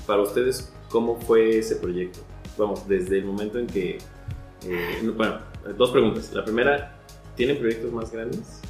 Para 0.07 0.23
ustedes, 0.23 0.71
¿cómo 0.89 1.19
fue 1.19 1.59
ese 1.59 1.75
proyecto? 1.75 2.19
Vamos, 2.57 2.87
desde 2.87 3.19
el 3.19 3.25
momento 3.25 3.59
en 3.59 3.67
que 3.67 3.99
eh, 4.65 5.11
bueno, 5.15 5.39
dos 5.73 5.91
preguntas. 5.91 6.31
La 6.33 6.43
primera, 6.43 6.97
¿tienen 7.35 7.57
proyectos 7.57 7.91
más 7.91 8.11
grandes? 8.11 8.61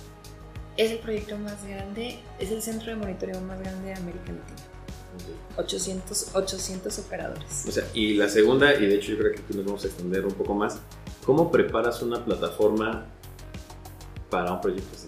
Es 0.77 0.91
el 0.91 0.99
proyecto 0.99 1.37
más 1.37 1.65
grande, 1.67 2.19
es 2.39 2.51
el 2.51 2.61
centro 2.61 2.91
de 2.91 2.95
monitoreo 2.95 3.41
más 3.41 3.59
grande 3.59 3.87
de 3.87 3.93
América 3.93 4.31
Latina. 4.31 4.77
800, 5.57 6.35
800 6.35 6.99
operadores. 6.99 7.65
O 7.67 7.71
sea, 7.71 7.83
y 7.93 8.13
la 8.13 8.29
segunda, 8.29 8.75
y 8.75 8.85
de 8.85 8.95
hecho 8.95 9.13
yo 9.13 9.17
creo 9.17 9.31
que 9.33 9.41
aquí 9.41 9.53
nos 9.55 9.65
vamos 9.65 9.83
a 9.83 9.87
extender 9.87 10.25
un 10.25 10.33
poco 10.33 10.53
más, 10.53 10.79
¿cómo 11.25 11.51
preparas 11.51 12.01
una 12.03 12.23
plataforma 12.23 13.05
para 14.29 14.53
un 14.53 14.61
proyecto 14.61 14.89
así? 14.93 15.07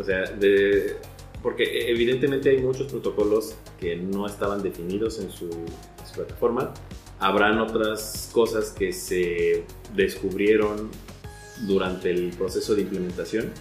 O 0.00 0.04
sea, 0.04 0.22
de, 0.30 0.96
porque 1.42 1.90
evidentemente 1.90 2.50
hay 2.50 2.62
muchos 2.62 2.90
protocolos 2.90 3.54
que 3.78 3.96
no 3.96 4.26
estaban 4.26 4.62
definidos 4.62 5.18
en 5.20 5.30
su, 5.30 5.44
en 5.44 6.06
su 6.06 6.14
plataforma 6.14 6.72
habrán 7.20 7.58
otras 7.58 8.30
cosas 8.32 8.70
que 8.70 8.92
se 8.92 9.64
descubrieron 9.94 10.90
durante 11.60 12.10
el 12.10 12.30
proceso 12.30 12.74
de 12.74 12.82
implementación. 12.82 13.52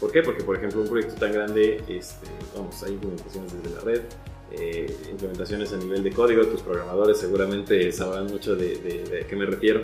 ¿Por 0.00 0.12
qué? 0.12 0.22
Porque, 0.22 0.42
por 0.42 0.56
ejemplo, 0.56 0.82
un 0.82 0.88
proyecto 0.88 1.14
tan 1.14 1.32
grande, 1.32 1.82
este, 1.88 2.26
vamos, 2.54 2.82
hay 2.82 2.92
implementaciones 2.92 3.52
desde 3.62 3.76
la 3.76 3.80
red, 3.82 4.02
eh, 4.50 4.96
implementaciones 5.10 5.72
a 5.72 5.76
nivel 5.76 6.02
de 6.02 6.12
código, 6.12 6.44
tus 6.46 6.60
programadores 6.60 7.18
seguramente 7.18 7.90
sabrán 7.92 8.26
mucho 8.26 8.54
de, 8.56 8.76
de, 8.76 9.26
qué 9.28 9.36
me 9.36 9.46
refiero. 9.46 9.80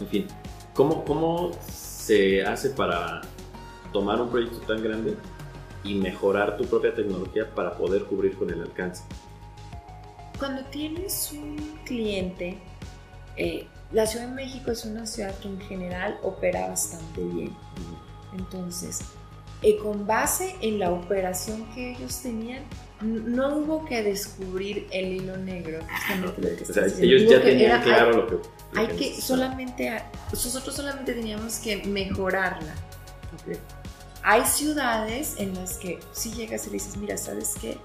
En 0.00 0.06
fin, 0.06 0.26
¿cómo, 0.74 1.04
¿cómo 1.04 1.52
se 1.66 2.44
hace 2.44 2.70
para 2.70 3.22
tomar 3.92 4.20
un 4.20 4.30
proyecto 4.30 4.58
tan 4.60 4.82
grande 4.82 5.14
y 5.84 5.94
mejorar 5.94 6.56
tu 6.56 6.64
propia 6.64 6.94
tecnología 6.94 7.52
para 7.54 7.76
poder 7.76 8.04
cubrir 8.04 8.36
con 8.36 8.50
el 8.50 8.60
alcance? 8.60 9.02
Cuando 10.42 10.64
tienes 10.70 11.30
un 11.30 11.56
cliente, 11.84 12.58
eh, 13.36 13.64
la 13.92 14.08
Ciudad 14.08 14.26
de 14.26 14.34
México 14.34 14.72
es 14.72 14.84
una 14.84 15.06
ciudad 15.06 15.38
que 15.38 15.46
en 15.46 15.60
general 15.60 16.18
opera 16.24 16.66
bastante 16.66 17.22
bien. 17.22 17.54
Entonces, 18.36 19.02
eh, 19.62 19.76
con 19.76 20.04
base 20.04 20.56
en 20.60 20.80
la 20.80 20.90
operación 20.90 21.64
que 21.76 21.92
ellos 21.92 22.22
tenían, 22.22 22.64
no 23.00 23.56
hubo 23.56 23.84
que 23.84 24.02
descubrir 24.02 24.88
el 24.90 25.12
hilo 25.12 25.36
negro. 25.36 25.78
o 25.78 26.72
sea, 26.72 26.86
ellos 26.98 27.30
ya 27.30 27.40
tenían 27.40 27.80
claro 27.80 28.10
lo 28.10 28.26
que... 28.26 28.48
hay 28.74 28.88
que 28.96 29.20
solamente, 29.20 29.92
nosotros 30.32 30.74
solamente 30.74 31.14
teníamos 31.14 31.60
que 31.60 31.84
mejorarla. 31.84 32.74
Hay 34.24 34.44
ciudades 34.44 35.36
en 35.38 35.54
las 35.54 35.74
que 35.74 36.00
si 36.10 36.32
llegas 36.32 36.66
y 36.66 36.70
le 36.70 36.72
dices, 36.74 36.96
mira, 36.96 37.16
¿sabes 37.16 37.54
qué? 37.60 37.78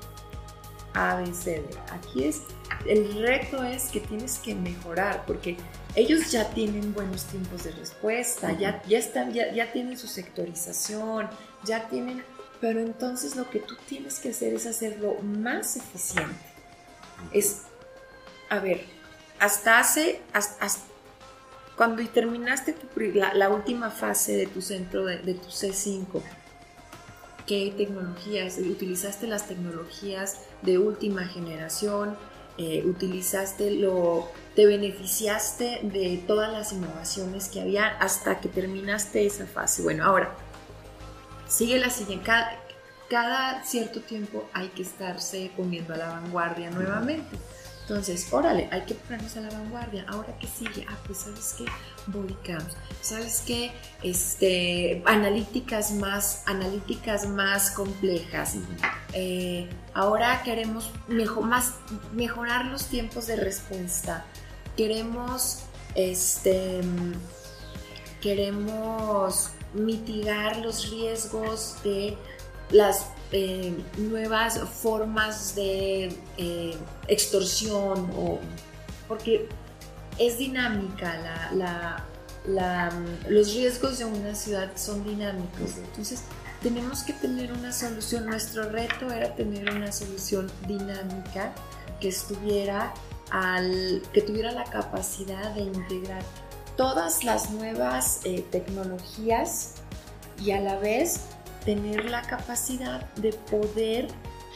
ABCD. 0.94 1.78
Aquí 1.92 2.26
es, 2.26 2.42
el 2.86 3.22
reto 3.22 3.64
es 3.64 3.90
que 3.90 4.00
tienes 4.00 4.40
que 4.40 4.56
mejorar 4.56 5.26
porque 5.26 5.58
ellos 5.96 6.32
ya 6.32 6.50
tienen 6.52 6.94
buenos 6.94 7.26
tiempos 7.26 7.64
de 7.64 7.72
respuesta, 7.72 8.52
ya, 8.54 8.82
ya, 8.88 9.00
están, 9.00 9.34
ya, 9.34 9.52
ya 9.52 9.72
tienen 9.72 9.98
su 9.98 10.08
sectorización, 10.08 11.30
ya 11.64 11.88
tienen, 11.90 12.24
pero 12.62 12.80
entonces 12.80 13.36
lo 13.36 13.50
que 13.50 13.60
tú 13.60 13.76
tienes 13.88 14.20
que 14.20 14.30
hacer 14.30 14.54
es 14.54 14.66
hacerlo 14.66 15.16
más 15.22 15.76
eficiente. 15.76 16.36
Es, 17.32 17.64
a 18.50 18.60
ver, 18.60 18.86
hasta 19.40 19.80
hace, 19.80 20.22
hasta, 20.34 20.68
cuando 21.76 22.08
terminaste 22.10 22.76
la, 23.34 23.50
última 23.50 23.92
fase 23.92 24.36
de 24.36 24.48
tu 24.48 24.62
centro, 24.62 25.06
de, 25.06 25.20
de 25.20 25.36
tu 25.36 25.48
C5, 25.48 26.22
qué 27.48 27.74
tecnologías, 27.76 28.58
utilizaste 28.60 29.26
las 29.26 29.48
tecnologías 29.48 30.42
de 30.62 30.78
última 30.78 31.26
generación, 31.26 32.16
eh, 32.58 32.84
utilizaste 32.86 33.72
lo, 33.72 34.30
te 34.56 34.66
beneficiaste 34.66 35.80
de 35.84 36.24
todas 36.28 36.52
las 36.52 36.74
innovaciones 36.74 37.50
que 37.50 37.62
había 37.62 37.88
hasta 37.88 38.40
que 38.40 38.50
terminaste 38.50 39.26
esa 39.26 39.48
fase. 39.48 39.82
Bueno, 39.82 40.04
ahora, 40.04 40.36
sigue 41.48 41.80
la 41.80 41.90
siguiente, 41.90 42.26
cada, 42.26 42.60
cada 43.10 43.64
cierto 43.64 44.02
tiempo 44.02 44.48
hay 44.54 44.68
que 44.70 44.82
estarse 44.82 45.52
poniendo 45.56 45.94
a 45.94 45.98
la 45.98 46.08
vanguardia 46.10 46.70
nuevamente. 46.70 47.38
Entonces, 47.90 48.28
órale, 48.34 48.68
hay 48.70 48.82
que 48.82 48.96
ponernos 48.96 49.38
a 49.38 49.42
la 49.42 49.50
vanguardia. 49.50 50.06
Ahora 50.10 50.38
qué 50.40 50.46
sigue, 50.46 50.86
ah, 50.90 50.98
pues 51.06 51.20
sabes 51.20 51.56
qué, 51.58 51.64
bodycams, 52.08 52.76
sabes 53.02 53.42
qué, 53.48 53.72
este, 54.04 55.02
analíticas 55.06 55.94
más, 55.94 56.44
analíticas 56.48 57.30
más 57.30 57.72
complejas. 57.72 58.56
Eh, 59.14 59.70
ahora 59.94 60.44
queremos 60.44 60.92
mejor, 61.08 61.46
más, 61.46 61.76
mejorar 62.12 62.66
los 62.66 62.88
tiempos 62.88 63.28
de 63.28 63.38
respuesta. 63.38 64.26
Queremos, 64.76 65.60
este, 65.96 66.82
queremos 68.20 69.52
mitigar 69.74 70.58
los 70.58 70.90
riesgos 70.90 71.78
de 71.86 72.18
las 72.70 73.06
eh, 73.32 73.74
nuevas 73.98 74.60
formas 74.60 75.56
de 75.56 76.16
eh, 76.38 76.76
extorsión, 77.08 78.10
o, 78.16 78.40
porque 79.08 79.48
es 80.18 80.38
dinámica, 80.38 81.50
la, 81.54 82.06
la, 82.46 82.92
los 83.30 83.54
riesgos 83.54 84.00
de 84.00 84.06
una 84.06 84.34
ciudad 84.34 84.72
son 84.76 85.04
dinámicos. 85.04 85.78
Entonces, 85.78 86.24
tenemos 86.62 87.04
que 87.04 87.14
tener 87.14 87.52
una 87.54 87.72
solución. 87.72 88.26
Nuestro 88.26 88.70
reto 88.70 89.12
era 89.12 89.36
tener 89.36 89.70
una 89.70 89.92
solución 89.92 90.52
dinámica 90.68 91.54
que 92.00 92.10
estuviera 92.10 92.94
al, 93.32 94.02
que 94.14 94.22
tuviera 94.22 94.52
la 94.52 94.64
capacidad 94.64 95.54
de 95.54 95.62
integrar 95.62 96.24
todas 96.76 97.24
las 97.24 97.52
nuevas 97.52 98.22
eh, 98.24 98.46
tecnologías 98.52 99.74
y 100.44 100.52
a 100.52 100.62
la 100.62 100.78
vez 100.78 101.22
tener 101.68 102.10
la 102.10 102.22
capacidad 102.22 103.14
de 103.16 103.34
poder 103.34 104.08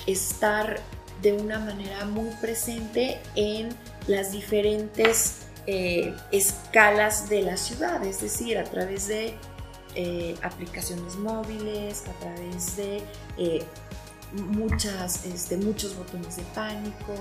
estar 0.08 0.80
de 1.22 1.34
una 1.34 1.60
manera 1.60 2.06
muy 2.06 2.30
presente 2.40 3.20
en 3.36 3.68
las 4.08 4.32
diferentes 4.32 5.42
eh, 5.68 6.16
escalas 6.32 7.28
de 7.28 7.42
la 7.42 7.58
ciudad, 7.58 8.02
es 8.06 8.22
decir, 8.22 8.58
a 8.58 8.64
través 8.64 9.10
de 9.10 9.34
eh, 9.96 10.36
aplicaciones 10.42 11.18
móviles, 11.18 12.06
a 12.08 12.14
través 12.22 12.78
de 12.78 13.02
eh, 13.38 13.62
muchas, 14.32 15.26
este, 15.26 15.58
muchos 15.58 15.98
botones 15.98 16.38
de 16.38 16.44
pánico. 16.56 17.14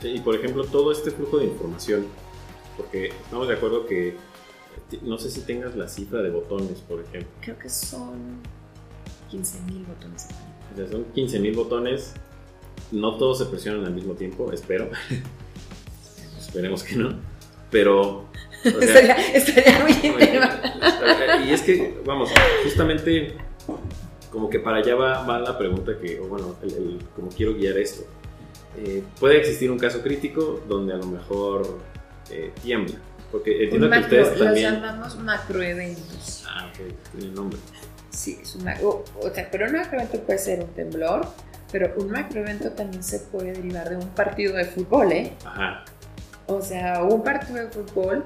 Y 0.00 0.18
por 0.20 0.34
ejemplo, 0.34 0.64
todo 0.64 0.92
este 0.92 1.10
flujo 1.10 1.36
de 1.36 1.44
información, 1.44 2.06
porque 2.78 3.08
estamos 3.08 3.48
de 3.48 3.54
acuerdo 3.54 3.86
que 3.86 4.16
no 5.02 5.18
sé 5.18 5.30
si 5.30 5.42
tengas 5.42 5.76
la 5.76 5.88
cifra 5.88 6.22
de 6.22 6.30
botones, 6.30 6.78
por 6.78 7.00
ejemplo. 7.00 7.28
Creo 7.42 7.58
que 7.58 7.68
son 7.68 8.40
15.000 9.30 9.86
botones. 9.86 10.28
O 10.72 10.76
sea, 10.76 10.88
son 10.88 11.06
15.000 11.14 11.54
botones. 11.54 12.14
No 12.92 13.16
todos 13.16 13.38
se 13.38 13.46
presionan 13.46 13.84
al 13.84 13.94
mismo 13.94 14.14
tiempo, 14.14 14.52
espero. 14.52 14.90
Esperemos 16.38 16.82
que 16.82 16.96
no. 16.96 17.14
Pero. 17.70 18.26
estaría, 18.64 19.16
muy 19.82 20.10
bueno, 20.10 20.48
Y 21.46 21.50
es 21.50 21.62
que, 21.62 22.00
vamos, 22.04 22.30
justamente 22.64 23.36
como 24.30 24.50
que 24.50 24.58
para 24.58 24.78
allá 24.78 24.94
va, 24.94 25.40
la 25.40 25.56
pregunta 25.56 25.98
que, 25.98 26.20
o 26.20 26.26
bueno, 26.26 26.56
el, 26.62 26.98
como 27.14 27.28
quiero 27.28 27.54
guiar 27.54 27.78
esto. 27.78 28.04
Eh, 28.76 29.02
puede 29.18 29.38
existir 29.38 29.70
un 29.70 29.78
caso 29.78 30.02
crítico 30.02 30.62
donde 30.68 30.92
a 30.92 30.96
lo 30.96 31.06
mejor 31.06 31.78
eh, 32.30 32.52
tiembla. 32.62 32.96
Porque 33.30 33.64
entiendo 33.64 33.90
que 33.90 33.98
ustedes 33.98 34.38
también. 34.38 34.72
Los 34.72 34.82
llamamos 34.82 35.18
macroeventos. 35.18 36.44
Ah, 36.48 36.70
ok, 36.70 36.94
tiene 37.12 37.34
nombre. 37.34 37.58
Sí, 38.10 38.38
es 38.42 38.54
una, 38.56 38.76
o, 38.82 39.04
sea, 39.34 39.48
pero 39.50 39.66
un 39.66 39.72
macroevento 39.72 40.20
puede 40.22 40.38
ser 40.38 40.60
un 40.60 40.68
temblor, 40.68 41.28
pero 41.70 41.92
un 41.98 42.10
macroevento 42.10 42.70
también 42.72 43.02
se 43.02 43.20
puede 43.20 43.52
derivar 43.52 43.90
de 43.90 43.96
un 43.96 44.08
partido 44.08 44.54
de 44.54 44.64
fútbol, 44.64 45.12
¿eh? 45.12 45.32
Ajá. 45.44 45.84
O 46.46 46.62
sea, 46.62 47.02
un 47.02 47.22
partido 47.22 47.58
de 47.58 47.68
fútbol 47.68 48.24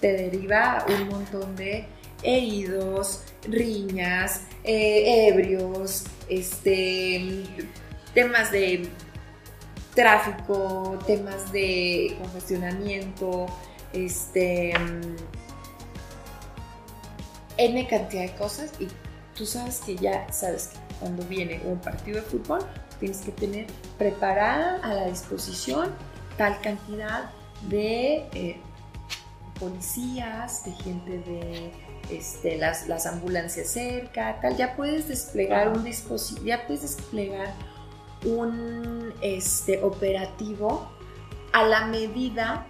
te 0.00 0.12
deriva 0.12 0.84
un 0.88 1.08
montón 1.08 1.54
de 1.56 1.86
heridos, 2.22 3.22
riñas, 3.48 4.42
eh, 4.64 5.28
ebrios, 5.28 6.04
este, 6.28 7.44
temas 8.14 8.50
de 8.50 8.88
tráfico, 9.94 10.98
temas 11.06 11.52
de 11.52 12.16
congestionamiento, 12.20 13.46
este, 13.92 14.72
N 17.56 17.86
cantidad 17.88 18.22
de 18.22 18.34
cosas 18.36 18.72
y 18.80 18.88
tú 19.40 19.46
sabes 19.46 19.80
que 19.80 19.96
ya 19.96 20.30
sabes 20.30 20.66
que 20.66 20.78
cuando 20.98 21.24
viene 21.24 21.62
un 21.64 21.78
partido 21.78 22.16
de 22.16 22.22
fútbol 22.24 22.60
tienes 22.98 23.22
que 23.22 23.32
tener 23.32 23.66
preparada 23.96 24.78
a 24.82 24.92
la 24.92 25.06
disposición 25.06 25.94
tal 26.36 26.60
cantidad 26.60 27.30
de 27.70 28.28
eh, 28.34 28.60
policías, 29.58 30.62
de 30.66 30.72
gente 30.72 31.18
de 31.20 31.72
este, 32.10 32.58
las, 32.58 32.86
las 32.86 33.06
ambulancias 33.06 33.68
cerca, 33.68 34.38
tal, 34.42 34.58
ya 34.58 34.76
puedes 34.76 35.08
desplegar 35.08 35.70
un 35.70 35.84
dispositivo, 35.84 36.46
ya 36.46 36.66
puedes 36.66 36.82
desplegar 36.82 37.54
un 38.26 39.14
este, 39.22 39.82
operativo 39.82 40.86
a 41.54 41.64
la 41.64 41.86
medida 41.86 42.66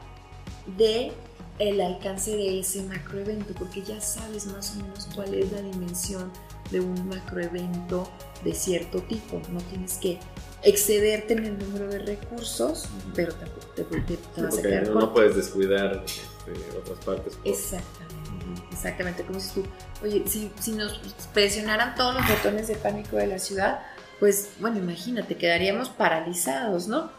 de 0.79 1.13
el 1.59 1.81
alcance 1.81 2.31
de 2.31 2.61
ese 2.61 2.85
macroevento, 2.85 3.55
porque 3.55 3.83
ya 3.83 4.01
sabes 4.01 4.47
más 4.47 4.77
o 4.77 4.85
menos 4.85 5.09
cuál 5.17 5.35
es 5.35 5.51
la 5.51 5.63
dimensión 5.63 6.31
de 6.71 6.81
un 6.81 7.09
macroevento 7.09 8.11
de 8.45 8.55
cierto 8.55 9.03
tipo. 9.03 9.41
No 9.51 9.61
tienes 9.61 9.99
que 9.99 10.19
excederte 10.63 11.35
en 11.35 11.45
el 11.47 11.59
número 11.59 11.89
de 11.89 12.01
recursos, 12.01 12.87
pero 13.15 13.35
tampoco 13.35 13.67
te, 13.75 13.85
te, 13.85 14.43
vas 14.43 14.59
a 14.59 14.63
quedar 14.63 14.89
no, 14.89 15.13
puedes 15.13 15.37
descuidar 15.37 16.03
este, 16.05 16.79
otras 16.79 17.05
partes. 17.05 17.39
Exactamente, 17.45 18.63
exactamente. 18.73 19.25
Como 19.25 19.41
si 19.41 19.61
tú, 19.61 19.67
oye, 20.03 20.23
si, 20.27 20.51
si 20.61 20.73
nos 20.73 21.01
presionaran 21.33 21.95
todos 21.95 22.15
los 22.15 22.29
botones 22.29 22.69
de 22.69 22.77
pánico 22.77 23.17
de 23.17 23.27
la 23.27 23.39
ciudad, 23.39 23.81
pues 24.19 24.51
bueno, 24.61 24.79
imagínate, 24.79 25.37
quedaríamos 25.37 25.89
paralizados, 25.89 26.89
¿no? 26.89 27.11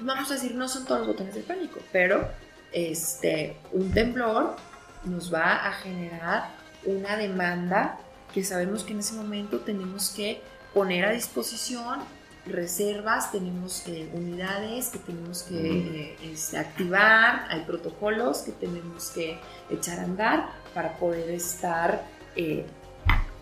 Vamos 0.00 0.30
a 0.30 0.34
decir, 0.34 0.54
no 0.54 0.68
son 0.68 0.84
todos 0.84 1.00
los 1.00 1.08
botones 1.08 1.34
de 1.34 1.42
pánico, 1.42 1.80
pero 1.92 2.28
este, 2.72 3.56
un 3.72 3.92
temblor 3.92 4.56
nos 5.04 5.32
va 5.32 5.68
a 5.68 5.72
generar 5.72 6.50
una 6.84 7.16
demanda 7.16 7.98
que 8.34 8.42
sabemos 8.42 8.82
que 8.82 8.92
en 8.92 8.98
ese 8.98 9.14
momento 9.14 9.60
tenemos 9.60 10.10
que 10.10 10.40
poner 10.74 11.04
a 11.04 11.12
disposición 11.12 12.00
reservas, 12.46 13.32
tenemos 13.32 13.86
eh, 13.86 14.10
unidades 14.12 14.88
que 14.88 14.98
tenemos 14.98 15.44
que 15.44 15.56
eh, 15.56 16.16
este, 16.24 16.58
activar, 16.58 17.46
hay 17.48 17.60
protocolos 17.60 18.38
que 18.38 18.52
tenemos 18.52 19.10
que 19.10 19.38
echar 19.70 20.00
a 20.00 20.02
andar 20.02 20.48
para 20.74 20.98
poder 20.98 21.30
estar, 21.30 22.04
eh, 22.36 22.66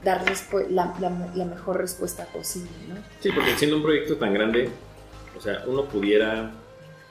dar 0.04 0.22
la, 0.70 0.94
la, 1.00 1.44
mejor 1.44 1.78
respuesta 1.78 2.26
posible. 2.26 2.70
¿no? 2.88 2.96
Sí, 3.20 3.30
porque 3.32 3.56
siendo 3.56 3.76
un 3.76 3.82
proyecto 3.82 4.16
tan 4.16 4.34
grande, 4.34 4.70
o 5.36 5.40
sea, 5.40 5.64
uno 5.66 5.86
pudiera 5.86 6.52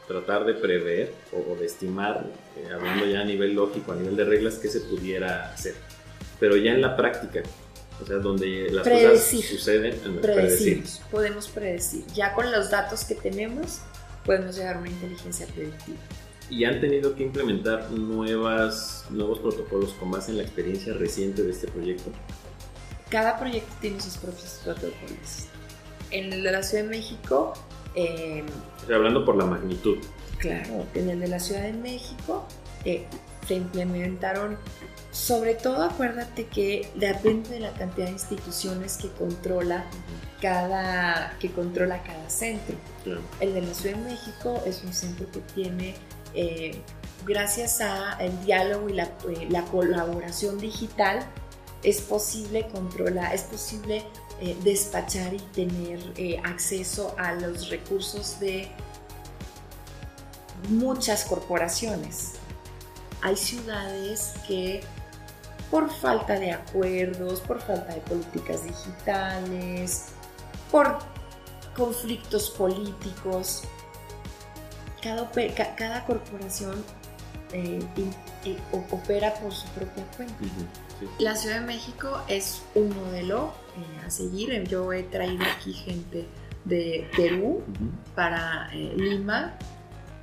tratar 0.08 0.46
de 0.46 0.54
prever 0.54 1.14
o, 1.34 1.56
de 1.56 1.66
estimar, 1.66 2.26
hablando 2.74 3.06
ya 3.06 3.22
a 3.22 3.26
nivel 3.26 3.54
lógico, 3.54 3.92
a 3.92 3.96
nivel 3.96 4.16
de 4.16 4.24
reglas, 4.24 4.60
qué 4.60 4.70
se 4.70 4.82
pudiera 4.82 5.52
hacer. 5.52 5.76
Pero 6.40 6.56
ya 6.58 6.72
en 6.72 6.82
la 6.82 6.96
práctica, 6.96 7.44
o 8.02 8.06
sea, 8.06 8.18
donde 8.18 8.70
las 8.72 8.88
cosas 8.88 9.24
suceden, 9.24 10.00
predecir. 10.22 10.84
Podemos 11.12 11.48
predecir. 11.48 12.06
Ya 12.14 12.34
con 12.34 12.52
los 12.52 12.72
datos 12.72 13.06
que 13.06 13.16
tenemos, 13.16 13.80
podemos 14.26 14.56
llegar 14.56 14.78
a 14.78 14.80
una 14.80 14.90
inteligencia 14.90 15.46
predictiva. 15.48 16.00
¿Y 16.50 16.66
han 16.66 16.82
tenido 16.82 17.16
que 17.16 17.24
implementar 17.24 17.92
nuevas, 17.92 19.06
nuevos 19.10 19.40
protocolos 19.40 19.94
con 19.94 20.12
base 20.12 20.32
en 20.32 20.38
la 20.38 20.44
experiencia 20.44 20.94
reciente 20.94 21.44
de 21.44 21.52
este 21.52 21.68
proyecto? 21.68 22.12
Cada 23.10 23.40
proyecto 23.40 23.74
tiene 23.80 24.02
sus 24.02 24.18
propios 24.18 24.60
protocolos. 24.64 25.48
En 26.12 26.34
el 26.34 26.44
de 26.44 26.52
la 26.52 26.64
Ciudad 26.64 26.84
de 26.84 26.90
México... 26.90 27.54
Eh, 27.96 28.44
Estoy 28.80 28.96
hablando 28.96 29.24
por 29.24 29.38
la 29.38 29.46
magnitud. 29.46 29.98
Claro, 30.40 30.86
en 30.94 31.10
el 31.10 31.20
de 31.20 31.28
la 31.28 31.40
Ciudad 31.40 31.62
de 31.62 31.74
México 31.74 32.46
eh, 32.84 33.06
se 33.48 33.56
implementaron 33.56 34.58
sobre 35.12 35.56
todo 35.56 35.84
acuérdate 35.84 36.48
que 36.48 36.90
depende 36.96 37.50
de 37.50 37.60
la 37.60 37.74
cantidad 37.74 38.06
de 38.06 38.14
instituciones 38.14 38.96
que 38.96 39.10
controla 39.10 39.86
cada, 40.42 41.38
que 41.40 41.52
controla 41.52 42.02
cada 42.02 42.30
centro. 42.30 42.78
El 43.42 43.54
de 43.54 43.62
la 43.62 43.74
Ciudad 43.74 43.98
de 43.98 44.04
México 44.04 44.62
es 44.66 44.84
un 44.84 44.94
centro 44.94 45.30
que 45.30 45.42
tiene, 45.54 45.96
eh, 46.34 46.82
gracias 47.26 47.82
al 47.82 48.46
diálogo 48.46 48.88
y 48.90 49.00
eh, 49.00 49.48
la, 49.50 49.64
colaboración 49.66 50.58
digital, 50.60 51.20
es 51.84 52.00
posible 52.00 52.68
controlar, 52.70 53.36
es 53.36 53.42
posible 53.42 54.06
eh, 54.40 54.56
despachar 54.64 55.34
y 55.34 55.40
tener 55.40 56.00
acceso 56.46 57.14
a 57.18 57.34
los 57.34 57.70
recursos 57.70 58.40
de 58.40 58.70
muchas 60.70 61.26
corporaciones. 61.26 62.34
Hay 63.24 63.36
ciudades 63.36 64.34
que 64.48 64.82
por 65.72 65.90
falta 65.90 66.38
de 66.38 66.52
acuerdos, 66.52 67.40
por 67.40 67.62
falta 67.62 67.94
de 67.94 68.02
políticas 68.02 68.66
digitales, 68.66 70.08
por 70.70 71.00
conflictos 71.76 72.50
políticos. 72.52 73.64
Cada, 75.02 75.32
cada 75.78 76.06
corporación 76.06 76.84
eh, 77.54 77.80
opera 78.92 79.34
por 79.36 79.54
su 79.54 79.68
propia 79.70 80.06
cuenta. 80.16 80.36
La 81.18 81.36
Ciudad 81.36 81.62
de 81.62 81.66
México 81.66 82.22
es 82.28 82.62
un 82.76 82.96
modelo 82.96 83.54
eh, 83.78 84.06
a 84.06 84.10
seguir. 84.12 84.64
Yo 84.68 84.92
he 84.94 85.04
traído 85.04 85.44
aquí 85.58 85.74
gente 85.74 86.28
de 86.66 87.10
Perú 87.16 87.64
para 88.14 88.70
eh, 88.74 88.94
Lima 88.96 89.58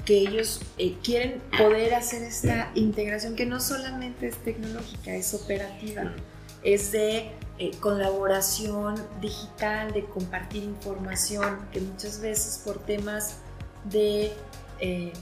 que 0.09 0.20
ellos 0.20 0.62
eh, 0.78 0.96
quieren 1.04 1.42
poder 1.59 1.92
hacer 1.92 2.22
esta 2.22 2.70
integración 2.74 3.36
que 3.36 3.44
no 3.44 3.61
solamente 3.61 4.28
es 4.28 4.38
tecnológica, 4.38 5.14
es 5.14 5.34
operativa, 5.34 6.14
es 6.62 6.92
de 6.92 7.30
eh, 7.59 7.72
colaboración 7.78 8.94
digital, 9.20 9.92
de 9.92 10.06
compartir 10.06 10.62
información, 10.62 11.59
que 11.72 11.82
muchas 11.82 12.22
veces 12.22 12.62
por 12.64 12.78
temas 12.78 13.40
de 13.84 14.32
eh, 14.80 15.12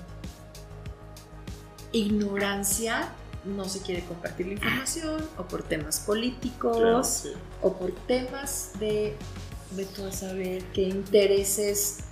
ignorancia 1.91 3.09
no 3.45 3.65
se 3.65 3.81
quiere 3.81 4.05
compartir 4.05 4.47
la 4.47 4.53
información, 4.53 5.29
o 5.37 5.43
por 5.49 5.65
temas 5.65 5.99
políticos, 5.99 7.25
o 7.61 7.73
por 7.73 7.91
temas 8.07 8.71
de, 8.79 9.17
de 9.73 9.85
tú 9.85 10.07
a 10.07 10.13
saber 10.13 10.63
qué 10.67 10.83
intereses 10.83 12.05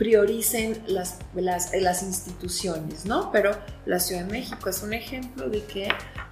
prioricen 0.00 0.82
las, 0.86 1.18
las, 1.34 2.02
instituciones, 2.02 3.04
¿no? 3.04 3.30
Pero 3.30 3.54
la 3.84 4.00
Ciudad 4.00 4.24
de 4.24 4.32
México 4.32 4.70
es 4.70 4.82
un 4.82 4.94
ejemplo 4.94 5.50
de 5.50 5.62
que 5.64 5.88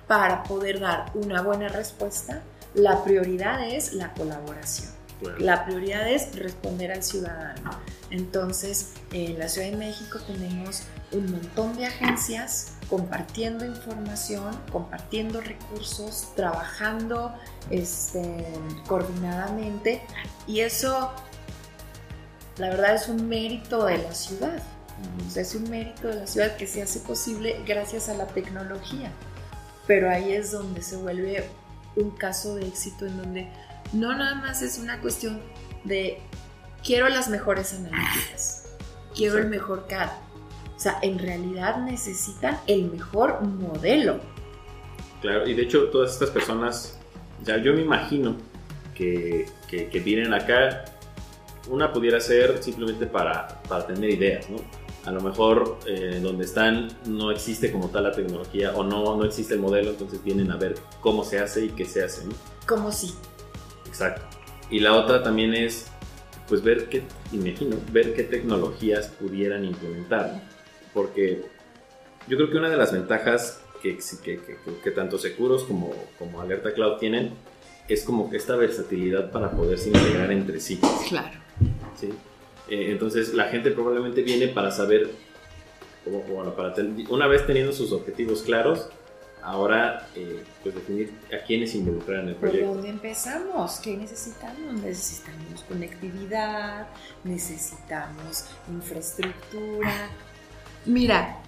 para 0.07 0.43
poder 0.45 0.81
dar 0.81 1.13
una 1.13 1.43
buena 1.43 1.69
respuesta, 1.69 2.41
la 2.73 3.05
prioridad 3.05 3.63
es 3.69 3.93
la 3.93 4.15
colaboración. 4.15 4.89
La 5.39 5.67
prioridad 5.67 6.09
es 6.09 6.35
responder 6.35 6.93
al 6.93 7.03
ciudadano. 7.03 7.73
Entonces, 8.09 8.95
en 9.13 9.39
la 9.39 9.51
Ciudad 9.51 9.71
de 9.71 9.77
México 9.77 10.19
tenemos 10.27 10.85
un 11.13 11.31
montón 11.31 11.77
de 11.77 11.85
agencias 11.85 12.73
compartiendo 12.89 13.67
información, 13.67 14.59
compartiendo 14.73 15.43
recursos, 15.43 16.35
trabajando 16.35 17.35
este, 17.69 18.47
coordinadamente 18.87 20.01
y 20.47 20.61
eso 20.61 21.13
la 22.59 22.71
verdad 22.71 22.95
es 22.95 23.09
un 23.09 23.29
mérito 23.29 23.87
de 23.87 23.99
la 23.99 24.15
ciudad. 24.15 24.63
es 25.37 25.55
un 25.55 25.71
mérito 25.71 26.09
de 26.09 26.17
la 26.17 26.27
ciudad 26.27 26.57
que 26.57 26.67
se 26.67 26.83
hace 26.83 27.01
posible 27.01 27.61
gracias 27.67 28.09
a 28.09 28.15
la 28.15 28.27
tecnología. 28.27 29.13
Pero 29.87 30.11
ahí 30.11 30.33
es 30.33 30.51
donde 30.51 30.83
se 30.83 30.97
vuelve 30.97 31.45
un 31.97 32.11
caso 32.11 32.57
de 32.57 32.67
éxito 32.67 33.07
en 33.07 33.17
donde 33.17 33.49
no 33.93 34.15
nada 34.17 34.35
más 34.35 34.63
es 34.63 34.79
una 34.79 35.01
cuestión 35.01 35.41
de 35.85 36.21
quiero 36.85 37.09
las 37.09 37.29
mejores 37.29 37.73
analíticas, 37.73 38.67
quiero 39.15 39.39
el 39.39 39.49
mejor 39.49 39.87
CAD. 39.89 40.11
O 40.77 40.81
sea, 40.81 40.99
en 41.03 41.19
realidad 41.19 41.79
necesitan 41.79 42.59
el 42.67 42.91
mejor 42.91 43.41
modelo. 43.43 44.21
Claro, 45.21 45.47
y 45.49 45.55
de 45.55 45.63
hecho 45.63 45.91
todas 45.91 46.13
estas 46.13 46.31
personas, 46.31 46.99
ya 47.45 47.57
yo 47.57 47.73
me 47.73 47.83
imagino 47.83 48.37
que, 48.95 49.47
que, 49.69 49.89
que 49.89 50.01
vienen 50.01 50.35
acá 50.35 50.85
una 51.69 51.93
pudiera 51.93 52.21
ser 52.21 52.63
simplemente 52.63 53.07
para, 53.07 53.63
para 53.69 53.87
tener 53.87 54.11
ideas, 54.11 54.49
¿no? 54.51 54.59
A 55.05 55.11
lo 55.11 55.21
mejor 55.21 55.79
eh, 55.87 56.21
donde 56.23 56.45
están 56.45 56.89
no 57.07 57.31
existe 57.31 57.73
como 57.73 57.89
tal 57.89 58.05
la 58.05 58.13
tecnología 58.13 58.75
o 58.75 58.85
no, 58.85 59.17
no 59.17 59.25
existe 59.25 59.55
el 59.55 59.61
modelo, 59.61 59.91
entonces 59.91 60.23
vienen 60.23 60.51
a 60.51 60.57
ver 60.57 60.75
cómo 61.01 61.25
se 61.25 61.39
hace 61.39 61.65
y 61.65 61.69
qué 61.71 61.85
se 61.85 62.03
hace, 62.03 62.25
¿no? 62.27 62.33
Como 62.67 62.93
sí. 62.93 63.15
Exacto. 63.87 64.23
Y 64.71 64.81
la 64.81 64.95
otra 64.95 65.23
también 65.23 65.55
es, 65.55 65.87
pues 66.47 66.63
ver 66.63 66.89
qué, 66.89 67.05
imagino, 67.33 67.77
ver 67.91 68.15
qué 68.15 68.25
tecnologías 68.25 69.09
pudieran 69.09 69.65
implementar, 69.65 70.43
porque 70.93 71.43
yo 72.27 72.37
creo 72.37 72.51
que 72.51 72.59
una 72.59 72.69
de 72.69 72.77
las 72.77 72.93
ventajas 72.93 73.63
que, 73.83 73.97
que, 73.97 74.41
que, 74.41 74.59
que 74.83 74.91
tanto 74.91 75.17
Seguros 75.17 75.65
como, 75.65 75.91
como 76.19 76.41
Alerta 76.41 76.75
Cloud 76.75 76.99
tienen 76.99 77.33
es 77.89 78.05
como 78.05 78.29
que 78.29 78.37
esta 78.37 78.57
versatilidad 78.57 79.31
para 79.31 79.51
poderse 79.51 79.89
integrar 79.89 80.31
entre 80.31 80.61
sí. 80.61 80.79
Claro. 81.09 81.38
¿Sí? 81.99 82.11
Eh, 82.69 82.91
entonces 82.91 83.35
la 83.35 83.45
gente 83.45 83.71
probablemente 83.71 84.23
viene 84.23 84.49
para 84.49 84.71
saber, 84.71 85.11
para 86.57 86.75
una 87.09 87.27
vez 87.27 87.47
teniendo 87.47 87.73
sus 87.73 87.93
objetivos 87.93 88.43
claros, 88.43 88.89
ahora 89.43 90.09
eh, 90.15 90.45
pues 90.63 90.75
definir 90.75 91.13
a 91.33 91.45
quiénes 91.45 91.75
involucrar 91.75 92.21
en 92.21 92.29
el 92.31 92.35
proyecto. 92.37 92.67
¿Por 92.67 92.77
dónde 92.77 92.91
empezamos? 92.91 93.81
¿Qué 93.81 93.97
necesitamos? 93.97 94.75
Necesitamos 94.75 95.63
conectividad, 95.67 96.89
necesitamos 97.25 98.45
infraestructura. 98.69 100.11
Mira, 100.85 101.39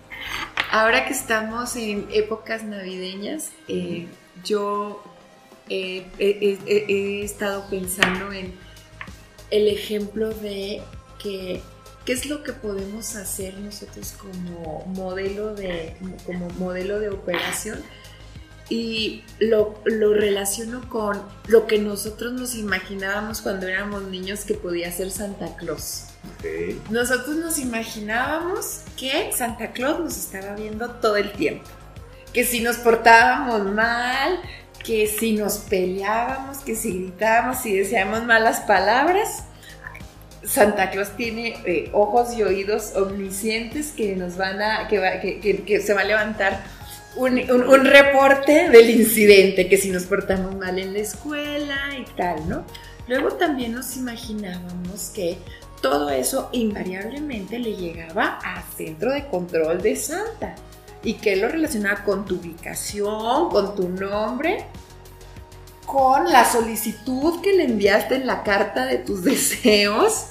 ahora 0.71 1.05
que 1.05 1.13
estamos 1.13 1.77
en 1.77 2.09
épocas 2.13 2.65
navideñas, 2.65 3.53
eh, 3.69 4.07
yo 4.45 5.03
he 5.69 7.23
estado 7.23 7.65
pensando 7.71 8.33
en 8.33 8.53
el 9.51 9.69
ejemplo 9.69 10.31
de 10.31 10.83
que 11.23 11.61
qué 12.05 12.13
es 12.13 12.27
lo 12.27 12.43
que 12.43 12.53
podemos 12.53 13.17
hacer 13.17 13.59
nosotros 13.59 14.15
como 14.19 14.85
modelo 14.87 15.55
de, 15.55 15.95
como 16.25 16.49
modelo 16.51 16.99
de 16.99 17.11
operación 17.11 17.83
y 18.69 19.25
lo, 19.41 19.81
lo, 19.85 20.15
relaciono 20.15 20.89
con 20.89 21.21
lo 21.49 21.67
que 21.67 21.79
nosotros 21.79 22.33
nos 22.33 22.55
imaginábamos 22.55 23.43
cuando 23.43 23.67
éramos 23.67 24.05
niños 24.05 24.45
que 24.45 24.55
podía 24.55 24.93
ser 24.93 25.11
Santa 25.11 25.57
Claus. 25.57 26.05
Nosotros 26.89 27.37
nos 27.37 27.59
imaginábamos 27.59 28.83
que 28.97 29.33
Santa 29.37 29.73
Claus 29.73 29.99
nos 29.99 30.17
estaba 30.17 30.55
viendo 30.55 30.89
todo 30.89 31.17
el 31.17 31.33
tiempo, 31.33 31.69
que 32.33 32.45
si 32.45 32.61
nos 32.61 32.77
portábamos 32.77 33.65
mal, 33.73 34.41
que 34.85 35.07
si 35.07 35.33
nos 35.33 35.59
peleábamos, 35.59 36.59
que 36.59 36.75
si 36.75 36.93
gritábamos, 36.93 37.59
si 37.59 37.77
decíamos 37.77 38.25
malas 38.25 38.61
palabras, 38.61 39.45
Santa 40.43 40.91
Claus 40.91 41.11
tiene 41.17 41.55
eh, 41.67 41.91
ojos 41.93 42.37
y 42.37 42.43
oídos 42.43 42.97
omniscientes 42.97 43.93
que 43.93 44.17
nos 44.17 44.37
van 44.37 44.63
a, 44.63 44.89
que, 44.89 45.63
que, 45.67 45.81
se 45.81 45.93
va 45.93 46.01
a 46.01 46.05
levantar 46.05 46.65
un, 47.17 47.39
un, 47.51 47.85
reporte 47.85 48.71
del 48.71 48.89
incidente, 48.91 49.69
que 49.69 49.77
si 49.77 49.91
nos 49.91 50.05
portamos 50.05 50.55
mal 50.57 50.79
en 50.79 50.95
la 50.95 51.01
escuela 51.01 51.77
y 51.99 52.05
tal, 52.17 52.49
¿no? 52.49 52.65
Luego 53.07 53.33
también 53.33 53.73
nos 53.73 53.97
imaginábamos 53.97 55.11
que 55.11 55.37
todo 55.83 56.11
eso 56.11 56.49
invariablemente 56.53 57.59
le 57.59 57.75
llegaba 57.75 58.39
al 58.43 58.63
centro 58.77 59.13
de 59.13 59.27
control 59.27 59.83
de 59.83 59.97
Santa 59.97 60.55
y 61.03 61.15
que 61.15 61.37
lo 61.37 61.49
relacionaba 61.49 62.05
con 62.05 62.25
tu 62.25 62.37
ubicación, 62.37 63.49
con 63.51 63.75
tu 63.75 63.89
nombre 63.89 64.67
con 65.91 66.31
la 66.31 66.45
solicitud 66.45 67.41
que 67.41 67.53
le 67.53 67.65
enviaste 67.65 68.15
en 68.15 68.27
la 68.27 68.45
carta 68.45 68.87
de 68.87 68.99
tus 68.99 69.25
deseos, 69.25 70.27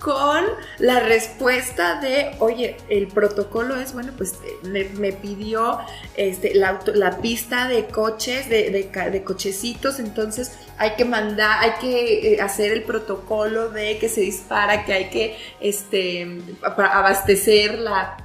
con 0.00 0.44
la 0.80 0.98
respuesta 0.98 2.00
de, 2.00 2.34
oye, 2.40 2.76
el 2.88 3.06
protocolo 3.06 3.76
es, 3.76 3.92
bueno, 3.92 4.12
pues 4.16 4.34
me, 4.64 5.12
pidió 5.12 5.78
este, 6.16 6.56
la, 6.56 6.80
la, 6.94 7.18
pista 7.18 7.68
de 7.68 7.86
coches, 7.86 8.48
de, 8.48 9.22
cochecitos, 9.24 10.00
entonces 10.00 10.50
hay 10.76 10.96
que 10.96 11.04
mandar, 11.04 11.58
hay 11.60 11.72
que 11.80 12.34
eh, 12.34 12.40
hacer 12.40 12.72
el 12.72 12.82
protocolo 12.82 13.68
de 13.68 13.98
que 13.98 14.08
se 14.08 14.22
dispara, 14.22 14.84
que 14.84 14.92
hay 14.92 15.10
que 15.10 15.36
este, 15.60 16.40
abastecerla. 16.62 18.16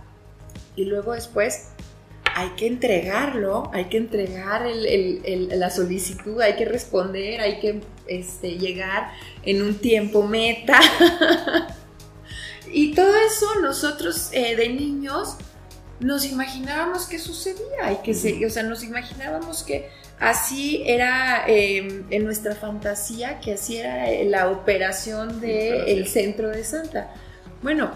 Y 0.78 0.86
luego 0.86 1.12
después 1.12 1.70
hay 2.36 2.50
que 2.52 2.68
entregarlo, 2.68 3.70
hay 3.74 3.86
que 3.86 3.98
entregar 3.98 4.66
la 4.68 5.70
solicitud, 5.72 6.40
hay 6.40 6.56
que 6.56 6.66
responder, 6.66 7.42
hay 7.42 7.60
que 7.60 7.82
este, 8.06 8.60
llegar 8.60 9.12
en 9.42 9.64
un 9.64 9.80
tiempo 9.80 10.22
meta. 10.22 10.80
y 12.72 12.94
todo 12.94 13.12
eso 13.16 13.60
nosotros 13.60 14.30
eh, 14.34 14.56
de 14.56 14.70
niños 14.70 15.38
nos 16.00 16.26
imaginábamos 16.26 17.08
que 17.08 17.18
sucedía 17.18 17.92
y 17.92 18.04
que 18.04 18.14
se, 18.14 18.46
o 18.46 18.50
sea, 18.52 18.62
nos 18.62 18.84
imaginábamos 18.84 19.64
que 19.64 19.90
así 20.20 20.84
era 20.86 21.44
em, 21.48 22.06
en 22.12 22.24
nuestra 22.24 22.54
fantasía, 22.54 23.40
que 23.40 23.54
así 23.54 23.78
era 23.78 24.12
la 24.26 24.52
operación 24.52 25.42
del 25.42 26.08
centro 26.08 26.50
de 26.50 26.64
Santa. 26.64 27.12
Bueno, 27.64 27.92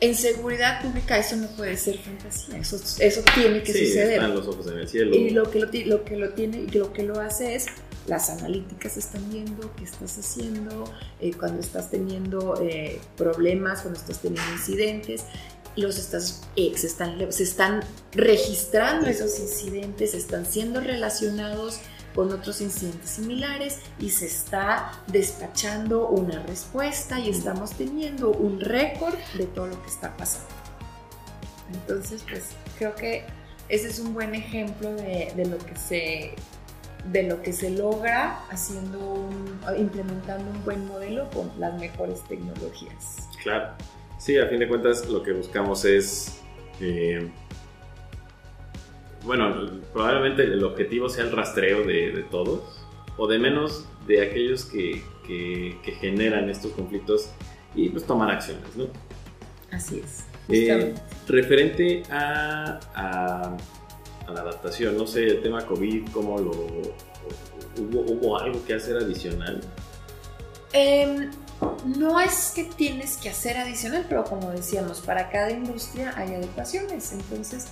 en 0.00 0.14
seguridad 0.14 0.82
pública 0.82 1.18
eso 1.18 1.36
no 1.36 1.48
puede 1.48 1.76
ser 1.76 1.98
fantasía, 1.98 2.58
eso, 2.58 2.76
eso 2.98 3.22
tiene 3.34 3.62
que 3.62 3.72
sí, 3.72 3.86
suceder. 3.86 4.14
Están 4.14 4.34
los 4.34 4.46
ojos 4.46 4.66
en 4.66 4.78
el 4.78 4.88
cielo. 4.88 5.16
Y 5.16 5.30
lo 5.30 5.50
que 5.50 5.60
lo, 5.60 5.66
lo 5.66 6.04
que 6.04 6.16
lo 6.16 6.30
tiene, 6.30 6.66
lo 6.72 6.92
que 6.92 7.02
lo 7.02 7.20
hace 7.20 7.54
es 7.54 7.66
las 8.06 8.30
analíticas 8.30 8.96
están 8.96 9.28
viendo 9.30 9.74
qué 9.76 9.84
estás 9.84 10.18
haciendo, 10.18 10.84
eh, 11.20 11.32
cuando 11.34 11.60
estás 11.60 11.90
teniendo 11.90 12.60
eh, 12.62 13.00
problemas, 13.16 13.82
cuando 13.82 13.98
estás 13.98 14.20
teniendo 14.20 14.50
incidentes, 14.52 15.24
los 15.76 15.98
estás, 15.98 16.42
eh, 16.56 16.72
se, 16.76 16.86
están, 16.86 17.32
se 17.32 17.42
están 17.42 17.80
registrando 18.12 19.08
esos 19.08 19.38
incidentes, 19.40 20.14
están 20.14 20.46
siendo 20.46 20.80
relacionados 20.80 21.80
con 22.16 22.32
otros 22.32 22.62
incidentes 22.62 23.10
similares 23.10 23.80
y 24.00 24.08
se 24.08 24.24
está 24.24 24.90
despachando 25.06 26.08
una 26.08 26.42
respuesta 26.44 27.20
y 27.20 27.28
estamos 27.28 27.72
teniendo 27.72 28.30
un 28.30 28.58
récord 28.58 29.14
de 29.34 29.44
todo 29.44 29.66
lo 29.66 29.82
que 29.82 29.88
está 29.88 30.16
pasando. 30.16 30.48
Entonces, 31.72 32.24
pues 32.28 32.52
creo 32.78 32.94
que 32.94 33.24
ese 33.68 33.88
es 33.88 33.98
un 33.98 34.14
buen 34.14 34.34
ejemplo 34.34 34.94
de, 34.94 35.46
lo 35.46 35.58
que 35.58 35.76
se 35.76 36.34
de 37.12 37.22
lo 37.24 37.42
que 37.42 37.52
se 37.52 37.70
logra 37.70 38.40
haciendo 38.50 39.28
implementando 39.78 40.50
un 40.50 40.64
buen 40.64 40.86
modelo 40.86 41.28
con 41.30 41.52
las 41.58 41.78
mejores 41.78 42.24
tecnologías. 42.24 43.28
Claro, 43.42 43.74
sí, 44.18 44.38
a 44.38 44.48
fin 44.48 44.58
de 44.58 44.68
cuentas 44.68 45.06
lo 45.06 45.22
que 45.22 45.32
buscamos 45.32 45.84
es 45.84 46.40
eh, 46.80 47.30
bueno, 49.26 49.68
probablemente 49.92 50.44
el 50.44 50.62
objetivo 50.64 51.08
sea 51.08 51.24
el 51.24 51.32
rastreo 51.32 51.84
de, 51.84 52.24
todos, 52.30 52.60
o 53.16 53.26
de 53.26 53.38
menos 53.38 53.86
de 54.06 54.22
aquellos 54.22 54.64
que, 54.64 55.02
generan 56.00 56.48
estos 56.48 56.72
conflictos 56.72 57.30
y 57.74 57.88
pues 57.88 58.04
tomar 58.04 58.30
acciones, 58.30 58.76
¿no? 58.76 58.86
Así 59.72 60.00
es. 60.02 60.24
Eh, 60.48 60.94
referente 61.26 62.04
a, 62.08 62.78
la 64.28 64.40
adaptación, 64.40 64.96
no 64.96 65.06
sé, 65.06 65.24
el 65.26 65.42
tema 65.42 65.66
COVID, 65.66 66.08
¿cómo 66.12 66.38
lo... 66.38 66.52
¿Hubo, 67.78 68.38
algo 68.38 68.64
que 68.64 68.74
hacer 68.74 68.96
adicional? 68.96 69.60
Em, 70.72 71.30
no 71.98 72.20
es 72.20 72.52
que 72.54 72.64
tienes 72.64 73.16
que 73.18 73.28
hacer 73.28 73.58
adicional, 73.58 74.06
pero 74.08 74.24
como 74.24 74.50
decíamos, 74.50 75.00
para 75.00 75.28
cada 75.30 75.50
industria 75.50 76.14
hay 76.16 76.34
adecuaciones. 76.34 77.12
Entonces, 77.12 77.68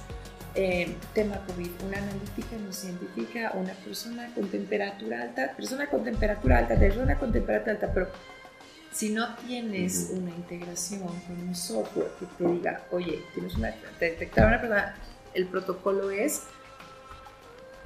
eh, 0.55 0.95
tema 1.13 1.45
COVID, 1.47 1.71
una 1.87 1.99
analítica 1.99 2.57
no 2.65 2.73
científica, 2.73 3.53
una 3.55 3.73
persona 3.73 4.33
con 4.35 4.49
temperatura 4.49 5.23
alta, 5.23 5.53
persona 5.57 5.89
con 5.89 6.05
temperatura 6.05 6.59
alta, 6.59 6.79
persona 6.79 7.19
con 7.19 7.33
temperatura 7.33 7.73
alta, 7.73 7.93
pero 7.93 8.09
si 8.93 9.11
no 9.11 9.35
tienes 9.47 10.11
una 10.13 10.31
integración 10.31 11.01
con 11.01 11.49
un 11.49 11.55
software 11.55 12.11
que 12.21 12.27
te 12.27 12.51
diga, 12.51 12.85
oye, 12.93 13.23
tienes 13.35 13.57
una, 13.57 13.73
te 13.99 14.11
detectaron 14.11 14.53
una 14.53 14.61
persona, 14.61 14.95
el 15.35 15.47
protocolo 15.47 16.11
es, 16.11 16.43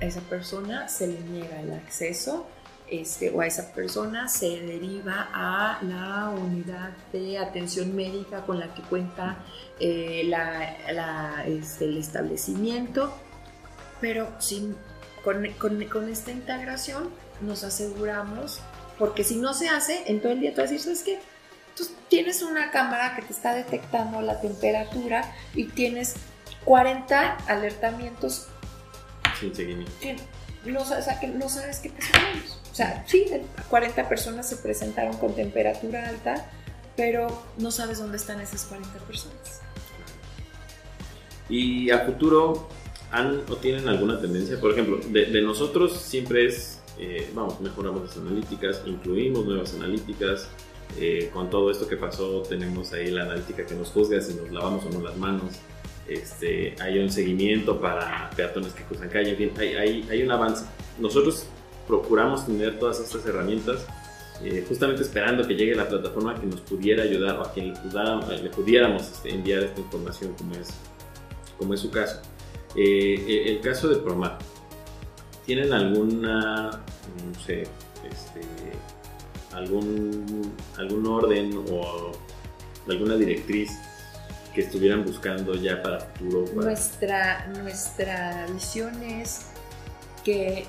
a 0.00 0.04
esa 0.04 0.20
persona 0.20 0.88
se 0.88 1.06
le 1.06 1.20
niega 1.20 1.60
el 1.60 1.72
acceso 1.72 2.46
este, 2.90 3.30
o 3.30 3.40
a 3.40 3.46
esa 3.46 3.72
persona 3.72 4.28
se 4.28 4.60
deriva 4.60 5.28
a 5.32 5.78
la 5.82 6.30
unidad 6.30 6.90
de 7.12 7.38
atención 7.38 7.94
médica 7.94 8.46
con 8.46 8.58
la 8.58 8.74
que 8.74 8.82
cuenta 8.82 9.44
eh, 9.78 10.22
la, 10.26 11.44
este, 11.46 11.84
el 11.84 11.98
establecimiento, 11.98 13.14
pero 14.00 14.28
sin, 14.38 14.76
con, 15.22 15.46
con, 15.58 16.08
esta 16.08 16.30
integración 16.30 17.10
nos 17.40 17.64
aseguramos, 17.64 18.60
porque 18.98 19.24
si 19.24 19.36
no 19.36 19.54
se 19.54 19.68
hace, 19.68 20.04
en 20.06 20.20
todo 20.20 20.32
el 20.32 20.40
día 20.40 20.54
tú 20.54 20.60
vas 20.60 20.70
a 20.70 20.72
decir, 20.72 20.84
¿sabes 20.84 21.02
qué? 21.02 21.18
Tú 21.76 21.84
tienes 22.08 22.42
una 22.42 22.70
cámara 22.70 23.14
que 23.14 23.22
te 23.22 23.32
está 23.32 23.54
detectando 23.54 24.20
la 24.20 24.40
temperatura 24.40 25.32
y 25.54 25.64
tienes 25.64 26.14
40 26.64 27.36
alertamientos 27.46 28.48
sin 29.38 29.54
seguimiento. 29.54 29.92
no, 30.64 30.80
no 30.80 31.48
sabes 31.48 31.78
qué 31.78 31.90
pasó 31.90 32.67
sea, 32.78 33.04
sí, 33.06 33.26
40 33.68 34.08
personas 34.08 34.48
se 34.48 34.56
presentaron 34.56 35.16
con 35.16 35.34
temperatura 35.34 36.08
alta, 36.08 36.48
pero 36.96 37.26
no 37.58 37.72
sabes 37.72 37.98
dónde 37.98 38.16
están 38.18 38.40
esas 38.40 38.64
40 38.66 38.98
personas. 39.00 39.60
Y 41.48 41.90
a 41.90 42.00
futuro, 42.00 42.68
¿han 43.10 43.40
o 43.48 43.56
tienen 43.56 43.88
alguna 43.88 44.20
tendencia? 44.20 44.60
Por 44.60 44.72
ejemplo, 44.72 45.00
de, 45.08 45.42
nosotros 45.42 45.96
siempre 46.00 46.46
es, 46.46 46.80
eh, 46.98 47.28
vamos, 47.34 47.60
mejoramos 47.60 48.02
las 48.02 48.16
analíticas, 48.16 48.82
incluimos 48.86 49.44
nuevas 49.44 49.74
analíticas. 49.74 50.48
Eh, 50.98 51.30
con 51.32 51.50
todo 51.50 51.70
esto 51.70 51.86
que 51.86 51.96
pasó, 51.96 52.42
tenemos 52.42 52.92
ahí 52.92 53.10
la 53.10 53.24
analítica 53.24 53.66
que 53.66 53.74
nos 53.74 53.90
juzga 53.90 54.20
si 54.20 54.34
nos 54.34 54.50
lavamos 54.50 54.84
o 54.86 54.90
no 54.90 55.00
las 55.00 55.16
manos. 55.16 55.52
Este, 56.06 56.74
hay 56.80 56.98
un 57.00 57.10
seguimiento 57.10 57.78
para 57.80 58.30
peatones 58.36 58.72
que 58.72 58.84
cruzan 58.84 59.08
calle, 59.08 59.30
en 59.30 59.36
fin, 59.36 59.52
hay, 59.58 59.74
hay, 59.74 60.08
hay 60.10 60.22
un 60.22 60.30
avance. 60.30 60.64
Nosotros 60.98 61.46
procuramos 61.88 62.46
tener 62.46 62.78
todas 62.78 63.00
estas 63.00 63.26
herramientas 63.26 63.84
eh, 64.44 64.64
justamente 64.68 65.02
esperando 65.02 65.44
que 65.48 65.54
llegue 65.54 65.74
la 65.74 65.88
plataforma 65.88 66.38
que 66.38 66.46
nos 66.46 66.60
pudiera 66.60 67.02
ayudar 67.02 67.38
o 67.38 67.42
a 67.42 67.52
quien 67.52 67.74
le, 67.74 68.50
pudiéramos, 68.50 69.02
este, 69.02 69.30
enviar 69.30 69.64
esta 69.64 69.80
información 69.80 70.32
como 70.34 70.54
es 70.54 70.68
como 71.58 71.74
es 71.74 71.80
su 71.80 71.90
caso. 71.90 72.20
Eh, 72.76 73.46
el 73.48 73.60
caso 73.60 73.88
de 73.88 73.96
Promar, 73.96 74.38
¿tienen 75.44 75.72
alguna, 75.72 76.70
no 76.70 77.40
sé, 77.44 77.62
este, 78.08 78.40
algún, 79.52 80.52
algún 80.76 81.06
orden 81.06 81.64
o 81.72 82.12
alguna 82.88 83.16
directriz 83.16 83.72
que 84.54 84.60
estuvieran 84.60 85.04
buscando 85.04 85.54
ya 85.54 85.82
para 85.82 86.00
futuro? 86.00 86.44
Nuestra, 86.54 87.48
nuestra 87.48 88.46
visión 88.52 89.02
es 89.02 89.46
que 90.24 90.66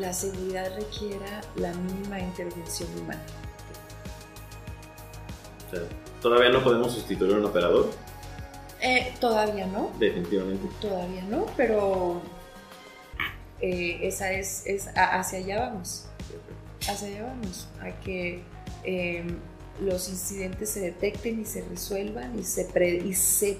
la 0.00 0.12
seguridad 0.12 0.74
requiera 0.76 1.42
la 1.56 1.72
mínima 1.74 2.18
intervención 2.18 2.88
humana. 2.98 3.22
¿Todavía 6.20 6.50
no 6.50 6.62
podemos 6.64 6.92
sustituir 6.92 7.34
a 7.34 7.38
un 7.38 7.44
operador? 7.44 7.90
Eh, 8.80 9.14
todavía 9.20 9.66
no. 9.66 9.90
Definitivamente. 9.98 10.68
Todavía 10.80 11.22
no, 11.22 11.46
pero 11.56 12.20
eh, 13.60 14.00
esa 14.02 14.32
es, 14.32 14.66
es, 14.66 14.88
hacia 14.96 15.38
allá 15.38 15.60
vamos. 15.60 16.06
Hacia 16.88 17.08
allá 17.08 17.22
vamos. 17.24 17.68
A 17.80 17.90
que 18.00 18.42
em, 18.84 19.38
los 19.80 20.08
incidentes 20.08 20.70
se 20.70 20.80
detecten 20.80 21.40
y 21.40 21.44
se 21.44 21.62
resuelvan 21.68 22.38
y 22.38 22.42
se, 22.42 22.68
y 23.04 23.14
se, 23.14 23.58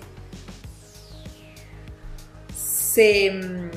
se 2.55 3.31
mm, 3.31 3.71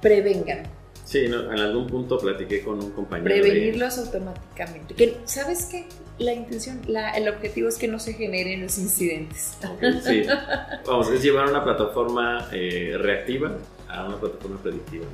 prevengan. 0.00 0.75
Sí, 1.06 1.18
en 1.18 1.34
algún 1.34 1.86
punto 1.86 2.18
platiqué 2.18 2.64
con 2.64 2.82
un 2.82 2.90
compañero. 2.90 3.32
Prevenirlos 3.32 3.96
automáticamente. 3.96 4.94
Que, 4.94 5.18
¿Sabes 5.24 5.66
qué? 5.70 5.86
La 6.18 6.32
intención, 6.32 6.80
la, 6.88 7.12
el 7.12 7.28
objetivo 7.28 7.68
es 7.68 7.78
que 7.78 7.86
no 7.86 8.00
se 8.00 8.14
generen 8.14 8.62
los 8.62 8.76
incidentes. 8.76 9.56
sí, 10.04 10.24
vamos, 10.84 11.08
es 11.10 11.22
llevar 11.22 11.48
una 11.48 11.62
plataforma 11.62 12.48
eh, 12.52 12.96
reactiva 12.98 13.56
a 13.88 14.04
una 14.04 14.18
plataforma 14.18 14.60
predictiva. 14.60 15.06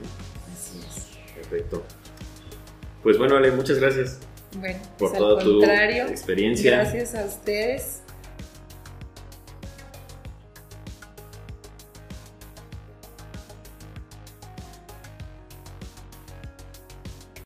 Así 0.55 0.79
es. 0.79 1.35
Perfecto. 1.35 1.83
Pues 3.03 3.19
bueno, 3.19 3.37
Ale, 3.37 3.51
muchas 3.51 3.79
gracias. 3.79 4.19
Bueno, 4.57 4.79
por 4.99 5.11
pues 5.11 5.19
toda 5.19 5.43
tu 5.43 5.63
experiencia. 5.63 6.77
Gracias 6.77 7.15
a 7.15 7.27
ustedes 7.27 8.03